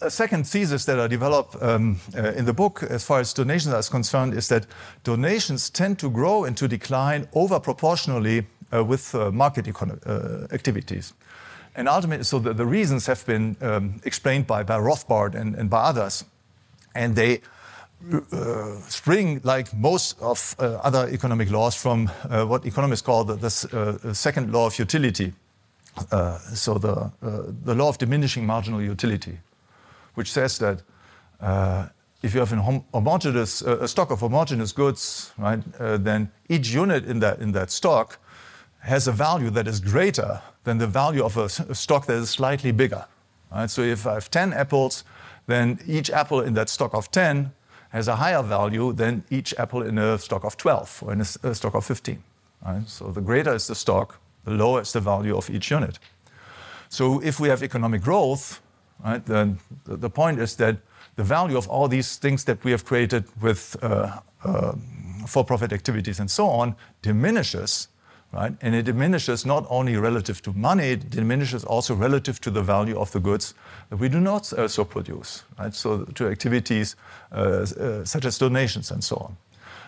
a 0.01 0.09
second 0.09 0.47
thesis 0.47 0.85
that 0.85 0.99
I 0.99 1.07
develop 1.07 1.55
um, 1.61 1.99
uh, 2.15 2.31
in 2.33 2.45
the 2.45 2.53
book, 2.53 2.83
as 2.83 3.03
far 3.03 3.19
as 3.19 3.33
donations 3.33 3.73
are 3.73 3.81
concerned, 3.83 4.33
is 4.33 4.47
that 4.49 4.65
donations 5.03 5.69
tend 5.69 5.97
to 5.99 6.09
grow 6.09 6.43
and 6.43 6.55
to 6.57 6.67
decline 6.67 7.27
over 7.33 7.59
proportionally 7.59 8.45
uh, 8.71 8.83
with 8.83 9.15
uh, 9.15 9.31
market 9.31 9.67
uh, 9.67 10.47
activities. 10.51 11.13
And 11.75 11.87
ultimately, 11.87 12.23
so 12.25 12.39
the, 12.39 12.53
the 12.53 12.65
reasons 12.65 13.07
have 13.07 13.25
been 13.25 13.55
um, 13.61 13.99
explained 14.03 14.45
by, 14.45 14.63
by 14.63 14.77
Rothbard 14.77 15.35
and, 15.35 15.55
and 15.55 15.69
by 15.69 15.83
others. 15.83 16.25
And 16.93 17.15
they 17.15 17.41
uh, 18.31 18.79
spring, 18.89 19.41
like 19.43 19.73
most 19.73 20.21
of 20.21 20.55
uh, 20.59 20.79
other 20.83 21.09
economic 21.09 21.49
laws, 21.49 21.75
from 21.75 22.07
what 22.47 22.65
economists 22.65 23.01
call 23.01 23.23
the, 23.23 23.35
the 23.35 24.13
second 24.13 24.51
law 24.51 24.67
of 24.67 24.77
utility. 24.77 25.33
So 26.53 26.77
the, 26.77 27.11
the 27.63 27.73
law 27.73 27.89
of 27.89 27.97
diminishing 27.97 28.45
marginal 28.45 28.81
utility, 28.81 29.39
which 30.17 30.31
says 30.31 30.57
that 30.57 30.81
uh, 31.39 31.87
if 32.23 32.33
you 32.33 32.39
have 32.39 32.51
a 32.51 32.81
homogeneous 32.91 33.61
uh, 33.61 33.77
a 33.81 33.87
stock 33.87 34.09
of 34.09 34.19
homogeneous 34.19 34.71
goods, 34.71 35.31
right, 35.37 35.59
uh, 35.79 35.97
then 35.97 36.31
each 36.49 36.69
unit 36.69 37.05
in 37.05 37.19
that 37.19 37.39
in 37.39 37.51
that 37.51 37.69
stock 37.69 38.17
has 38.79 39.07
a 39.07 39.11
value 39.11 39.51
that 39.51 39.67
is 39.67 39.79
greater 39.79 40.41
than 40.63 40.79
the 40.79 40.87
value 40.87 41.23
of 41.23 41.37
a, 41.37 41.45
a 41.69 41.75
stock 41.75 42.07
that 42.07 42.17
is 42.17 42.29
slightly 42.29 42.71
bigger. 42.71 43.05
Right? 43.51 43.69
So 43.69 43.81
if 43.81 44.07
I 44.07 44.15
have 44.15 44.31
10 44.31 44.53
apples, 44.53 45.03
then 45.45 45.79
each 45.85 46.09
apple 46.09 46.41
in 46.41 46.53
that 46.55 46.69
stock 46.69 46.93
of 46.93 47.11
10 47.11 47.51
has 47.89 48.07
a 48.07 48.15
higher 48.15 48.41
value 48.43 48.93
than 48.93 49.23
each 49.29 49.53
apple 49.57 49.83
in 49.83 49.97
a 49.97 50.17
stock 50.17 50.43
of 50.43 50.57
12 50.57 51.03
or 51.05 51.13
in 51.13 51.21
a, 51.21 51.25
stock 51.25 51.75
of 51.75 51.85
15. 51.85 52.23
Right? 52.65 52.89
So 52.89 53.11
the 53.11 53.21
greater 53.21 53.53
is 53.53 53.67
the 53.67 53.75
stock, 53.75 54.19
the 54.45 54.51
lower 54.51 54.81
is 54.81 54.93
the 54.93 54.99
value 54.99 55.37
of 55.37 55.49
each 55.49 55.69
unit. 55.69 55.99
So 56.89 57.21
if 57.21 57.39
we 57.39 57.49
have 57.49 57.63
economic 57.63 58.01
growth, 58.01 58.61
right, 59.03 59.25
then 59.25 59.59
the 59.85 60.09
point 60.09 60.39
is 60.39 60.55
that 60.55 60.77
the 61.15 61.23
value 61.23 61.57
of 61.57 61.67
all 61.67 61.87
these 61.87 62.17
things 62.17 62.43
that 62.43 62.63
we 62.63 62.71
have 62.71 62.85
created 62.85 63.23
with 63.41 63.75
uh, 63.81 64.19
uh, 64.43 64.73
for-profit 65.25 65.73
activities 65.73 66.19
and 66.19 66.29
so 66.29 66.47
on 66.47 66.75
diminishes 67.01 67.87
right? 68.33 68.53
And 68.61 68.75
it 68.75 68.83
diminishes 68.83 69.45
not 69.45 69.65
only 69.69 69.95
relative 69.95 70.41
to 70.43 70.53
money, 70.53 70.91
it 70.91 71.09
diminishes 71.09 71.63
also 71.63 71.95
relative 71.95 72.41
to 72.41 72.51
the 72.51 72.61
value 72.61 72.99
of 72.99 73.11
the 73.11 73.19
goods 73.19 73.53
that 73.89 73.97
we 73.97 74.09
do 74.09 74.19
not 74.19 74.51
also 74.53 74.83
produce, 74.83 75.43
right? 75.57 75.73
So 75.73 76.03
to 76.03 76.27
activities 76.27 76.95
uh, 77.31 77.35
uh, 77.35 78.05
such 78.05 78.25
as 78.25 78.37
donations 78.37 78.91
and 78.91 79.03
so 79.03 79.15
on. 79.15 79.37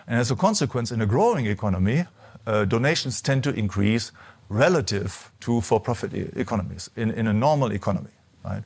And 0.06 0.18
as 0.18 0.30
a 0.30 0.36
consequence, 0.36 0.90
in 0.90 1.02
a 1.02 1.06
growing 1.06 1.46
economy, 1.46 2.06
uh, 2.46 2.64
donations 2.64 3.20
tend 3.20 3.44
to 3.44 3.50
increase 3.50 4.12
relative 4.48 5.30
to 5.40 5.60
for-profit 5.60 6.14
e 6.14 6.28
economies 6.34 6.90
in, 6.96 7.10
in 7.10 7.26
a 7.26 7.32
normal 7.32 7.72
economy, 7.72 8.10
right? 8.44 8.64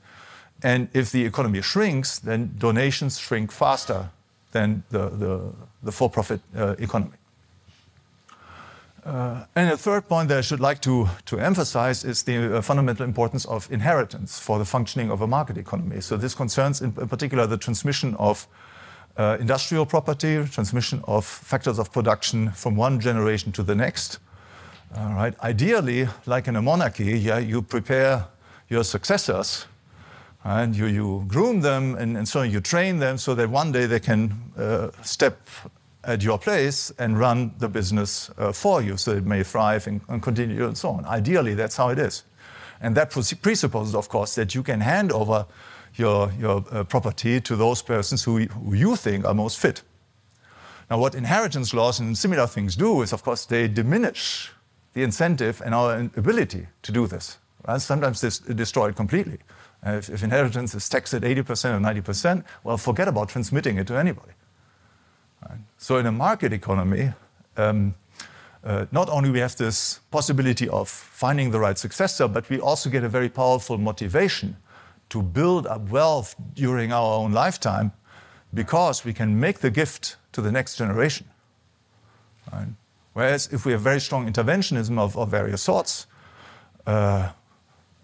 And 0.62 0.88
if 0.92 1.10
the 1.10 1.24
economy 1.24 1.62
shrinks, 1.62 2.18
then 2.18 2.54
donations 2.58 3.18
shrink 3.18 3.52
faster 3.52 4.10
than 4.52 4.82
the, 4.90 5.10
the, 5.10 5.52
the 5.82 5.92
for-profit 5.92 6.40
uh, 6.56 6.74
economy. 6.78 7.18
Uh, 9.04 9.44
and 9.54 9.70
a 9.70 9.76
third 9.76 10.08
point 10.08 10.30
that 10.30 10.38
I 10.38 10.40
should 10.40 10.60
like 10.60 10.80
to, 10.82 11.06
to 11.26 11.38
emphasize 11.38 12.04
is 12.04 12.22
the 12.22 12.56
uh, 12.56 12.62
fundamental 12.62 13.04
importance 13.04 13.44
of 13.44 13.70
inheritance 13.70 14.38
for 14.38 14.58
the 14.58 14.64
functioning 14.64 15.10
of 15.10 15.20
a 15.20 15.26
market 15.26 15.58
economy. 15.58 16.00
So 16.00 16.16
this 16.16 16.34
concerns 16.34 16.80
in, 16.80 16.92
particular 16.92 17.46
the 17.46 17.58
transmission 17.58 18.14
of 18.14 18.46
uh, 19.18 19.36
industrial 19.38 19.84
property, 19.84 20.42
transmission 20.46 21.02
of 21.06 21.26
factors 21.26 21.78
of 21.78 21.92
production 21.92 22.50
from 22.52 22.76
one 22.76 22.98
generation 22.98 23.52
to 23.52 23.62
the 23.62 23.74
next. 23.74 24.20
right? 24.96 25.34
Ideally, 25.42 26.08
like 26.24 26.48
in 26.48 26.56
a 26.56 26.62
monarchy, 26.62 27.18
yeah, 27.18 27.38
you 27.38 27.60
prepare 27.60 28.24
your 28.70 28.84
successors 28.84 29.66
and 30.44 30.76
you, 30.76 30.86
you 30.86 31.24
groom 31.26 31.60
them 31.62 31.94
and, 31.96 32.16
and 32.16 32.28
so 32.28 32.42
you 32.42 32.60
train 32.60 32.98
them 32.98 33.16
so 33.16 33.34
that 33.34 33.48
one 33.48 33.72
day 33.72 33.86
they 33.86 34.00
can 34.00 34.32
uh, 34.56 34.90
step 35.02 35.48
at 36.04 36.22
your 36.22 36.38
place 36.38 36.92
and 36.98 37.18
run 37.18 37.54
the 37.58 37.68
business 37.68 38.30
uh, 38.36 38.52
for 38.52 38.82
you 38.82 38.96
so 38.96 39.12
it 39.12 39.24
may 39.24 39.42
thrive 39.42 39.86
and, 39.86 40.02
and, 40.08 40.22
continue 40.22 40.66
and 40.66 40.76
so 40.76 40.90
on. 40.90 41.04
Ideally, 41.06 41.54
that's 41.54 41.76
how 41.76 41.88
it 41.88 41.98
is. 41.98 42.24
And 42.82 42.94
that 42.96 43.10
presupposes, 43.10 43.94
of 43.94 44.10
course, 44.10 44.34
that 44.34 44.54
you 44.54 44.62
can 44.62 44.80
hand 44.80 45.12
over 45.12 45.46
your, 45.94 46.30
your 46.38 46.62
uh, 46.70 46.84
property 46.84 47.40
to 47.40 47.56
those 47.56 47.80
persons 47.80 48.22
who, 48.22 48.40
who 48.40 48.74
you 48.74 48.96
think 48.96 49.24
are 49.24 49.32
most 49.32 49.58
fit. 49.58 49.82
Now, 50.90 50.98
what 50.98 51.14
inheritance 51.14 51.72
laws 51.72 52.00
and 52.00 52.18
similar 52.18 52.46
things 52.46 52.76
do 52.76 53.00
is, 53.00 53.14
of 53.14 53.22
course, 53.22 53.46
they 53.46 53.68
diminish 53.68 54.52
the 54.92 55.02
incentive 55.02 55.62
and 55.64 55.74
our 55.74 56.10
ability 56.16 56.66
to 56.82 56.92
do 56.92 57.06
this. 57.06 57.38
Right? 57.66 57.80
Sometimes 57.80 58.20
this 58.20 58.40
destroy 58.40 58.88
it 58.88 58.96
completely. 58.96 59.38
Uh, 59.86 59.92
if, 59.92 60.08
if 60.08 60.22
inheritance 60.22 60.74
is 60.74 60.88
taxed 60.88 61.12
at 61.14 61.22
80% 61.22 61.40
or 61.40 62.02
90%, 62.02 62.44
well, 62.62 62.78
forget 62.78 63.06
about 63.06 63.28
transmitting 63.28 63.76
it 63.78 63.86
to 63.86 63.98
anybody. 63.98 64.32
So 65.76 65.98
in 65.98 66.06
a 66.06 66.12
market 66.12 66.52
economy, 66.52 67.12
um, 67.56 67.94
uh, 68.64 68.86
not 68.92 69.10
only 69.10 69.30
we 69.30 69.40
have 69.40 69.56
this 69.56 70.00
possibility 70.10 70.68
of 70.68 70.88
finding 70.88 71.50
the 71.50 71.60
right 71.60 71.76
successor, 71.76 72.26
but 72.28 72.48
we 72.48 72.58
also 72.58 72.88
get 72.88 73.04
a 73.04 73.08
very 73.08 73.28
powerful 73.28 73.76
motivation 73.76 74.56
to 75.10 75.22
build 75.22 75.66
up 75.66 75.90
wealth 75.90 76.34
during 76.54 76.92
our 76.92 77.18
own 77.18 77.32
lifetime 77.32 77.92
because 78.54 79.04
we 79.04 79.12
can 79.12 79.38
make 79.38 79.58
the 79.58 79.70
gift 79.70 80.16
to 80.32 80.40
the 80.40 80.50
next 80.50 80.76
generation. 80.76 81.26
Right? 82.50 82.68
Whereas 83.12 83.48
if 83.52 83.66
we 83.66 83.72
have 83.72 83.82
very 83.82 84.00
strong 84.00 84.26
interventionism 84.26 84.98
of, 84.98 85.16
of 85.16 85.28
various 85.28 85.62
sorts, 85.62 86.06
uh, 86.86 87.30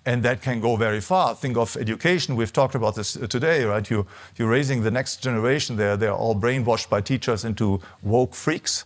and 0.06 0.22
that 0.22 0.40
can 0.40 0.60
go 0.60 0.76
very 0.76 1.00
far. 1.00 1.34
Think 1.34 1.56
of 1.56 1.76
education. 1.76 2.36
We've 2.36 2.52
talked 2.52 2.74
about 2.74 2.94
this 2.94 3.12
today, 3.12 3.64
right? 3.64 3.88
You, 3.90 4.06
you're 4.36 4.48
raising 4.48 4.82
the 4.82 4.90
next 4.90 5.22
generation. 5.22 5.76
They're, 5.76 5.96
they're 5.96 6.14
all 6.14 6.34
brainwashed 6.34 6.88
by 6.88 7.00
teachers 7.00 7.44
into 7.44 7.80
woke 8.02 8.34
freaks. 8.34 8.84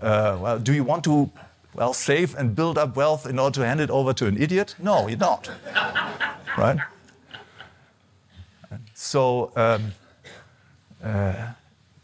Uh, 0.00 0.38
well, 0.40 0.58
do 0.58 0.72
you 0.72 0.84
want 0.84 1.04
to, 1.04 1.30
well, 1.74 1.92
save 1.92 2.36
and 2.36 2.54
build 2.54 2.78
up 2.78 2.96
wealth 2.96 3.26
in 3.26 3.38
order 3.38 3.60
to 3.60 3.66
hand 3.66 3.80
it 3.80 3.90
over 3.90 4.12
to 4.12 4.26
an 4.26 4.40
idiot? 4.40 4.74
No, 4.78 5.08
you 5.08 5.16
don't. 5.16 5.50
right? 6.56 6.78
So, 8.94 9.52
um, 9.56 9.92
uh, 11.02 11.52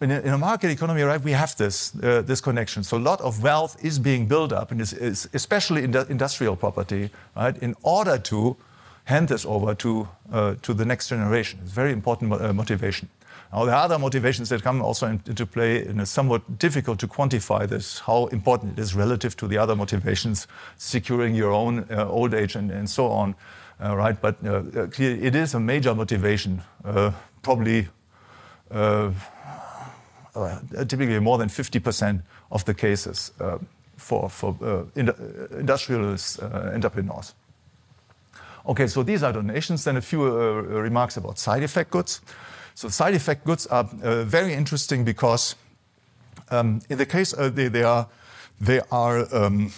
in 0.01 0.11
a, 0.11 0.21
in 0.21 0.33
a, 0.33 0.39
market 0.39 0.71
economy, 0.71 1.03
right, 1.03 1.21
we 1.21 1.33
have 1.33 1.57
this, 1.57 1.93
uh, 2.03 2.23
this 2.23 2.41
connection. 2.41 2.85
So 2.85 2.97
a 2.97 3.01
lot 3.01 3.21
of 3.21 3.43
wealth 3.43 3.77
is 3.85 3.99
being 3.99 4.27
built 4.27 4.53
up, 4.53 4.71
and 4.71 4.81
especially 4.81 5.83
in 5.83 5.95
industrial 6.09 6.57
property, 6.57 7.11
right, 7.37 7.57
in 7.59 7.75
order 7.83 8.19
to 8.19 8.57
hand 9.05 9.29
this 9.29 9.45
over 9.45 9.75
to, 9.75 10.09
uh, 10.33 10.55
to 10.63 10.75
the 10.75 10.85
next 10.85 11.09
generation. 11.09 11.59
It's 11.63 11.73
a 11.73 11.75
very 11.75 11.93
important 11.93 12.33
uh, 12.33 12.53
motivation. 12.53 13.09
Now, 13.53 13.65
there 13.65 13.75
are 13.75 13.85
other 13.85 13.99
motivations 13.99 14.51
that 14.51 14.63
come 14.63 14.83
also 14.83 15.07
in, 15.07 15.23
into 15.27 15.47
play, 15.47 15.85
and 15.85 16.01
it's 16.01 16.11
somewhat 16.11 16.59
difficult 16.59 16.99
to 17.01 17.09
quantify 17.09 17.67
this, 17.67 18.01
how 18.01 18.27
important 18.27 18.79
it 18.79 18.83
is 18.83 18.95
relative 18.95 19.35
to 19.39 19.49
the 19.49 19.57
other 19.57 19.75
motivations, 19.75 20.47
securing 20.77 21.35
your 21.35 21.53
own 21.53 21.87
uh, 21.91 22.07
old 22.07 22.35
age 22.35 22.55
and, 22.55 22.71
and 22.71 22.89
so 22.89 23.07
on, 23.09 23.35
uh, 23.83 23.97
right? 23.97 24.21
But 24.21 24.37
uh, 24.45 24.63
it 24.99 25.35
is 25.35 25.55
a 25.55 25.61
major 25.61 25.95
motivation, 25.95 26.63
probably 27.43 27.89
typically 30.89 31.21
more 31.21 31.39
than 31.39 31.49
50% 31.49 32.23
of 32.51 32.65
the 32.65 32.75
cases 32.75 33.33
for, 33.97 34.29
for 34.31 34.87
ind 34.95 35.13
industrialist 35.59 36.43
entrepreneurs. 36.43 37.35
Okay, 38.67 38.87
so 38.87 39.03
these 39.03 39.23
are 39.23 39.33
donations. 39.33 39.85
Then 39.85 39.97
a 39.97 40.01
few 40.01 40.25
remarks 40.29 41.17
about 41.17 41.39
side 41.39 41.63
effect 41.63 41.91
goods. 41.91 42.21
So 42.79 42.89
side 42.89 43.15
effect 43.15 43.45
goods 43.45 43.67
are 43.67 43.89
uh, 44.05 44.23
very 44.23 44.55
interesting 44.55 45.05
because 45.05 45.57
um, 46.51 46.81
in 46.89 46.97
the 46.97 47.07
case 47.07 47.35
uh, 47.35 47.49
they, 47.49 47.67
they, 47.67 47.83
are, 47.83 48.07
they 48.61 48.81
are 48.93 49.27
um, 49.35 49.73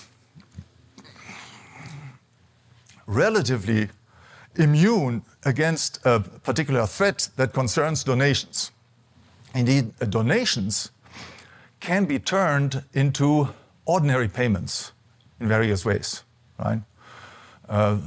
relatively 3.07 3.89
immune 4.57 5.23
against 5.45 6.05
a 6.05 6.21
particular 6.21 6.87
threat 6.87 7.31
that 7.37 7.55
concerns 7.55 8.05
donations. 8.05 8.71
Indeed, 9.55 9.97
donations 10.11 10.91
can 11.81 12.05
be 12.05 12.19
turned 12.19 12.85
into 12.93 13.49
ordinary 13.85 14.29
payments 14.29 14.93
in 15.41 15.49
various 15.49 15.85
ways, 15.85 16.23
right? 16.59 16.83
Uh 17.69 17.99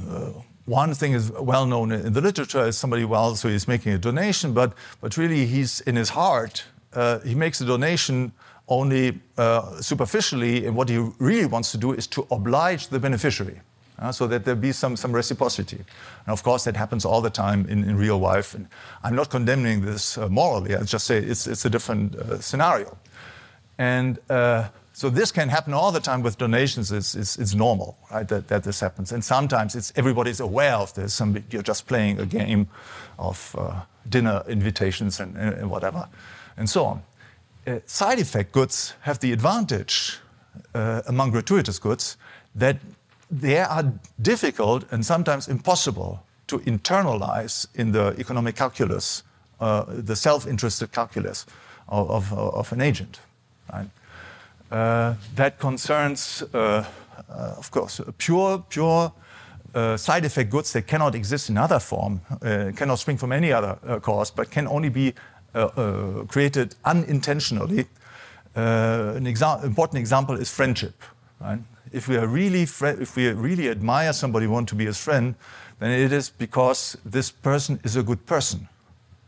one 0.66 0.94
thing 0.94 1.12
is 1.12 1.30
well 1.32 1.66
known 1.66 1.92
in 1.92 2.12
the 2.12 2.20
literature 2.20 2.66
is 2.66 2.76
somebody 2.76 3.04
well, 3.04 3.34
so 3.34 3.48
he's 3.48 3.68
making 3.68 3.92
a 3.92 3.98
donation, 3.98 4.54
but, 4.54 4.72
but 5.00 5.16
really 5.16 5.44
he's 5.44 5.80
in 5.82 5.96
his 5.96 6.10
heart, 6.10 6.64
uh, 6.94 7.18
he 7.20 7.34
makes 7.34 7.60
a 7.60 7.66
donation 7.66 8.32
only 8.68 9.20
uh, 9.36 9.80
superficially, 9.82 10.66
and 10.66 10.74
what 10.74 10.88
he 10.88 10.96
really 11.18 11.46
wants 11.46 11.70
to 11.72 11.76
do 11.76 11.92
is 11.92 12.06
to 12.06 12.26
oblige 12.30 12.88
the 12.88 12.98
beneficiary. 12.98 13.60
Uh, 13.96 14.10
so 14.10 14.26
that 14.26 14.44
there 14.44 14.56
be 14.56 14.72
some, 14.72 14.96
some 14.96 15.12
reciprocity. 15.12 15.76
And 15.76 16.32
of 16.32 16.42
course, 16.42 16.64
that 16.64 16.76
happens 16.76 17.04
all 17.04 17.20
the 17.20 17.30
time 17.30 17.64
in, 17.68 17.84
in 17.84 17.96
real 17.96 18.18
life. 18.18 18.52
And 18.52 18.66
I'm 19.04 19.14
not 19.14 19.30
condemning 19.30 19.82
this 19.82 20.18
uh, 20.18 20.28
morally, 20.28 20.74
I 20.74 20.82
just 20.82 21.06
say 21.06 21.18
it's, 21.18 21.46
it's 21.46 21.64
a 21.64 21.70
different 21.70 22.16
uh, 22.16 22.40
scenario. 22.40 22.98
And 23.78 24.18
uh, 24.28 24.68
so 24.92 25.10
this 25.10 25.30
can 25.30 25.48
happen 25.48 25.72
all 25.72 25.92
the 25.92 26.00
time 26.00 26.22
with 26.22 26.38
donations. 26.38 26.90
It's, 26.90 27.14
it's, 27.14 27.38
it's 27.38 27.54
normal, 27.54 27.96
right, 28.10 28.26
that, 28.26 28.48
that, 28.48 28.64
this 28.64 28.80
happens. 28.80 29.12
And 29.12 29.24
sometimes 29.24 29.76
it's, 29.76 29.92
everybody's 29.94 30.40
aware 30.40 30.74
of 30.74 30.92
this. 30.94 31.20
And 31.20 31.44
you're 31.50 31.62
just 31.62 31.86
playing 31.86 32.18
a 32.18 32.26
game 32.26 32.66
of 33.16 33.54
uh, 33.56 33.82
dinner 34.08 34.42
invitations 34.48 35.20
and, 35.20 35.36
and, 35.36 35.70
whatever, 35.70 36.08
and 36.56 36.68
so 36.68 36.84
on. 36.84 37.02
Uh, 37.64 37.78
side 37.86 38.18
effect 38.18 38.50
goods 38.50 38.94
have 39.02 39.20
the 39.20 39.32
advantage 39.32 40.18
among 40.74 41.30
gratuitous 41.30 41.78
goods 41.80 42.16
that 42.54 42.76
they 43.40 43.58
are 43.58 43.92
difficult 44.20 44.84
and 44.92 45.04
sometimes 45.04 45.48
impossible 45.48 46.24
to 46.46 46.58
internalize 46.60 47.66
in 47.74 47.92
the 47.92 48.14
economic 48.18 48.56
calculus, 48.56 49.22
uh, 49.60 49.84
the 49.88 50.14
self-interested 50.14 50.92
calculus 50.92 51.46
of, 51.88 52.10
of, 52.10 52.32
of 52.32 52.72
an 52.72 52.80
agent. 52.80 53.20
Right? 53.72 53.88
Uh, 54.70 55.14
that 55.34 55.58
concerns, 55.58 56.42
uh, 56.52 56.84
uh, 57.28 57.54
of 57.58 57.70
course, 57.70 58.00
pure, 58.18 58.64
pure 58.68 59.12
side 59.96 60.24
effect 60.24 60.50
goods 60.50 60.72
that 60.72 60.86
cannot 60.86 61.16
exist 61.16 61.50
in 61.50 61.58
other 61.58 61.80
form, 61.80 62.20
cannot 62.76 62.96
spring 63.00 63.16
from 63.16 63.32
any 63.32 63.52
other 63.52 63.76
cause, 64.00 64.30
but 64.30 64.48
can 64.48 64.68
only 64.68 64.88
be 64.88 65.12
created 66.28 66.76
unintentionally. 66.84 67.86
an 68.54 69.24
exa 69.24 69.64
important 69.64 69.98
example 69.98 70.36
is 70.36 70.48
friendship. 70.48 71.02
Right? 71.40 71.58
If 71.94 72.08
we 72.08 72.16
are 72.16 72.26
really, 72.26 72.62
if 72.62 73.16
we 73.16 73.28
really 73.30 73.70
admire 73.70 74.12
somebody, 74.12 74.48
want 74.48 74.68
to 74.70 74.74
be 74.74 74.84
his 74.84 74.98
friend, 74.98 75.36
then 75.78 75.92
it 75.92 76.12
is 76.12 76.28
because 76.28 76.98
this 77.04 77.30
person 77.30 77.78
is 77.84 77.94
a 77.94 78.02
good 78.02 78.26
person. 78.26 78.68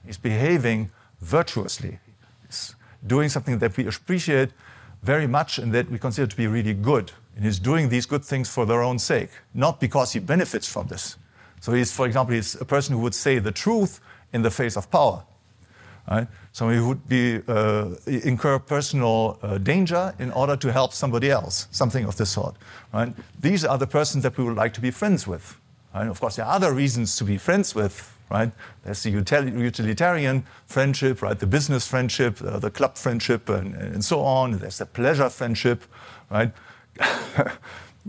He's 0.04 0.18
behaving 0.18 0.90
virtuously. 1.20 2.00
He's 2.44 2.74
doing 3.06 3.28
something 3.28 3.60
that 3.60 3.76
we 3.76 3.86
appreciate 3.86 4.50
very 5.04 5.28
much 5.28 5.58
and 5.58 5.72
that 5.74 5.88
we 5.88 5.98
consider 5.98 6.26
to 6.26 6.36
be 6.36 6.48
really 6.48 6.74
good. 6.74 7.12
And 7.36 7.44
he's 7.44 7.60
doing 7.60 7.88
these 7.88 8.04
good 8.04 8.24
things 8.24 8.48
for 8.48 8.66
their 8.66 8.82
own 8.82 8.98
sake, 8.98 9.30
not 9.54 9.78
because 9.78 10.12
he 10.12 10.18
benefits 10.18 10.66
from 10.66 10.88
this. 10.88 11.16
So 11.60 11.72
he's, 11.72 11.92
for 11.92 12.04
example, 12.06 12.34
he's 12.34 12.60
a 12.60 12.64
person 12.64 12.96
who 12.96 13.02
would 13.02 13.14
say 13.14 13.38
the 13.38 13.52
truth 13.52 14.00
in 14.32 14.42
the 14.42 14.50
face 14.50 14.76
of 14.76 14.90
power. 14.90 15.22
Right? 16.10 16.28
So 16.52 16.68
he 16.70 16.78
would 16.78 17.08
be, 17.08 17.40
uh, 17.48 17.96
incur 18.06 18.58
personal 18.60 19.38
uh, 19.42 19.58
danger 19.58 20.14
in 20.18 20.30
order 20.30 20.56
to 20.56 20.72
help 20.72 20.92
somebody 20.92 21.30
else, 21.30 21.66
something 21.70 22.04
of 22.04 22.16
this 22.16 22.30
sort. 22.30 22.54
Right? 22.92 23.12
These 23.40 23.64
are 23.64 23.76
the 23.76 23.86
persons 23.86 24.22
that 24.22 24.38
we 24.38 24.44
would 24.44 24.56
like 24.56 24.72
to 24.74 24.80
be 24.80 24.90
friends 24.90 25.26
with. 25.26 25.56
Right? 25.94 26.08
Of 26.08 26.20
course, 26.20 26.36
there 26.36 26.44
are 26.44 26.54
other 26.54 26.72
reasons 26.72 27.16
to 27.16 27.24
be 27.24 27.38
friends 27.38 27.74
with 27.74 28.12
right? 28.30 28.50
There's 28.82 29.02
the 29.02 29.10
utilitarian 29.10 30.44
friendship, 30.66 31.22
right? 31.22 31.38
The 31.38 31.46
business 31.46 31.86
friendship, 31.86 32.42
uh, 32.42 32.58
the 32.58 32.70
club 32.70 32.96
friendship, 32.96 33.48
and, 33.48 33.74
and, 33.74 34.04
so 34.04 34.20
on. 34.20 34.58
There's 34.58 34.78
the 34.78 34.86
pleasure 34.86 35.30
friendship, 35.30 35.84
right? 36.30 36.52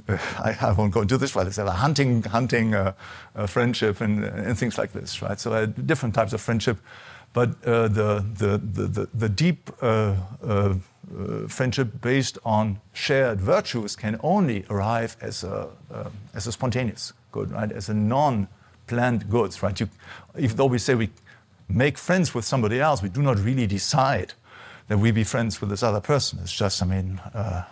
I, 0.08 0.56
I, 0.62 0.72
won't 0.74 0.94
go 0.94 1.02
into 1.02 1.18
this, 1.18 1.34
there's 1.34 1.58
a 1.58 1.72
hunting, 1.72 2.24
hunting 2.24 2.76
uh, 2.76 2.94
uh, 3.36 3.48
friendship 3.48 4.02
and, 4.02 4.24
and, 4.24 4.58
things 4.58 4.78
like 4.78 4.94
this, 4.94 5.22
right? 5.22 5.40
So 5.40 5.66
different 5.66 6.14
types 6.14 6.34
of 6.34 6.42
friendship, 6.42 6.78
but 7.38 7.50
uh, 7.68 7.88
the, 7.88 8.26
the, 8.34 8.58
the, 8.58 9.10
the, 9.14 9.30
deep 9.30 9.70
uh, 9.80 10.16
uh, 10.44 10.74
friendship 11.48 12.02
based 12.02 12.40
on 12.44 12.80
shared 12.94 13.40
virtues 13.40 13.96
can 13.96 14.20
only 14.24 14.66
arrive 14.72 15.16
as 15.22 15.44
a, 15.44 15.70
as 16.34 16.48
a 16.48 16.52
spontaneous 16.52 17.14
good, 17.32 17.52
right? 17.52 17.72
As 17.72 17.90
a 17.90 17.94
non 17.94 18.48
planned 18.88 19.30
goods, 19.30 19.62
right? 19.62 19.80
You, 19.80 19.88
even 20.40 20.58
though 20.58 20.66
we 20.66 20.80
say 20.80 20.96
we 20.96 21.12
make 21.70 22.00
friends 22.00 22.34
with 22.34 22.44
somebody 22.44 22.80
else, 22.82 23.04
we 23.04 23.10
do 23.10 23.22
not 23.22 23.38
really 23.38 23.68
decide 23.68 24.34
that 24.88 24.98
we 24.98 25.12
be 25.12 25.24
friends 25.24 25.62
with 25.62 25.70
this 25.70 25.84
other 25.84 26.02
person. 26.02 26.40
It's 26.42 26.52
just, 26.52 26.82
I 26.82 26.88
mean, 26.88 27.20
uh, 27.36 27.66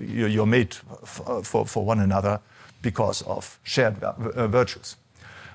you're 0.00 0.46
made 0.46 0.76
for, 1.04 1.66
for 1.66 1.84
one 1.84 1.98
another 1.98 2.38
because 2.82 3.22
of 3.22 3.58
shared 3.64 3.96
virtues. 3.96 4.94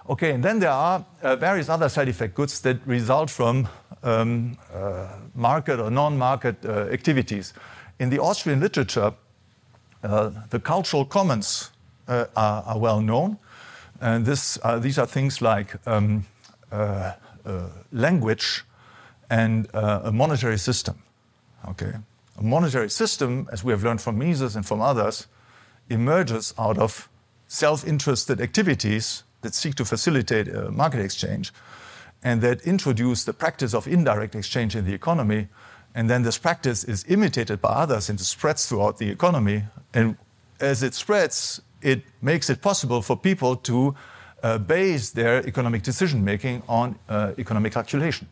Okay, 0.09 0.31
and 0.31 0.43
then 0.43 0.59
there 0.59 0.71
are 0.71 1.05
uh, 1.21 1.37
various 1.37 1.69
other 1.69 1.87
side 1.87 2.09
effect 2.09 2.35
goods 2.35 2.59
that 2.61 2.77
result 2.85 3.29
from 3.29 3.69
um, 4.03 4.57
uh, 4.73 5.07
market 5.33 5.79
or 5.79 5.89
non-market 5.89 6.57
uh, 6.65 6.89
activities. 6.91 7.53
In 7.99 8.09
the 8.09 8.19
Austrian 8.19 8.59
literature, 8.59 9.13
the 10.01 10.59
cultural 10.61 11.05
commons 11.05 11.71
are, 12.07 12.77
well 12.77 12.99
known. 12.99 13.37
And 14.01 14.25
this, 14.25 14.59
these 14.79 14.97
are 14.97 15.05
things 15.05 15.41
like 15.41 15.75
um, 15.87 16.25
language 17.93 18.65
and 19.29 19.69
a 19.73 20.11
monetary 20.11 20.57
system. 20.57 21.01
Okay? 21.69 21.93
A 22.37 22.43
monetary 22.43 22.89
system, 22.89 23.47
as 23.53 23.63
we 23.63 23.71
have 23.71 23.83
learned 23.85 24.01
from 24.01 24.17
Mises 24.17 24.57
and 24.57 24.65
from 24.65 24.81
others, 24.81 25.27
emerges 25.89 26.53
out 26.57 26.77
of 26.77 27.07
self-interested 27.47 28.41
activities 28.41 29.23
that 29.43 29.53
seek 29.53 29.75
to 29.75 29.85
facilitate 29.85 30.47
a 30.47 30.71
market 30.71 30.99
exchange 30.99 31.53
and 32.23 32.41
that 32.41 32.61
introduce 32.61 33.23
the 33.23 33.33
practice 33.33 33.73
of 33.73 33.87
indirect 33.87 34.35
exchange 34.35 34.75
in 34.75 34.85
the 34.85 34.93
economy. 34.93 35.47
And 35.93 36.09
then 36.09 36.23
this 36.23 36.37
practice 36.37 36.83
is 36.83 37.05
imitated 37.07 37.61
by 37.61 37.69
others 37.69 38.09
and 38.09 38.19
spreads 38.19 38.65
throughout 38.67 38.97
the 38.97 39.09
economy 39.09 39.63
And 39.93 40.17
as 40.59 40.83
it 40.83 40.93
spreads, 40.93 41.61
it 41.81 42.03
makes 42.21 42.49
it 42.49 42.61
possible 42.61 43.01
for 43.01 43.15
people 43.15 43.55
to 43.57 43.95
uh, 44.41 44.57
base 44.57 45.11
their 45.11 45.45
economic 45.47 45.83
decision 45.83 46.23
making 46.23 46.63
on 46.67 46.97
uh, 47.09 47.33
economic 47.37 47.73
calculation, 47.73 48.27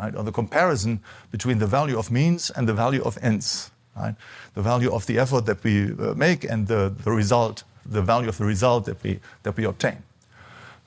right? 0.00 0.14
on 0.14 0.24
the 0.24 0.32
comparison 0.32 1.00
between 1.30 1.58
the 1.58 1.66
value 1.66 1.98
of 1.98 2.10
means 2.10 2.50
and 2.50 2.68
the 2.68 2.74
value 2.74 3.02
of 3.02 3.18
ends, 3.22 3.70
right? 3.96 4.14
the 4.54 4.62
value 4.62 4.92
of 4.92 5.06
the 5.06 5.18
effort 5.18 5.46
that 5.46 5.62
we 5.62 5.92
uh, 5.92 6.14
make 6.14 6.44
and 6.44 6.66
the, 6.66 6.94
the 7.04 7.10
result, 7.10 7.64
the 7.84 8.02
value 8.02 8.28
of 8.28 8.38
the 8.38 8.44
result 8.44 8.86
that 8.86 9.02
we, 9.02 9.20
that 9.42 9.56
we 9.56 9.64
obtain. 9.64 10.02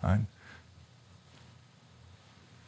Right? 0.03 0.21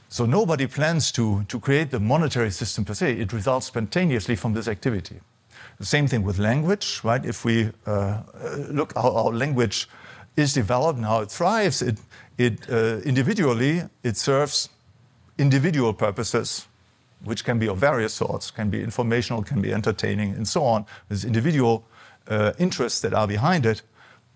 So 0.09 0.25
nobody 0.25 0.65
plans 0.67 1.11
to, 1.13 1.43
to 1.43 1.59
create 1.59 1.91
the 1.91 1.99
monetary 1.99 2.51
system 2.51 2.83
per 2.83 2.95
se. 2.95 3.19
It 3.19 3.31
results 3.31 3.67
spontaneously 3.67 4.35
from 4.35 4.53
this 4.53 4.67
activity. 4.67 5.19
The 5.77 5.85
same 5.85 6.07
thing 6.07 6.23
with 6.23 6.39
language, 6.39 6.99
right? 7.03 7.23
If 7.23 7.45
we 7.45 7.71
uh, 7.85 8.21
look 8.69 8.93
how 8.95 9.15
our 9.15 9.31
language 9.31 9.87
is 10.35 10.53
developed 10.53 10.97
and 10.97 11.05
how 11.05 11.21
it 11.21 11.31
thrives, 11.31 11.81
it, 11.81 11.99
it 12.37 12.69
uh, 12.69 12.97
individually 13.05 13.83
it 14.03 14.17
serves 14.17 14.69
individual 15.37 15.93
purposes, 15.93 16.67
which 17.23 17.45
can 17.45 17.59
be 17.59 17.69
of 17.69 17.77
various 17.77 18.13
sorts, 18.13 18.51
can 18.51 18.69
be 18.69 18.81
informational, 18.83 19.43
can 19.43 19.61
be 19.61 19.71
entertaining, 19.71 20.33
and 20.33 20.47
so 20.47 20.63
on. 20.63 20.85
There's 21.07 21.23
individual 21.23 21.85
uh, 22.27 22.53
interests 22.57 23.01
that 23.01 23.13
are 23.13 23.27
behind 23.27 23.65
it. 23.65 23.83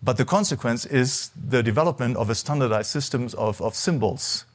But 0.04 0.18
the 0.18 0.26
consequence 0.26 0.86
is 0.86 1.32
the 1.50 1.64
development 1.64 2.18
of 2.18 2.30
a 2.30 2.36
standardized 2.36 2.90
systems 2.90 3.34
of, 3.36 3.62
of 3.62 3.74
symbols 3.74 4.46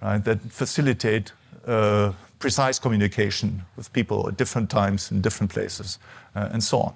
right, 0.00 0.24
that 0.24 0.40
facilitate 0.50 1.32
uh, 1.66 2.12
precise 2.38 2.78
communication 2.78 3.62
with 3.76 3.92
people 3.92 4.28
at 4.28 4.36
different 4.36 4.70
times 4.70 5.10
in 5.10 5.20
different 5.20 5.52
places, 5.52 5.98
uh, 6.34 6.48
and 6.52 6.62
so 6.62 6.80
on. 6.80 6.94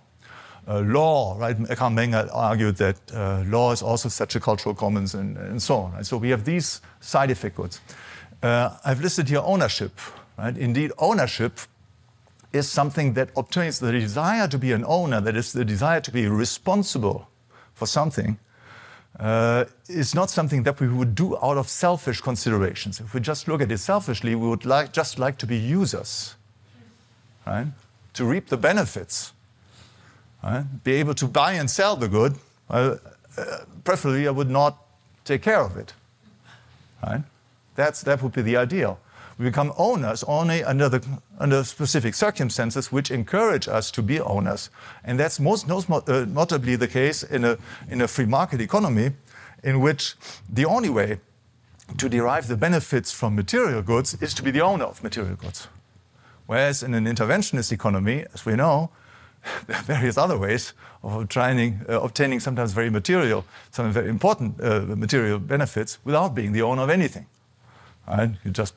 Uh, 0.69 0.81
law, 0.81 1.37
right? 1.39 1.57
Carl 1.77 1.91
Menger 1.91 2.29
argued 2.33 2.77
that 2.77 2.97
uh, 3.15 3.43
law 3.47 3.73
is 3.73 3.83
also 3.83 4.09
such 4.09 4.37
a 4.37 4.41
cultural 4.41 4.75
commons 4.75 5.15
and, 5.15 5.37
and 5.37 5.61
so 5.61 5.77
on. 5.77 5.93
Right? 5.93 6.07
So 6.07 6.17
we 6.17 6.31
have 6.31 6.45
these 6.45 6.81
side 7.01 7.31
effects. 7.31 7.81
Uh, 8.43 8.77
I've 8.85 9.01
listed 9.01 9.29
here 9.29 9.43
ownership, 9.45 9.99
right? 10.39 10.57
Indeed, 10.57 10.93
ownership 10.99 11.59
is 12.53 12.69
something 12.69 13.15
that 13.15 13.31
obtains 13.37 13.79
the 13.79 13.93
desire 13.93 14.49
to 14.49 14.59
be 14.59 14.73
an 14.73 14.85
owner, 14.87 15.21
that 15.21 15.37
is 15.37 15.53
the 15.53 15.65
desire 15.65 16.01
to 16.01 16.11
be 16.11 16.27
responsible 16.29 17.30
for 17.81 17.87
something, 17.87 18.39
uh, 19.19 19.65
is 19.89 20.15
not 20.15 20.29
something 20.31 20.65
that 20.65 20.79
we 20.81 20.87
would 20.87 21.15
do 21.15 21.35
out 21.43 21.57
of 21.57 21.67
selfish 21.67 22.21
considerations. 22.21 23.01
If 23.01 23.15
we 23.15 23.21
just 23.21 23.49
look 23.49 23.63
at 23.63 23.73
it 23.73 23.79
selfishly, 23.79 24.35
we 24.35 24.47
would 24.49 24.67
like, 24.67 24.93
just 24.93 25.19
like 25.19 25.39
to 25.39 25.47
be 25.47 25.57
users, 25.57 26.37
right? 27.47 27.69
to 28.13 28.25
reap 28.27 28.49
the 28.49 28.57
benefits, 28.59 29.33
right? 30.43 30.65
be 30.85 30.93
able 31.01 31.15
to 31.15 31.27
buy 31.27 31.53
and 31.55 31.71
sell 31.71 31.97
the 31.97 32.09
good. 32.09 32.35
Uh, 32.69 32.97
uh, 33.39 33.65
preferably, 33.83 34.29
I 34.29 34.31
would 34.31 34.51
not 34.51 34.77
take 35.25 35.43
care 35.43 35.63
of 35.65 35.79
it. 35.79 35.95
Right? 37.03 37.23
That's, 37.77 38.03
that 38.03 38.23
would 38.23 38.33
be 38.33 38.43
the 38.43 38.59
ideal. 38.59 38.99
We 39.41 39.47
become 39.47 39.73
owners 39.79 40.23
only 40.25 40.63
under, 40.65 40.91
the, 40.91 41.03
under 41.39 41.65
specific 41.65 42.15
circumstances 42.15 42.93
which 42.93 43.11
encourage 43.11 43.69
us 43.69 43.91
to 43.93 44.03
be 44.03 44.21
owners. 44.21 44.69
And 45.03 45.19
that's 45.19 45.41
most, 45.41 45.67
most 45.67 45.89
uh, 45.89 46.27
notably 46.29 46.77
the 46.77 46.87
case 46.87 47.23
in 47.23 47.47
a, 47.47 47.57
in 47.89 48.03
a 48.03 48.07
free 48.07 48.27
market 48.27 48.61
economy, 48.61 49.13
in 49.65 49.81
which 49.81 50.15
the 50.47 50.67
only 50.67 50.91
way 50.91 51.21
to 51.97 52.11
derive 52.11 52.49
the 52.49 52.57
benefits 52.59 53.13
from 53.13 53.35
material 53.35 53.81
goods 53.81 54.15
is 54.21 54.35
to 54.35 54.43
be 54.43 54.51
the 54.51 54.61
owner 54.61 54.85
of 54.85 55.03
material 55.03 55.37
goods. 55.37 55.69
Whereas 56.45 56.83
in 56.83 56.93
an 56.93 57.07
interventionist 57.07 57.73
economy, 57.73 58.27
as 58.35 58.45
we 58.45 58.57
know, 58.57 58.91
there 59.67 59.79
are 59.79 59.83
various 59.85 60.19
other 60.19 60.37
ways 60.37 60.75
of 61.03 61.31
trying, 61.31 61.81
uh, 61.89 61.99
obtaining 62.03 62.41
sometimes 62.41 62.75
very 62.75 62.91
material, 62.91 63.47
some 63.71 63.91
very 63.91 64.11
important 64.11 64.61
uh, 64.61 64.81
material 64.81 65.39
benefits 65.39 65.97
without 66.05 66.35
being 66.35 66.53
the 66.53 66.61
owner 66.61 66.83
of 66.83 66.91
anything. 66.91 67.25
Right? 68.07 68.33
You 68.45 68.51
just 68.51 68.75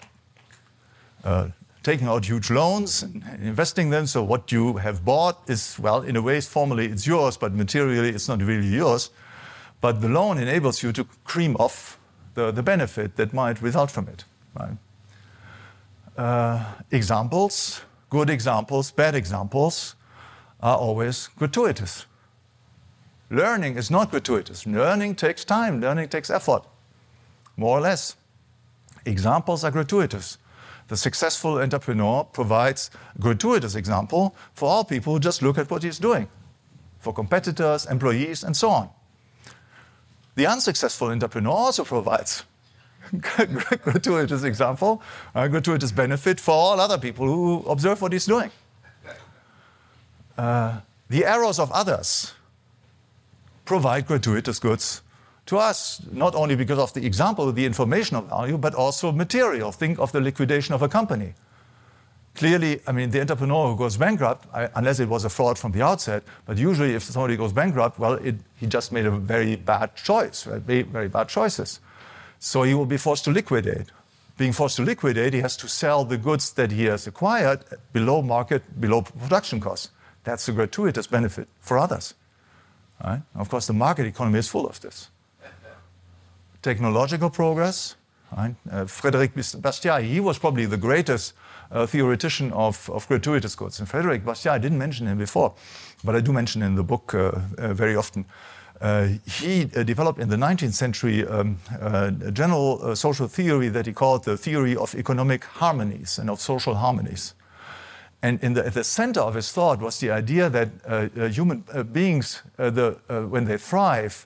taking 1.83 2.07
out 2.07 2.25
huge 2.25 2.49
loans 2.49 3.03
and 3.03 3.23
investing 3.41 3.89
them. 3.89 4.07
So 4.07 4.23
what 4.23 4.51
you 4.51 4.77
have 4.77 5.03
bought 5.03 5.49
is, 5.49 5.77
well, 5.77 6.01
in 6.01 6.15
a 6.15 6.21
way, 6.21 6.39
formally 6.41 6.87
it's 6.87 7.05
yours, 7.05 7.37
but 7.37 7.53
materially 7.53 8.09
it's 8.09 8.27
not 8.27 8.41
really 8.41 8.67
yours. 8.67 9.11
But 9.81 10.01
the 10.01 10.07
loan 10.07 10.37
enables 10.37 10.81
you 10.81 10.93
to 10.93 11.03
cream 11.25 11.55
off 11.57 11.99
the, 12.35 12.51
the 12.51 12.63
benefit 12.63 13.17
that 13.17 13.33
might 13.33 13.61
result 13.61 13.91
from 13.91 14.07
it. 14.07 14.23
Right? 14.57 14.77
Uh, 16.17 16.63
examples, 16.89 17.81
good 18.09 18.29
examples, 18.29 18.91
bad 18.91 19.13
examples, 19.13 19.95
are 20.61 20.77
always 20.77 21.27
gratuitous. 21.37 22.05
Learning 23.29 23.75
is 23.75 23.91
not 23.91 24.09
gratuitous. 24.11 24.65
Learning 24.65 25.15
takes 25.15 25.43
time, 25.43 25.81
learning 25.81 26.07
takes 26.07 26.29
effort, 26.29 26.63
more 27.57 27.77
or 27.77 27.81
less. 27.81 28.15
Examples 29.05 29.65
are 29.65 29.71
gratuitous 29.71 30.37
the 30.93 30.97
successful 30.97 31.59
entrepreneur 31.59 32.23
provides 32.23 32.91
a 33.15 33.19
gratuitous 33.19 33.73
example 33.73 34.35
for 34.53 34.69
all 34.69 34.83
people 34.83 35.13
who 35.13 35.19
just 35.19 35.41
look 35.41 35.57
at 35.57 35.71
what 35.71 35.81
he's 35.81 35.97
doing, 35.97 36.27
for 36.99 37.11
competitors, 37.11 37.87
employees, 37.87 38.43
and 38.43 38.55
so 38.55 38.69
on. 38.69 38.89
The 40.35 40.45
unsuccessful 40.45 41.07
entrepreneur 41.09 41.51
also 41.51 41.83
provides 41.83 42.43
gratuitous 43.21 44.43
example, 44.43 45.01
a 45.33 45.49
gratuitous 45.49 45.91
benefit 45.91 46.39
for 46.39 46.51
all 46.51 46.79
other 46.79 46.99
people 46.99 47.25
who 47.25 47.63
observe 47.67 47.99
what 47.99 48.13
he's 48.13 48.27
doing. 48.27 48.51
Uh, 50.37 50.79
the 51.09 51.25
errors 51.25 51.57
of 51.57 51.71
others 51.71 52.33
provide 53.65 54.05
gratuitous 54.05 54.59
goods 54.59 55.01
to 55.45 55.57
us, 55.57 56.01
not 56.11 56.35
only 56.35 56.55
because 56.55 56.79
of 56.79 56.93
the 56.93 57.05
example 57.05 57.51
the 57.51 57.65
informational 57.65 58.21
value, 58.21 58.57
but 58.57 58.73
also 58.73 59.11
material. 59.11 59.71
Think 59.71 59.99
of 59.99 60.11
the 60.11 60.21
liquidation 60.21 60.73
of 60.73 60.81
a 60.81 60.87
company. 60.87 61.33
Clearly, 62.35 62.79
I 62.87 62.91
mean, 62.93 63.11
the 63.11 63.21
entrepreneur 63.21 63.69
who 63.69 63.77
goes 63.77 63.97
bankrupt, 63.97 64.47
I, 64.53 64.67
unless 64.75 64.99
it 64.99 65.07
was 65.07 65.23
a 65.23 65.29
fraud 65.29 65.59
from 65.59 65.71
the 65.71 65.83
outset, 65.83 66.23
but 66.45 66.57
usually 66.57 66.95
if 66.95 67.03
somebody 67.03 67.37
goes 67.37 67.53
bankrupt, 67.53 67.99
well, 67.99 68.13
it, 68.13 68.35
he 68.55 68.65
just 68.65 68.91
made 68.91 69.05
a 69.05 69.11
very 69.11 69.55
bad 69.55 69.95
choice, 69.95 70.43
very, 70.43 70.81
very 70.81 71.09
bad 71.09 71.27
choices. 71.27 71.79
So 72.39 72.63
he 72.63 72.73
will 72.73 72.87
be 72.87 72.97
forced 72.97 73.25
to 73.25 73.31
liquidate. 73.31 73.91
Being 74.37 74.51
forced 74.51 74.77
to 74.77 74.81
liquidate, 74.81 75.33
he 75.33 75.41
has 75.41 75.55
to 75.57 75.67
sell 75.67 76.05
the 76.05 76.17
goods 76.17 76.53
that 76.53 76.71
he 76.71 76.85
has 76.85 77.05
acquired 77.05 77.65
below 77.91 78.23
market, 78.23 78.63
below 78.81 79.03
production 79.03 79.59
costs. 79.59 79.91
That's 80.23 80.47
a 80.47 80.53
gratuitous 80.53 81.05
benefit 81.05 81.47
for 81.59 81.77
others. 81.77 82.15
Right? 83.03 83.21
Of 83.35 83.49
course, 83.49 83.67
the 83.67 83.73
market 83.73 84.07
economy 84.07 84.39
is 84.39 84.47
full 84.47 84.65
of 84.65 84.79
this 84.81 85.09
technological 86.63 87.29
progress. 87.29 87.95
Right? 88.35 88.55
Uh, 88.71 88.85
Frederic 88.85 89.35
Bastiat, 89.35 90.03
he 90.03 90.19
was 90.19 90.39
probably 90.39 90.65
the 90.65 90.77
greatest 90.77 91.33
uh, 91.71 91.85
theoretician 91.85 92.51
of, 92.53 92.89
of, 92.89 93.07
gratuitous 93.07 93.55
goods. 93.55 93.79
And 93.79 93.87
Frederic 93.87 94.25
Bastiat, 94.25 94.53
I 94.53 94.57
didn't 94.57 94.79
mention 94.79 95.07
him 95.07 95.17
before, 95.17 95.53
but 96.03 96.15
I 96.15 96.21
do 96.21 96.33
mention 96.33 96.63
in 96.63 96.75
the 96.75 96.83
book 96.83 97.13
uh, 97.13 97.31
uh 97.57 97.73
very 97.73 97.95
often. 97.95 98.25
Uh, 98.81 99.07
he 99.25 99.69
uh, 99.75 99.83
developed 99.83 100.19
in 100.19 100.29
the 100.29 100.35
19th 100.35 100.73
century 100.73 101.25
um, 101.27 101.57
a 101.79 102.31
general 102.31 102.95
social 102.95 103.27
theory 103.27 103.69
that 103.69 103.85
he 103.85 103.93
called 103.93 104.25
the 104.25 104.35
theory 104.35 104.75
of 104.75 104.95
economic 104.95 105.43
harmonies 105.45 106.19
and 106.19 106.29
of 106.29 106.41
social 106.41 106.75
harmonies. 106.75 107.35
And 108.21 108.39
the, 108.39 108.65
at 108.65 108.73
the 108.73 108.83
center 108.83 109.19
of 109.19 109.35
his 109.35 109.51
thought 109.51 109.79
was 109.79 109.99
the 109.99 110.11
idea 110.11 110.49
that 110.49 110.69
human 111.33 111.63
beings, 111.91 112.41
the, 112.55 112.97
when 113.29 113.45
they 113.45 113.57
thrive, 113.57 114.25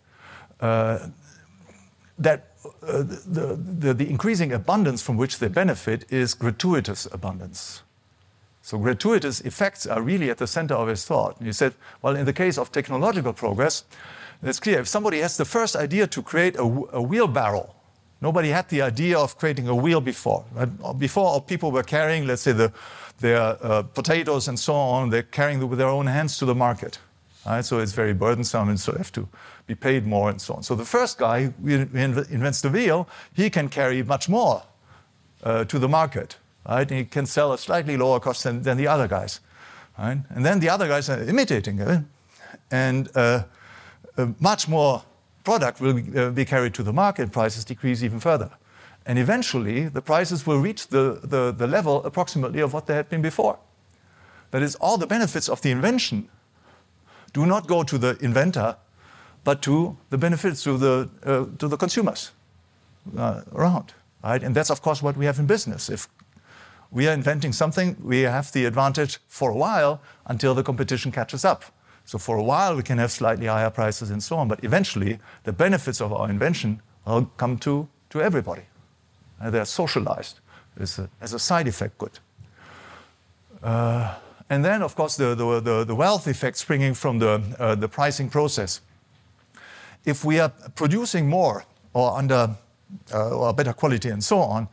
that 2.18 2.54
uh, 2.84 3.04
the, 3.04 3.60
the, 3.80 3.94
the, 3.94 4.10
increasing 4.10 4.52
abundance 4.52 5.02
from 5.02 5.18
which 5.18 5.40
they 5.40 5.48
benefit 5.48 6.06
is 6.12 6.34
gratuitous 6.34 7.08
abundance. 7.12 7.84
So 8.62 8.78
gratuitous 8.78 9.40
effects 9.42 9.88
are 9.88 10.02
really 10.02 10.30
at 10.30 10.40
the 10.40 10.48
center 10.48 10.74
of 10.74 10.88
his 10.88 11.06
thought. 11.06 11.38
And 11.38 11.48
he 11.48 11.54
said, 11.54 11.74
well, 12.02 12.16
in 12.16 12.26
the 12.26 12.34
case 12.34 12.58
of 12.58 12.72
technological 12.72 13.34
progress, 13.34 13.86
it's 14.44 14.60
clear 14.60 14.80
if 14.80 14.88
somebody 14.88 15.20
has 15.20 15.38
the 15.38 15.46
first 15.46 15.76
idea 15.76 16.08
to 16.08 16.22
create 16.22 16.56
a, 16.58 16.64
a 16.64 17.02
wheelbarrow, 17.02 17.74
nobody 18.20 18.50
had 18.50 18.68
the 18.70 18.82
idea 18.82 19.18
of 19.18 19.38
creating 19.38 19.68
a 19.68 19.76
wheel 19.76 20.02
before. 20.02 20.44
Right? 20.54 21.00
Before, 21.00 21.42
people 21.42 21.72
were 21.72 21.84
carrying, 21.84 22.28
let's 22.28 22.42
say, 22.42 22.52
the, 22.52 22.74
their 23.20 23.40
uh, 23.40 23.84
potatoes 23.84 24.48
and 24.48 24.60
so 24.60 24.74
on, 24.74 25.10
they're 25.12 25.24
carrying 25.24 25.60
them 25.60 25.70
with 25.70 25.80
their 25.80 25.88
own 25.88 26.08
hands 26.08 26.38
to 26.40 26.46
the 26.46 26.56
market. 26.56 27.00
Right? 27.46 27.64
So 27.64 27.80
it's 27.80 27.94
very 27.94 28.14
burdensome, 28.14 28.70
and 28.70 28.80
so 28.80 28.92
they 28.92 28.98
have 28.98 29.14
to 29.14 29.30
be 29.68 29.76
paid 29.76 30.08
more 30.08 30.30
and 30.30 30.42
so 30.42 30.56
on. 30.56 30.64
So 30.64 30.76
the 30.76 30.86
first 30.86 31.18
guy 31.18 31.46
who 31.46 31.70
invents 31.70 32.62
the 32.62 32.70
wheel, 32.70 33.08
he 33.34 33.50
can 33.50 33.70
carry 33.70 34.02
much 34.02 34.30
more 34.30 34.64
uh, 35.44 35.66
to 35.66 35.78
the 35.78 35.88
market. 35.88 36.38
Right? 36.68 36.90
And 36.90 37.00
he 37.00 37.06
can 37.06 37.26
sell 37.26 37.54
at 37.54 37.60
slightly 37.60 37.98
lower 37.98 38.20
cost 38.20 38.44
than, 38.44 38.64
than 38.64 38.78
the 38.78 38.88
other 38.88 39.08
guys. 39.08 39.42
Right? 40.00 40.20
And 40.30 40.46
then 40.46 40.60
the 40.60 40.70
other 40.70 40.88
guys 40.88 41.10
are 41.10 41.22
imitating 41.22 41.80
it, 41.80 42.04
and 42.72 43.10
uh, 43.16 43.44
much 44.40 44.68
more 44.68 45.04
product 45.44 45.82
will 45.82 45.94
be, 45.94 46.20
uh, 46.20 46.30
be 46.30 46.46
carried 46.46 46.74
to 46.74 46.84
the 46.84 46.94
market, 46.94 47.32
prices 47.32 47.66
decrease 47.66 48.04
even 48.04 48.20
further. 48.20 48.52
And 49.06 49.18
eventually, 49.18 49.88
the 49.88 50.02
prices 50.02 50.46
will 50.46 50.60
reach 50.60 50.88
the, 50.88 51.20
the, 51.24 51.52
the 51.52 51.68
level 51.68 52.04
approximately 52.04 52.60
of 52.60 52.74
what 52.74 52.86
they 52.86 52.94
had 52.94 53.10
been 53.10 53.22
before. 53.22 53.58
That 54.52 54.62
is, 54.62 54.76
all 54.76 54.98
the 54.98 55.08
benefits 55.08 55.50
of 55.50 55.62
the 55.62 55.72
invention 55.72 56.30
do 57.34 57.46
not 57.46 57.68
go 57.68 57.84
to 57.84 57.98
the 57.98 58.18
inventor, 58.22 58.76
but 59.48 59.62
to 59.62 59.96
the 60.10 60.18
benefits 60.18 60.62
to 60.62 60.78
the, 60.78 61.10
uh, 61.24 61.46
to 61.58 61.70
the 61.70 61.78
consumers 61.78 62.32
uh, 63.18 63.44
around. 63.54 63.94
Right? 64.22 64.44
And 64.44 64.54
that's, 64.54 64.70
of 64.70 64.82
course, 64.82 65.02
what 65.02 65.16
we 65.16 65.26
have 65.26 65.40
in 65.40 65.46
business. 65.46 65.90
If 65.90 66.10
we 66.92 67.08
are 67.08 67.14
inventing 67.14 67.54
something, 67.54 67.96
we 68.04 68.24
have 68.24 68.52
the 68.52 68.66
advantage 68.66 69.20
for 69.30 69.52
a 69.52 69.56
while 69.56 70.02
until 70.26 70.54
the 70.54 70.64
competition 70.64 71.14
catches 71.14 71.46
up. 71.46 71.64
So 72.04 72.18
for 72.18 72.36
a 72.36 72.44
while, 72.44 72.76
we 72.76 72.84
can 72.84 72.98
have 72.98 73.10
slightly 73.10 73.46
higher 73.46 73.70
prices 73.70 74.12
and 74.12 74.22
so 74.22 74.36
on, 74.36 74.50
but 74.50 74.62
eventually, 74.66 75.18
the 75.46 75.54
benefits 75.54 76.02
of 76.02 76.12
our 76.12 76.30
invention 76.30 76.82
will 77.06 77.32
come 77.38 77.58
to, 77.60 77.88
to 78.10 78.22
everybody. 78.22 78.64
And 79.40 79.54
they're 79.54 79.64
socialized 79.64 80.42
as 80.78 81.00
a, 81.00 81.10
as 81.22 81.32
a 81.32 81.40
side 81.40 81.70
effect 81.70 81.98
good. 81.98 82.20
Uh, 83.64 84.14
and 84.50 84.66
then, 84.66 84.82
of 84.82 84.94
course, 84.96 85.16
the, 85.16 85.36
the, 85.36 85.62
the, 85.62 85.86
the 85.86 85.96
wealth 85.96 86.28
effect 86.28 86.58
springing 86.58 86.94
from 86.94 87.20
the, 87.20 87.42
uh, 87.60 87.76
the 87.76 87.88
pricing 87.88 88.30
process. 88.30 88.82
If 90.08 90.24
we 90.24 90.40
are 90.40 90.50
producing 90.76 91.28
more 91.28 91.66
or 91.94 92.18
under 92.18 92.56
uh, 93.14 93.38
or 93.38 93.54
better 93.54 93.74
quality 93.74 94.10
and 94.10 94.24
so 94.24 94.40
on, 94.40 94.68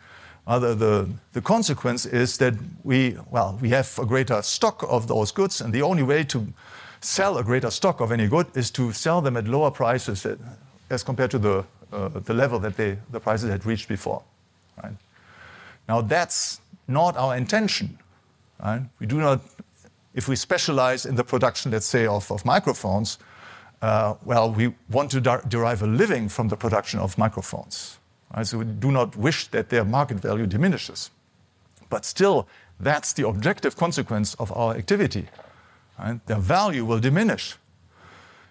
uh, 0.47 0.59
the, 0.59 0.75
the, 0.75 1.09
the, 1.33 1.41
consequence 1.41 2.07
is 2.07 2.39
that 2.39 2.55
we, 2.85 3.17
well, 3.31 3.59
we 3.61 3.71
have 3.71 3.99
a 3.99 4.07
greater 4.07 4.43
stock 4.43 4.85
of 4.89 5.09
those 5.09 5.33
goods, 5.33 5.61
and 5.61 5.73
the 5.73 5.83
only 5.83 6.03
way 6.03 6.23
to 6.23 6.47
sell 7.01 7.39
a 7.39 7.43
greater 7.43 7.71
stock 7.71 8.01
of 8.01 8.13
any 8.13 8.29
good 8.29 8.47
is 8.55 8.71
to 8.71 8.93
sell 8.93 9.21
them 9.21 9.37
at 9.37 9.49
lower 9.49 9.71
prices 9.71 10.27
as 10.91 11.03
compared 11.03 11.31
to 11.31 11.39
the, 11.39 11.65
uh, 11.93 12.09
the 12.09 12.35
level 12.35 12.59
that 12.59 12.77
they, 12.77 12.97
the 13.11 13.19
prices 13.19 13.51
had 13.51 13.65
reached 13.67 13.89
before. 13.89 14.23
Right? 14.83 14.93
Now, 15.89 16.03
that's 16.03 16.61
not 16.87 17.17
our 17.17 17.37
intention. 17.37 17.99
Right? 18.63 18.83
We 19.01 19.07
do 19.07 19.19
not, 19.19 19.41
if 20.15 20.29
we 20.29 20.37
specialize 20.37 21.07
in 21.07 21.17
the 21.17 21.25
production, 21.25 21.73
let's 21.73 21.87
say, 21.87 22.07
of, 22.07 22.31
of 22.31 22.45
microphones, 22.45 23.19
uh, 23.85 24.17
well, 24.25 24.51
we 24.51 24.75
want 24.89 25.11
to 25.11 25.21
derive 25.21 25.83
a 25.83 25.87
living 25.87 26.31
from 26.31 26.49
the 26.49 26.57
production 26.57 27.01
of 27.01 27.19
microphones. 27.19 27.99
Right? 28.35 28.47
So 28.47 28.59
we 28.59 28.65
do 28.65 28.91
not 28.91 29.15
wish 29.15 29.49
that 29.49 29.69
their 29.69 29.85
market 29.85 30.21
value 30.21 30.47
diminishes. 30.47 31.11
But 31.91 32.07
still, 32.07 32.49
that's 32.81 33.13
the 33.13 33.29
objective 33.29 33.77
consequence 33.77 34.35
of 34.37 34.51
our 34.57 34.75
activity. 34.75 35.29
Right? 35.99 36.19
Their 36.27 36.39
value 36.39 36.87
will 36.87 36.99
diminish. 36.99 37.57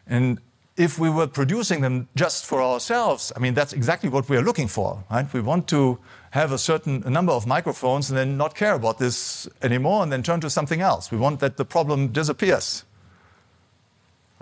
And 0.05 0.39
if 0.77 0.99
we 0.99 1.09
were 1.09 1.25
producing 1.25 1.81
them 1.81 2.09
just 2.15 2.45
for 2.45 2.61
ourselves, 2.61 3.31
I 3.35 3.39
mean, 3.39 3.55
that's 3.55 3.73
exactly 3.73 4.09
what 4.09 4.29
we 4.29 4.37
are 4.37 4.43
looking 4.43 4.67
for. 4.67 5.03
Right? 5.09 5.25
We 5.33 5.41
want 5.41 5.67
to 5.69 5.97
have 6.29 6.51
a 6.51 6.59
certain 6.59 6.99
number 7.07 7.33
of 7.33 7.47
microphones 7.47 8.11
and 8.11 8.17
then 8.19 8.37
not 8.37 8.53
care 8.53 8.75
about 8.75 8.99
this 8.99 9.47
anymore 9.63 10.03
and 10.03 10.11
then 10.11 10.21
turn 10.21 10.41
to 10.41 10.49
something 10.51 10.81
else. 10.81 11.11
We 11.11 11.17
want 11.17 11.39
that 11.39 11.57
the 11.57 11.65
problem 11.65 12.09
disappears. 12.09 12.83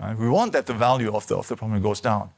Right? 0.02 0.18
We 0.18 0.28
want 0.28 0.52
that 0.52 0.66
the 0.66 0.74
value 0.74 1.14
of 1.14 1.26
the, 1.28 1.36
of 1.36 1.46
the 1.46 1.56
problem 1.56 1.80
goes 1.80 2.00
down. 2.00 2.30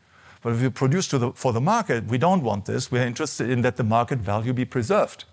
But 0.43 0.53
if 0.53 0.61
we 0.61 0.69
produce 0.69 1.09
the, 1.09 1.33
for 1.33 1.53
the 1.53 1.61
market, 1.61 2.05
we 2.05 2.19
don't 2.19 2.43
want 2.43 2.67
this. 2.67 2.93
We're 2.93 3.07
interested 3.07 3.49
in 3.49 3.63
that 3.63 3.77
the 3.77 3.85
market 3.85 4.19
value 4.19 4.53
be 4.53 4.67
preserved. 4.67 5.25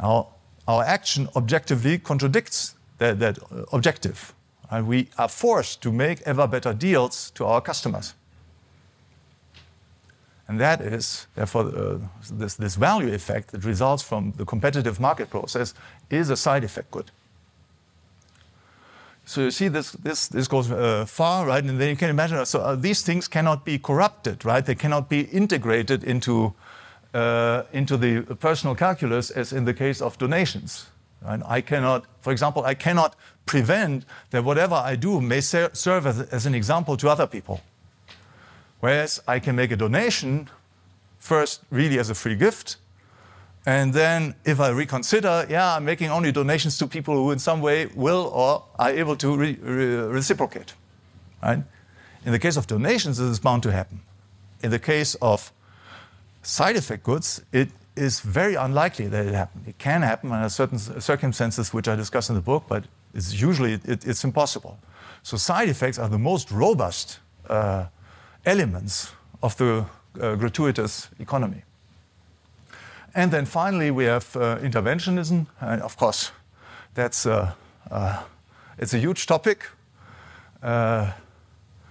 Now, 0.00 0.28
our 0.68 0.84
action 0.84 1.28
objectively 1.34 1.98
contradicts 1.98 2.76
that, 2.98 3.18
that 3.18 3.38
objective. 3.72 4.32
And 4.70 4.86
we 4.86 5.08
are 5.18 5.28
forced 5.28 5.82
to 5.82 5.92
make 5.92 6.22
ever 6.22 6.46
better 6.46 6.72
deals 6.72 7.30
to 7.32 7.44
our 7.44 7.60
customers. 7.60 8.14
And 10.48 10.60
that 10.60 10.80
is, 10.80 11.26
therefore, 11.34 11.66
uh, 11.76 11.98
this, 12.30 12.54
this 12.54 12.76
value 12.76 13.12
effect 13.12 13.50
that 13.50 13.64
results 13.64 14.02
from 14.02 14.32
the 14.36 14.44
competitive 14.44 15.00
market 15.00 15.28
process 15.28 15.74
is 16.08 16.30
a 16.30 16.36
side 16.36 16.62
effect 16.62 16.92
good. 16.92 17.10
So 19.28 19.40
you 19.40 19.50
see, 19.50 19.66
this, 19.66 19.90
this, 19.90 20.28
this 20.28 20.46
goes 20.46 20.70
uh, 20.70 21.04
far, 21.04 21.46
right? 21.46 21.62
And 21.62 21.80
then 21.80 21.88
you 21.88 21.96
can 21.96 22.10
imagine, 22.10 22.46
so 22.46 22.60
uh, 22.60 22.76
these 22.76 23.02
things 23.02 23.26
cannot 23.26 23.64
be 23.64 23.76
corrupted, 23.76 24.44
right? 24.44 24.64
They 24.64 24.76
cannot 24.76 25.08
be 25.08 25.22
integrated 25.22 26.04
into, 26.04 26.54
uh, 27.12 27.64
into 27.72 27.96
the 27.96 28.22
personal 28.36 28.76
calculus 28.76 29.30
as 29.30 29.52
in 29.52 29.64
the 29.64 29.74
case 29.74 30.00
of 30.00 30.16
donations. 30.16 30.86
Right? 31.22 31.40
I 31.44 31.60
cannot, 31.60 32.04
for 32.20 32.30
example, 32.32 32.64
I 32.64 32.74
cannot 32.74 33.16
prevent 33.46 34.04
that 34.30 34.44
whatever 34.44 34.76
I 34.76 34.94
do 34.94 35.20
may 35.20 35.40
ser 35.40 35.70
serve 35.72 36.06
as, 36.06 36.20
as 36.20 36.46
an 36.46 36.54
example 36.54 36.96
to 36.96 37.08
other 37.08 37.26
people. 37.26 37.60
Whereas 38.78 39.20
I 39.26 39.40
can 39.40 39.56
make 39.56 39.72
a 39.72 39.76
donation 39.76 40.48
first 41.18 41.62
really 41.70 41.98
as 41.98 42.10
a 42.10 42.14
free 42.14 42.36
gift. 42.36 42.76
And 43.66 43.92
then 43.92 44.36
if 44.44 44.60
I 44.60 44.68
reconsider, 44.68 45.44
yeah, 45.50 45.74
I'm 45.74 45.84
making 45.84 46.10
only 46.10 46.30
donations 46.30 46.78
to 46.78 46.86
people 46.86 47.14
who 47.14 47.32
in 47.32 47.40
some 47.40 47.60
way 47.60 47.86
will 47.86 48.30
or 48.32 48.64
are 48.78 48.90
able 48.90 49.16
to 49.16 49.36
re 49.36 49.58
re 49.60 49.86
reciprocate. 50.06 50.74
Right? 51.42 51.64
In 52.24 52.32
the 52.32 52.38
case 52.38 52.56
of 52.56 52.66
donations, 52.68 53.18
this 53.18 53.28
is 53.28 53.40
bound 53.40 53.62
to 53.64 53.72
happen. 53.72 54.00
In 54.62 54.70
the 54.70 54.78
case 54.78 55.16
of 55.20 55.52
side 56.42 56.76
effect 56.76 57.02
goods, 57.02 57.42
it 57.52 57.68
is 57.96 58.20
very 58.20 58.54
unlikely 58.54 59.08
that 59.08 59.26
it 59.26 59.34
happens. 59.34 59.66
It 59.66 59.78
can 59.78 60.02
happen 60.02 60.30
under 60.30 60.48
certain 60.48 60.78
circumstances, 60.78 61.74
which 61.74 61.88
I 61.88 61.96
discuss 61.96 62.28
in 62.28 62.36
the 62.36 62.40
book, 62.40 62.64
but 62.68 62.84
it's 63.14 63.40
usually 63.40 63.72
it, 63.84 64.06
it's 64.06 64.22
impossible. 64.22 64.78
So 65.22 65.36
side 65.36 65.68
effects 65.68 65.98
are 65.98 66.08
the 66.08 66.18
most 66.18 66.52
robust 66.52 67.18
uh, 67.50 67.86
elements 68.44 69.12
of 69.42 69.56
the 69.56 69.86
uh, 70.20 70.36
gratuitous 70.36 71.08
economy. 71.18 71.62
And 73.16 73.30
then 73.30 73.46
finally, 73.46 73.90
we 73.90 74.04
have 74.04 74.36
uh, 74.36 74.58
interventionism. 74.58 75.46
And 75.60 75.80
of 75.80 75.96
course, 75.96 76.32
that's 76.94 77.24
uh, 77.24 77.54
uh, 77.90 78.22
it's 78.78 78.92
a 78.92 78.98
huge 78.98 79.26
topic. 79.26 79.70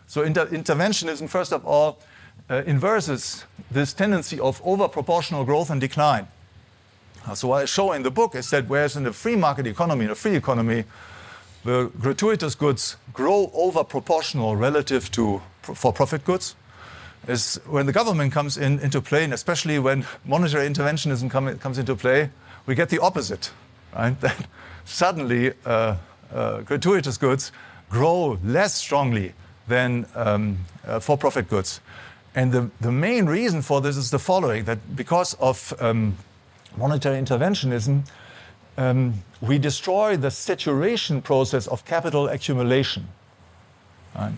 So 0.08 0.22
inter 0.22 0.46
interventionism, 0.46 1.28
first 1.28 1.52
of 1.52 1.66
all, 1.66 1.98
inverses 2.50 3.46
this 3.72 3.94
tendency 3.94 4.40
of 4.40 4.62
over-proportional 4.64 5.46
growth 5.46 5.72
and 5.72 5.82
decline. 5.82 6.28
so 7.34 7.48
what 7.48 7.64
I 7.64 7.66
show 7.66 7.94
in 7.94 8.04
the 8.04 8.12
book 8.12 8.36
is 8.36 8.50
that 8.50 8.68
whereas 8.68 8.96
in 8.96 9.08
a 9.08 9.14
free 9.14 9.36
market 9.36 9.66
economy, 9.66 10.06
in 10.06 10.12
a 10.12 10.16
free 10.16 10.36
economy, 10.36 10.84
the 11.64 11.90
gratuitous 12.00 12.56
goods 12.56 12.98
grow 13.14 13.50
over 13.54 13.84
proportional 13.84 14.56
relative 14.56 15.10
to 15.12 15.42
for-profit 15.62 16.24
goods 16.24 16.56
is 17.28 17.60
when 17.68 17.86
the 17.86 17.92
government 17.92 18.34
comes 18.34 18.58
in, 18.58 18.80
into 18.80 19.02
play, 19.02 19.24
and 19.24 19.34
especially 19.34 19.80
when 19.80 20.06
monetary 20.26 20.68
interventionism 20.68 21.30
come, 21.30 21.58
comes 21.60 21.78
into 21.78 21.96
play, 21.96 22.30
we 22.66 22.76
get 22.76 22.90
the 22.90 23.00
opposite. 23.00 23.52
Right? 23.96 24.20
That 24.22 24.48
suddenly 24.86 25.54
uh, 25.66 25.96
uh, 26.34 26.62
gratuitous 26.62 27.18
goods 27.18 27.52
grow 27.90 28.38
less 28.44 28.76
strongly 28.76 29.34
than 29.68 30.06
um, 30.16 30.60
uh, 30.86 31.00
for-profit 31.00 31.50
goods. 31.50 31.82
And 32.36 32.52
the, 32.52 32.70
the 32.82 32.92
main 32.92 33.26
reason 33.26 33.62
for 33.62 33.82
this 33.82 33.98
is 33.98 34.12
the 34.12 34.20
following, 34.20 34.66
that 34.66 34.96
because 34.96 35.34
of 35.36 35.74
um, 35.80 36.18
monetary 36.78 37.20
interventionism, 37.20 38.04
um, 38.78 39.24
we 39.42 39.58
destroy 39.58 40.18
the 40.18 40.30
saturation 40.30 41.22
process 41.22 41.68
of 41.68 41.86
capital 41.86 42.28
accumulation. 42.28 43.08
Right? 44.16 44.34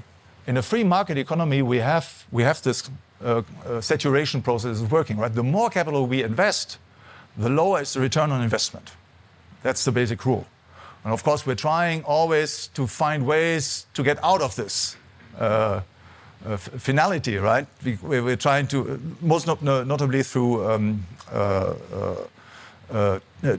In 0.48 0.56
a 0.56 0.62
free 0.62 0.86
market 0.86 1.18
economy, 1.18 1.62
we 1.62 1.80
have, 1.80 2.26
we 2.32 2.44
have 2.44 2.62
this 2.62 2.90
uh, 3.22 3.42
uh, 3.66 3.82
saturation 3.82 4.42
process 4.42 4.80
working. 4.80 5.18
Right? 5.18 5.34
The 5.34 5.44
more 5.44 5.70
capital 5.70 6.08
we 6.08 6.24
invest, 6.24 6.78
the 7.38 7.50
lower 7.50 7.82
is 7.82 7.94
the 7.94 8.00
return 8.00 8.32
on 8.32 8.42
investment. 8.42 8.92
That's 9.62 9.84
the 9.84 9.92
basic 9.92 10.26
rule. 10.26 10.48
And 11.04 11.14
of 11.14 11.24
course, 11.24 11.46
we're 11.46 11.56
trying 11.56 12.04
always 12.04 12.68
to 12.76 12.88
find 12.88 13.26
ways 13.26 13.88
to 13.94 14.04
get 14.04 14.24
out 14.24 14.42
of 14.42 14.56
this 14.56 14.96
uh, 15.38 15.82
uh 16.46 16.58
finality, 16.58 17.38
right? 17.38 17.68
We, 17.84 18.18
are 18.18 18.36
trying 18.38 18.68
to, 18.68 19.00
most 19.22 19.48
not, 19.48 19.62
notably 19.62 20.24
through 20.24 20.70
um, 20.70 21.06
uh, 21.32 21.74
uh, 21.94 22.16
uh, 23.44 23.58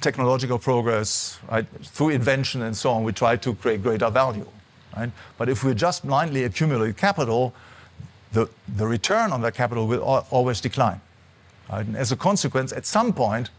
technological 0.00 0.58
progress, 0.58 1.38
right? 1.50 1.66
through 1.82 2.10
invention 2.10 2.62
and 2.62 2.76
so 2.76 2.90
on, 2.90 3.04
we 3.04 3.12
try 3.12 3.36
to 3.36 3.54
create 3.54 3.82
greater 3.82 4.10
value. 4.10 4.46
Right? 4.96 5.10
But 5.38 5.48
if 5.48 5.64
we 5.64 5.74
just 5.74 6.06
blindly 6.06 6.44
accumulate 6.44 6.96
capital, 6.96 7.54
the, 8.32 8.48
the 8.76 8.86
return 8.86 9.32
on 9.32 9.40
that 9.42 9.54
capital 9.54 9.86
will 9.86 10.02
always 10.30 10.60
decline. 10.60 11.00
Right? 11.70 11.86
And 11.86 11.96
as 11.96 12.12
a 12.12 12.16
consequence, 12.16 12.72
at 12.72 12.86
some 12.86 13.12
point, 13.12 13.50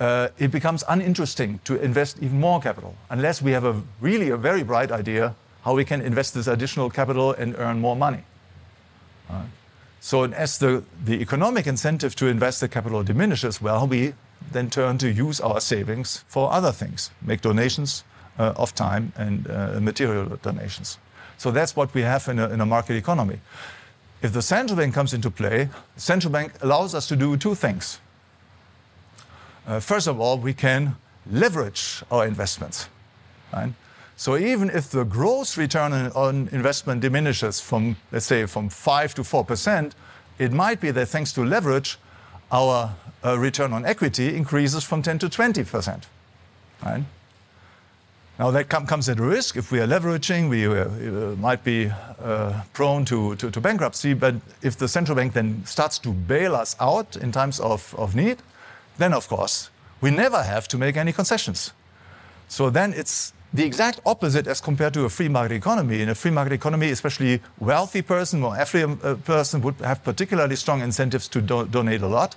uh, 0.00 0.28
it 0.38 0.50
becomes 0.50 0.84
uninteresting 0.88 1.60
to 1.64 1.80
invest 1.80 2.18
even 2.20 2.40
more 2.40 2.60
capital, 2.60 2.94
unless 3.10 3.42
we 3.42 3.52
have 3.52 3.64
a 3.64 3.80
really 4.00 4.30
a 4.30 4.36
very 4.36 4.62
bright 4.62 4.90
idea 4.90 5.34
how 5.64 5.74
we 5.74 5.84
can 5.84 6.00
invest 6.00 6.34
this 6.34 6.46
additional 6.48 6.90
capital 6.90 7.32
and 7.32 7.54
earn 7.58 7.78
more 7.78 7.94
money. 7.94 8.24
Right? 9.30 9.46
So 10.00 10.24
as 10.24 10.58
the, 10.58 10.82
the 11.04 11.20
economic 11.20 11.66
incentive 11.68 12.16
to 12.16 12.26
invest 12.26 12.60
the 12.60 12.68
capital 12.68 13.04
diminishes, 13.04 13.62
well, 13.62 13.86
we 13.86 14.14
then 14.50 14.70
turn 14.70 14.98
to 14.98 15.10
use 15.10 15.40
our 15.40 15.60
savings 15.60 16.24
for 16.26 16.52
other 16.52 16.72
things, 16.72 17.10
make 17.22 17.40
donations 17.40 18.02
of 18.38 18.74
time 18.74 19.12
and 19.16 19.48
uh, 19.50 19.80
material 19.80 20.38
donations. 20.42 20.98
So 21.38 21.50
that's 21.50 21.74
what 21.74 21.92
we 21.94 22.02
have 22.02 22.28
in 22.28 22.38
a, 22.38 22.48
in 22.50 22.60
a 22.60 22.66
market 22.66 22.96
economy. 22.96 23.40
If 24.22 24.32
the 24.32 24.42
central 24.42 24.76
bank 24.76 24.94
comes 24.94 25.12
into 25.12 25.30
play, 25.30 25.68
central 25.96 26.32
bank 26.32 26.52
allows 26.62 26.94
us 26.94 27.08
to 27.08 27.16
do 27.16 27.36
two 27.36 27.54
things. 27.54 27.98
Uh, 29.66 29.80
first 29.80 30.06
of 30.06 30.20
all, 30.20 30.38
we 30.38 30.54
can 30.54 30.96
leverage 31.30 32.02
our 32.10 32.26
investments. 32.26 32.88
Right? 33.52 33.72
So 34.16 34.36
even 34.36 34.70
if 34.70 34.90
the 34.90 35.04
gross 35.04 35.56
return 35.56 35.92
on 35.92 36.48
investment 36.52 37.00
diminishes 37.00 37.60
from, 37.60 37.96
let's 38.12 38.26
say, 38.26 38.46
from 38.46 38.68
5 38.68 39.14
to 39.14 39.22
4%, 39.22 39.92
it 40.38 40.52
might 40.52 40.80
be 40.80 40.90
that 40.92 41.06
thanks 41.06 41.32
to 41.32 41.44
leverage, 41.44 41.98
our 42.52 42.94
uh, 43.24 43.38
return 43.38 43.72
on 43.72 43.84
equity 43.84 44.36
increases 44.36 44.84
from 44.84 45.02
10 45.02 45.18
to 45.18 45.28
20%. 45.28 46.02
Right? 46.84 47.02
Now 48.42 48.50
that 48.50 48.68
com 48.68 48.86
comes 48.86 49.08
at 49.08 49.20
a 49.20 49.22
risk. 49.22 49.56
If 49.56 49.70
we 49.70 49.78
are 49.78 49.86
leveraging, 49.86 50.48
we 50.48 50.66
uh, 50.66 50.72
uh, 50.72 51.36
might 51.36 51.62
be 51.62 51.92
uh, 52.20 52.62
prone 52.72 53.04
to, 53.04 53.36
to, 53.36 53.52
to, 53.52 53.60
bankruptcy. 53.60 54.14
But 54.14 54.34
if 54.62 54.76
the 54.76 54.88
central 54.88 55.14
bank 55.14 55.34
then 55.34 55.64
starts 55.64 55.96
to 56.00 56.08
bail 56.08 56.56
us 56.56 56.74
out 56.80 57.14
in 57.14 57.30
times 57.30 57.60
of, 57.60 57.94
of 57.96 58.16
need, 58.16 58.38
then 58.98 59.14
of 59.14 59.28
course 59.28 59.70
we 60.00 60.10
never 60.10 60.42
have 60.42 60.66
to 60.68 60.76
make 60.76 60.96
any 60.96 61.12
concessions. 61.12 61.72
So 62.48 62.68
then 62.68 62.94
it's 62.94 63.32
the 63.54 63.62
exact 63.64 64.00
opposite 64.04 64.48
as 64.48 64.60
compared 64.60 64.94
to 64.94 65.04
a 65.04 65.08
free 65.08 65.28
market 65.28 65.54
economy. 65.54 66.02
In 66.02 66.08
a 66.08 66.14
free 66.16 66.32
market 66.32 66.52
economy, 66.52 66.90
especially 66.90 67.40
wealthy 67.60 68.02
person, 68.02 68.40
more 68.40 68.56
affluent 68.56 69.04
uh, 69.04 69.14
person 69.14 69.62
would 69.62 69.76
have 69.82 70.02
particularly 70.02 70.56
strong 70.56 70.80
incentives 70.80 71.28
to 71.28 71.40
do 71.40 71.64
donate 71.66 72.02
a 72.02 72.08
lot. 72.08 72.34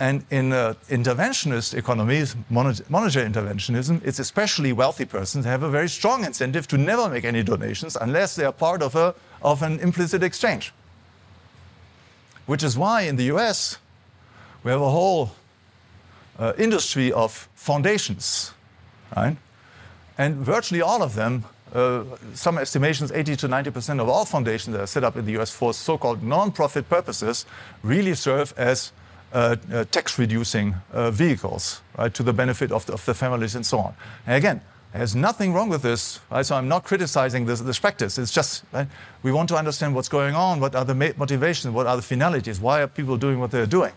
And 0.00 0.24
in 0.30 0.52
uh, 0.52 0.74
interventionist 0.88 1.74
economies, 1.74 2.36
monetary 2.48 3.28
interventionism, 3.28 4.00
it's 4.04 4.20
especially 4.20 4.72
wealthy 4.72 5.04
persons 5.04 5.44
have 5.44 5.64
a 5.64 5.68
very 5.68 5.88
strong 5.88 6.24
incentive 6.24 6.68
to 6.68 6.78
never 6.78 7.08
make 7.08 7.24
any 7.24 7.42
donations 7.42 7.96
unless 8.00 8.36
they 8.36 8.44
are 8.44 8.52
part 8.52 8.80
of, 8.80 8.94
a, 8.94 9.14
of 9.42 9.62
an 9.62 9.80
implicit 9.80 10.22
exchange. 10.22 10.72
Which 12.46 12.62
is 12.62 12.78
why 12.78 13.02
in 13.02 13.16
the 13.16 13.24
US, 13.24 13.78
we 14.62 14.70
have 14.70 14.80
a 14.80 14.90
whole 14.90 15.32
uh, 16.38 16.52
industry 16.56 17.12
of 17.12 17.48
foundations, 17.56 18.52
right? 19.16 19.36
And 20.16 20.36
virtually 20.36 20.80
all 20.80 21.02
of 21.02 21.16
them, 21.16 21.44
uh, 21.74 22.04
some 22.34 22.56
estimations 22.56 23.10
80 23.10 23.36
to 23.36 23.48
90% 23.48 24.00
of 24.00 24.08
all 24.08 24.24
foundations 24.24 24.74
that 24.74 24.82
are 24.82 24.86
set 24.86 25.02
up 25.02 25.16
in 25.16 25.26
the 25.26 25.36
US 25.40 25.50
for 25.50 25.74
so 25.74 25.98
called 25.98 26.22
non 26.22 26.52
profit 26.52 26.88
purposes 26.88 27.46
really 27.82 28.14
serve 28.14 28.54
as 28.56 28.92
uh, 29.32 29.56
uh, 29.72 29.84
tax 29.90 30.18
reducing 30.18 30.74
uh, 30.92 31.10
vehicles 31.10 31.82
right, 31.98 32.12
to 32.14 32.22
the 32.22 32.32
benefit 32.32 32.72
of 32.72 32.86
the, 32.86 33.14
families 33.14 33.54
and 33.54 33.66
so 33.66 33.78
on. 33.78 33.94
And 34.26 34.36
again, 34.36 34.60
there's 34.92 35.14
nothing 35.14 35.52
wrong 35.52 35.68
with 35.68 35.82
this, 35.82 36.20
right? 36.30 36.44
so 36.44 36.56
I'm 36.56 36.68
not 36.68 36.84
criticizing 36.84 37.44
this, 37.44 37.60
this 37.60 37.78
practice. 37.78 38.16
It's 38.16 38.32
just 38.32 38.64
right? 38.72 38.88
we 39.22 39.32
want 39.32 39.50
to 39.50 39.56
understand 39.56 39.94
what's 39.94 40.08
going 40.08 40.34
on, 40.34 40.60
what 40.60 40.74
are 40.74 40.84
the 40.84 40.94
motivations, 40.94 41.74
what 41.74 41.86
are 41.86 41.96
the 41.96 42.02
finalities, 42.02 42.58
why 42.58 42.80
are 42.80 42.86
people 42.86 43.18
doing 43.18 43.38
what 43.38 43.50
they're 43.50 43.66
doing. 43.66 43.92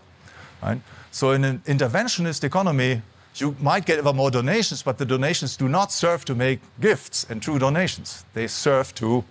Right? 0.62 0.80
So 1.10 1.32
in 1.32 1.44
an 1.44 1.60
interventionist 1.66 2.44
economy, 2.44 3.00
you 3.36 3.56
might 3.60 3.86
get 3.86 3.98
ever 3.98 4.12
more 4.12 4.30
donations, 4.30 4.82
but 4.82 4.98
the 4.98 5.06
donations 5.06 5.56
do 5.56 5.68
not 5.68 5.92
serve 5.92 6.24
to 6.26 6.34
make 6.34 6.60
gifts 6.80 7.24
and 7.30 7.40
true 7.40 7.58
donations. 7.58 8.24
They 8.34 8.46
serve 8.46 8.94
to 8.96 9.24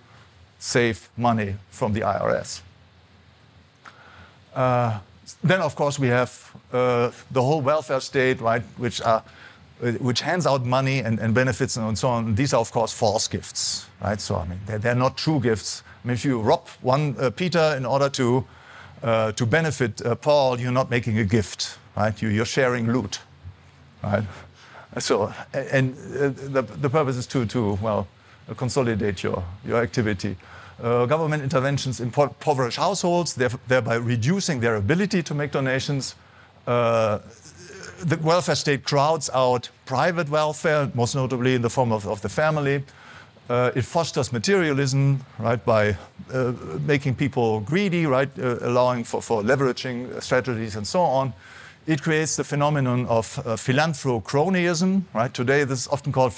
save 0.58 1.08
money 1.16 1.54
from 1.70 1.92
the 1.92 2.00
IRS. 2.00 2.60
Then, 5.44 5.60
of 5.60 5.74
course, 5.74 5.98
we 5.98 6.08
have 6.08 6.52
uh, 6.72 7.10
the 7.30 7.42
whole 7.42 7.60
welfare 7.60 8.00
state, 8.00 8.40
right, 8.40 8.62
which, 8.76 9.00
are, 9.02 9.22
uh, 9.82 9.92
which 9.92 10.20
hands 10.20 10.46
out 10.46 10.64
money 10.64 11.00
and, 11.00 11.18
and, 11.18 11.34
benefits 11.34 11.76
and 11.76 11.98
so 11.98 12.08
on. 12.08 12.34
These 12.34 12.54
are, 12.54 12.60
of 12.60 12.72
course, 12.72 12.92
false 12.92 13.28
gifts, 13.28 13.86
right? 14.02 14.20
So, 14.20 14.36
I 14.36 14.46
mean, 14.46 14.60
they're, 14.66 14.78
they're 14.78 14.94
not 14.94 15.16
true 15.16 15.40
gifts. 15.40 15.82
I 16.04 16.08
mean, 16.08 16.14
if 16.14 16.24
you 16.24 16.40
rob 16.40 16.68
one 16.80 17.16
uh, 17.18 17.30
Peter 17.30 17.74
in 17.76 17.86
order 17.86 18.08
to, 18.10 18.44
to 19.02 19.46
benefit 19.46 20.00
Paul, 20.20 20.60
you're 20.60 20.72
not 20.72 20.90
making 20.90 21.18
a 21.18 21.24
gift, 21.24 21.78
right? 21.96 22.20
You, 22.20 22.28
you're 22.28 22.44
sharing 22.44 22.92
loot, 22.92 23.20
right? 24.02 24.24
So, 24.98 25.32
and 25.52 25.96
the, 25.96 26.62
the 26.62 26.90
purpose 26.90 27.16
is 27.16 27.26
to, 27.28 27.46
to 27.46 27.78
well, 27.82 28.06
consolidate 28.56 29.22
your, 29.22 29.42
your 29.64 29.82
activity 29.82 30.36
uh, 30.82 31.06
government 31.06 31.42
interventions 31.42 32.00
in 32.00 32.08
impoverish 32.08 32.76
households, 32.76 33.34
thereby 33.34 33.94
reducing 33.94 34.60
their 34.60 34.76
ability 34.76 35.22
to 35.22 35.34
make 35.34 35.52
donations. 35.52 36.14
Uh, 36.66 37.18
the 38.00 38.16
welfare 38.16 38.56
state 38.56 38.82
crowds 38.82 39.30
out 39.32 39.70
private 39.86 40.28
welfare, 40.28 40.90
most 40.94 41.14
notably 41.14 41.54
in 41.54 41.62
the 41.62 41.70
form 41.70 41.92
of, 41.92 42.06
of 42.06 42.20
the 42.22 42.28
family. 42.28 42.82
Uh, 43.48 43.70
it 43.74 43.84
fosters 43.84 44.32
materialism, 44.32 45.24
right, 45.38 45.64
by 45.64 45.96
uh, 46.32 46.52
making 46.86 47.14
people 47.14 47.60
greedy, 47.60 48.06
right, 48.06 48.30
uh, 48.38 48.58
allowing 48.62 49.04
for, 49.04 49.20
for 49.22 49.42
leveraging 49.42 50.20
strategies 50.22 50.76
and 50.76 50.86
so 50.86 51.00
on. 51.00 51.32
It 51.86 52.02
creates 52.02 52.36
the 52.36 52.44
phenomenon 52.44 53.06
of 53.06 53.38
uh, 53.40 53.56
philanthrocronyism, 53.56 55.02
right? 55.14 55.34
Today, 55.34 55.64
this 55.64 55.80
is 55.80 55.88
often 55.88 56.12
called 56.12 56.32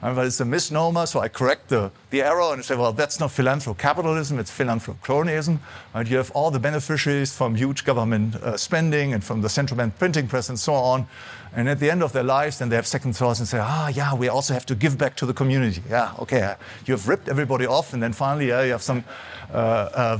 but 0.00 0.26
it's 0.26 0.40
a 0.40 0.44
misnomer, 0.44 1.06
so 1.06 1.20
I 1.20 1.28
correct 1.28 1.68
the, 1.68 1.90
the 2.10 2.22
error 2.22 2.52
and 2.52 2.64
say, 2.64 2.76
well, 2.76 2.92
that's 2.92 3.18
not 3.18 3.30
philanthrocapitalism, 3.30 4.38
it's 4.38 4.50
philanthrocronyism. 4.56 5.58
And 5.94 6.08
you 6.08 6.16
have 6.16 6.30
all 6.32 6.50
the 6.50 6.60
beneficiaries 6.60 7.36
from 7.36 7.54
huge 7.56 7.84
government 7.84 8.36
uh, 8.36 8.56
spending 8.56 9.12
and 9.12 9.24
from 9.24 9.40
the 9.40 9.48
central 9.48 9.76
bank 9.76 9.98
printing 9.98 10.28
press 10.28 10.48
and 10.48 10.58
so 10.58 10.74
on. 10.74 11.06
And 11.54 11.68
at 11.68 11.80
the 11.80 11.90
end 11.90 12.02
of 12.02 12.12
their 12.12 12.22
lives, 12.22 12.58
then 12.58 12.68
they 12.68 12.76
have 12.76 12.86
second 12.86 13.14
thoughts 13.14 13.38
and 13.38 13.48
say, 13.48 13.58
ah, 13.60 13.88
yeah, 13.88 14.14
we 14.14 14.28
also 14.28 14.54
have 14.54 14.66
to 14.66 14.74
give 14.74 14.98
back 14.98 15.16
to 15.16 15.26
the 15.26 15.34
community. 15.34 15.82
Yeah, 15.88 16.12
okay, 16.18 16.54
you 16.86 16.94
have 16.94 17.08
ripped 17.08 17.28
everybody 17.28 17.66
off, 17.66 17.92
and 17.92 18.02
then 18.02 18.12
finally 18.12 18.48
yeah, 18.48 18.62
you 18.62 18.72
have 18.72 18.82
some 18.82 19.04
uh, 19.52 19.56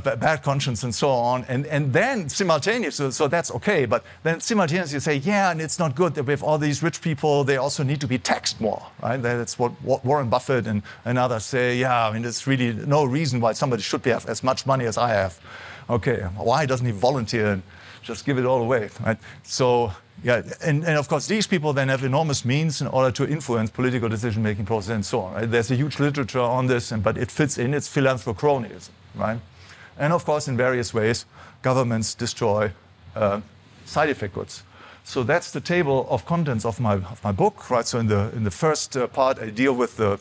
uh, 0.07 0.17
bad 0.17 0.43
conscience 0.43 0.85
and 0.85 0.95
so 0.95 1.11
on. 1.11 1.45
And, 1.49 1.67
and 1.67 1.93
then 1.93 2.29
simultaneously, 2.29 3.07
so, 3.07 3.11
so 3.11 3.29
that's 3.29 3.51
okay, 3.53 3.85
but 3.85 4.05
then 4.23 4.41
simultaneously 4.41 4.97
you 4.97 5.01
say, 5.01 5.17
yeah, 5.17 5.51
and 5.51 5.61
it's 5.61 5.79
not 5.79 5.95
good 5.95 6.15
that 6.15 6.25
we 6.25 6.33
have 6.33 6.43
all 6.43 6.59
these 6.59 6.83
rich 6.83 7.03
people, 7.03 7.45
they 7.45 7.59
also 7.59 7.83
need 7.83 8.01
to 8.01 8.07
be 8.07 8.19
taxed 8.19 8.61
more, 8.61 8.83
right? 9.03 9.19
That's 9.19 9.59
what, 9.59 9.73
what 9.83 10.05
Warren 10.05 10.31
Buffett 10.31 10.67
and, 10.67 10.83
and 11.05 11.19
others 11.19 11.45
say, 11.45 11.77
yeah, 11.77 12.09
I 12.09 12.13
mean, 12.13 12.23
there's 12.23 12.47
really 12.47 12.73
no 12.73 13.05
reason 13.05 13.41
why 13.41 13.53
somebody 13.53 13.83
should 13.83 14.05
have 14.07 14.27
as 14.27 14.43
much 14.43 14.67
money 14.67 14.87
as 14.87 14.97
I 14.97 15.11
have. 15.11 15.39
Okay, 15.91 16.21
why 16.37 16.67
doesn't 16.67 16.87
he 16.87 16.93
volunteer 16.93 17.53
and 17.53 17.63
just 18.03 18.25
give 18.25 18.39
it 18.39 18.45
all 18.45 18.63
away, 18.63 18.89
right? 19.05 19.19
So 19.43 19.93
yeah, 20.25 20.43
and, 20.65 20.85
and, 20.85 20.99
of 20.99 21.09
course, 21.09 21.29
these 21.29 21.47
people 21.47 21.73
then 21.73 21.89
have 21.89 22.03
enormous 22.03 22.45
means 22.45 22.81
in 22.81 22.89
order 22.89 23.13
to 23.13 23.29
influence 23.29 23.71
political 23.71 24.09
decision-making 24.09 24.67
process 24.67 24.95
and 24.95 25.07
so 25.07 25.21
on. 25.21 25.35
Right? 25.35 25.51
There's 25.51 25.71
a 25.71 25.77
huge 25.77 26.01
literature 26.01 26.41
on 26.41 26.67
this, 26.67 26.91
and, 26.91 27.03
but 27.03 27.17
it 27.17 27.31
fits 27.31 27.57
in. 27.57 27.73
It's 27.73 27.89
philanthrocronyism, 27.89 28.91
right? 29.15 29.39
And 29.97 30.13
of 30.13 30.25
course, 30.25 30.49
in 30.49 30.57
various 30.57 30.93
ways, 30.93 31.25
governments 31.63 32.15
destroy 32.15 32.73
uh, 33.15 33.41
side 33.85 34.11
effect 34.11 34.35
goods. 34.35 34.65
So 35.05 35.23
that's 35.23 35.53
the 35.53 35.61
table 35.61 36.07
of 36.11 36.27
contents 36.27 36.65
of 36.65 36.81
my, 36.81 36.95
of 36.95 37.23
my 37.23 37.33
book, 37.33 37.71
right? 37.71 37.87
So 37.87 37.99
in 37.99 38.09
the, 38.09 38.31
in 38.35 38.45
the 38.45 38.51
first 38.51 38.97
uh, 38.97 39.07
part, 39.07 39.39
I 39.39 39.51
deal 39.51 39.73
with 39.73 39.97
the, 39.97 40.19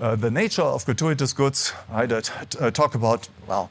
uh, 0.00 0.16
the 0.16 0.30
nature 0.30 0.62
of 0.62 0.84
gratuitous 0.84 1.32
goods. 1.32 1.72
Right? 1.90 2.12
I 2.12 2.22
uh, 2.60 2.70
talk 2.70 2.94
about, 2.94 3.28
well, 3.46 3.70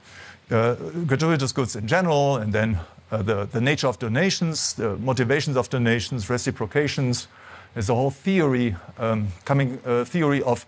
uh, 0.49 0.75
gratuitous 1.05 1.51
goods 1.51 1.75
in 1.75 1.87
general, 1.87 2.37
and 2.37 2.53
then 2.53 2.79
uh, 3.11 3.21
the, 3.21 3.45
the 3.45 3.61
nature 3.61 3.87
of 3.87 3.99
donations, 3.99 4.73
the 4.73 4.97
motivations 4.97 5.55
of 5.55 5.69
donations, 5.69 6.29
reciprocations. 6.29 7.27
There's 7.73 7.89
a 7.89 7.95
whole 7.95 8.11
theory, 8.11 8.75
um, 8.97 9.27
coming 9.45 9.79
uh, 9.85 10.03
theory 10.03 10.41
of 10.43 10.65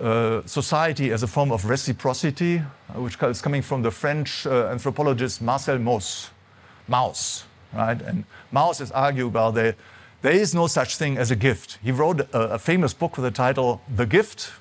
uh, 0.00 0.42
society 0.46 1.10
as 1.10 1.22
a 1.22 1.26
form 1.26 1.50
of 1.50 1.64
reciprocity, 1.64 2.58
uh, 2.58 3.00
which 3.00 3.20
is 3.22 3.42
coming 3.42 3.62
from 3.62 3.82
the 3.82 3.90
French 3.90 4.46
uh, 4.46 4.68
anthropologist 4.70 5.42
Marcel 5.42 5.78
Mauss. 5.78 6.30
Mauss, 6.86 7.44
right? 7.72 8.00
And 8.02 8.24
Mauss 8.52 8.80
is 8.80 8.92
arguable 8.92 9.52
that 9.52 9.76
there 10.22 10.32
is 10.32 10.54
no 10.54 10.66
such 10.66 10.96
thing 10.96 11.16
as 11.16 11.30
a 11.30 11.36
gift. 11.36 11.78
He 11.82 11.92
wrote 11.92 12.20
a, 12.20 12.54
a 12.54 12.58
famous 12.58 12.94
book 12.94 13.16
with 13.16 13.24
the 13.24 13.30
title 13.30 13.80
The 13.94 14.06
Gift, 14.06 14.52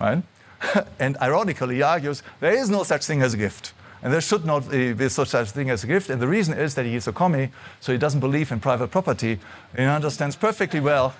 right? 0.00 0.22
and 0.98 1.16
ironically, 1.18 1.76
he 1.76 1.82
argues 1.82 2.22
there 2.40 2.52
is 2.52 2.68
no 2.70 2.82
such 2.82 3.06
thing 3.06 3.22
as 3.22 3.34
a 3.34 3.36
gift. 3.36 3.72
And 4.02 4.12
there 4.12 4.20
should 4.20 4.44
not 4.44 4.70
be 4.70 5.08
such 5.08 5.34
a 5.34 5.44
thing 5.44 5.70
as 5.70 5.84
a 5.84 5.86
gift. 5.86 6.08
And 6.08 6.22
the 6.22 6.28
reason 6.28 6.58
is 6.58 6.74
that 6.74 6.86
he 6.86 6.94
is 6.94 7.06
a 7.06 7.12
commie, 7.12 7.50
so 7.80 7.92
he 7.92 7.98
doesn't 7.98 8.20
believe 8.20 8.50
in 8.50 8.60
private 8.60 8.90
property. 8.90 9.38
He 9.76 9.82
understands 9.82 10.36
perfectly 10.36 10.80
well 10.80 11.14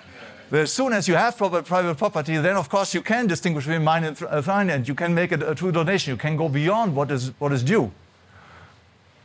that 0.49 0.61
as 0.61 0.73
soon 0.73 0.91
as 0.91 1.07
you 1.07 1.15
have 1.15 1.37
private 1.37 1.97
property, 1.97 2.37
then 2.37 2.57
of 2.57 2.69
course 2.69 2.93
you 2.93 3.01
can 3.01 3.27
distinguish 3.27 3.65
between 3.65 3.83
mine 3.83 4.03
and 4.03 4.21
uh, 4.23 4.41
thine, 4.41 4.69
and 4.69 4.87
you 4.87 4.95
can 4.95 5.13
make 5.13 5.31
a, 5.31 5.55
true 5.55 5.71
donation. 5.71 6.11
You 6.11 6.17
can 6.17 6.35
go 6.35 6.49
beyond 6.49 6.95
what 6.95 7.11
is, 7.11 7.31
what 7.39 7.51
is 7.51 7.63
due. 7.63 7.91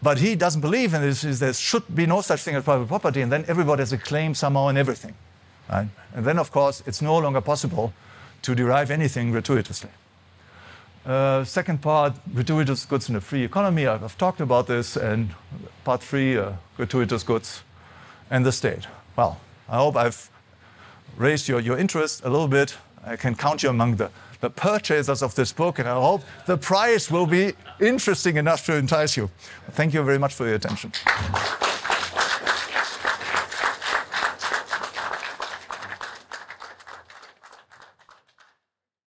But 0.02 0.18
he 0.18 0.36
doesn't 0.36 0.60
believe 0.60 0.94
in 0.94 1.00
this, 1.00 1.24
is 1.24 1.40
there 1.40 1.52
should 1.52 1.94
be 1.94 2.06
no 2.06 2.20
such 2.20 2.42
thing 2.42 2.54
as 2.54 2.62
private 2.62 2.86
property, 2.86 3.22
and 3.22 3.32
then 3.32 3.44
everybody 3.48 3.80
has 3.80 3.92
a 3.92 3.98
claim 3.98 4.34
somehow 4.34 4.64
on 4.64 4.76
everything. 4.76 5.14
Right? 5.68 5.88
And 6.14 6.24
then, 6.24 6.38
of 6.38 6.52
course, 6.52 6.82
it's 6.86 7.02
no 7.02 7.18
longer 7.18 7.40
possible 7.40 7.92
to 8.42 8.54
derive 8.54 8.90
anything 8.90 9.32
gratuitously. 9.32 9.90
Uh, 11.06 11.44
second 11.44 11.80
part, 11.80 12.14
gratuitous 12.34 12.84
goods 12.84 13.08
in 13.08 13.14
a 13.14 13.20
free 13.20 13.44
economy. 13.44 13.86
I've, 13.86 14.18
talked 14.18 14.40
about 14.40 14.66
this. 14.66 14.96
And 14.96 15.30
part 15.84 16.02
three, 16.02 16.36
uh, 16.36 16.52
gratuitous 16.76 17.22
goods 17.22 17.62
and 18.30 18.44
the 18.44 18.50
state. 18.50 18.88
Well, 19.14 19.40
I 19.68 19.76
hope 19.76 19.96
I've 19.96 20.30
raised 21.16 21.48
your, 21.48 21.60
your 21.60 21.78
interest 21.78 22.24
a 22.24 22.28
little 22.28 22.48
bit. 22.48 22.76
I 23.04 23.14
can 23.14 23.36
count 23.36 23.62
you 23.62 23.70
among 23.70 23.96
the, 23.96 24.10
the 24.40 24.50
purchasers 24.50 25.22
of 25.22 25.34
this 25.36 25.52
book, 25.52 25.78
and 25.78 25.88
I 25.88 25.94
hope 25.94 26.22
the 26.46 26.58
price 26.58 27.08
will 27.08 27.26
be 27.26 27.52
interesting 27.80 28.36
enough 28.36 28.66
to 28.66 28.74
entice 28.74 29.16
you. 29.16 29.30
Thank 29.70 29.94
you 29.94 30.02
very 30.02 30.18
much 30.18 30.34
for 30.34 30.44
your 30.44 30.56
attention. 30.56 30.92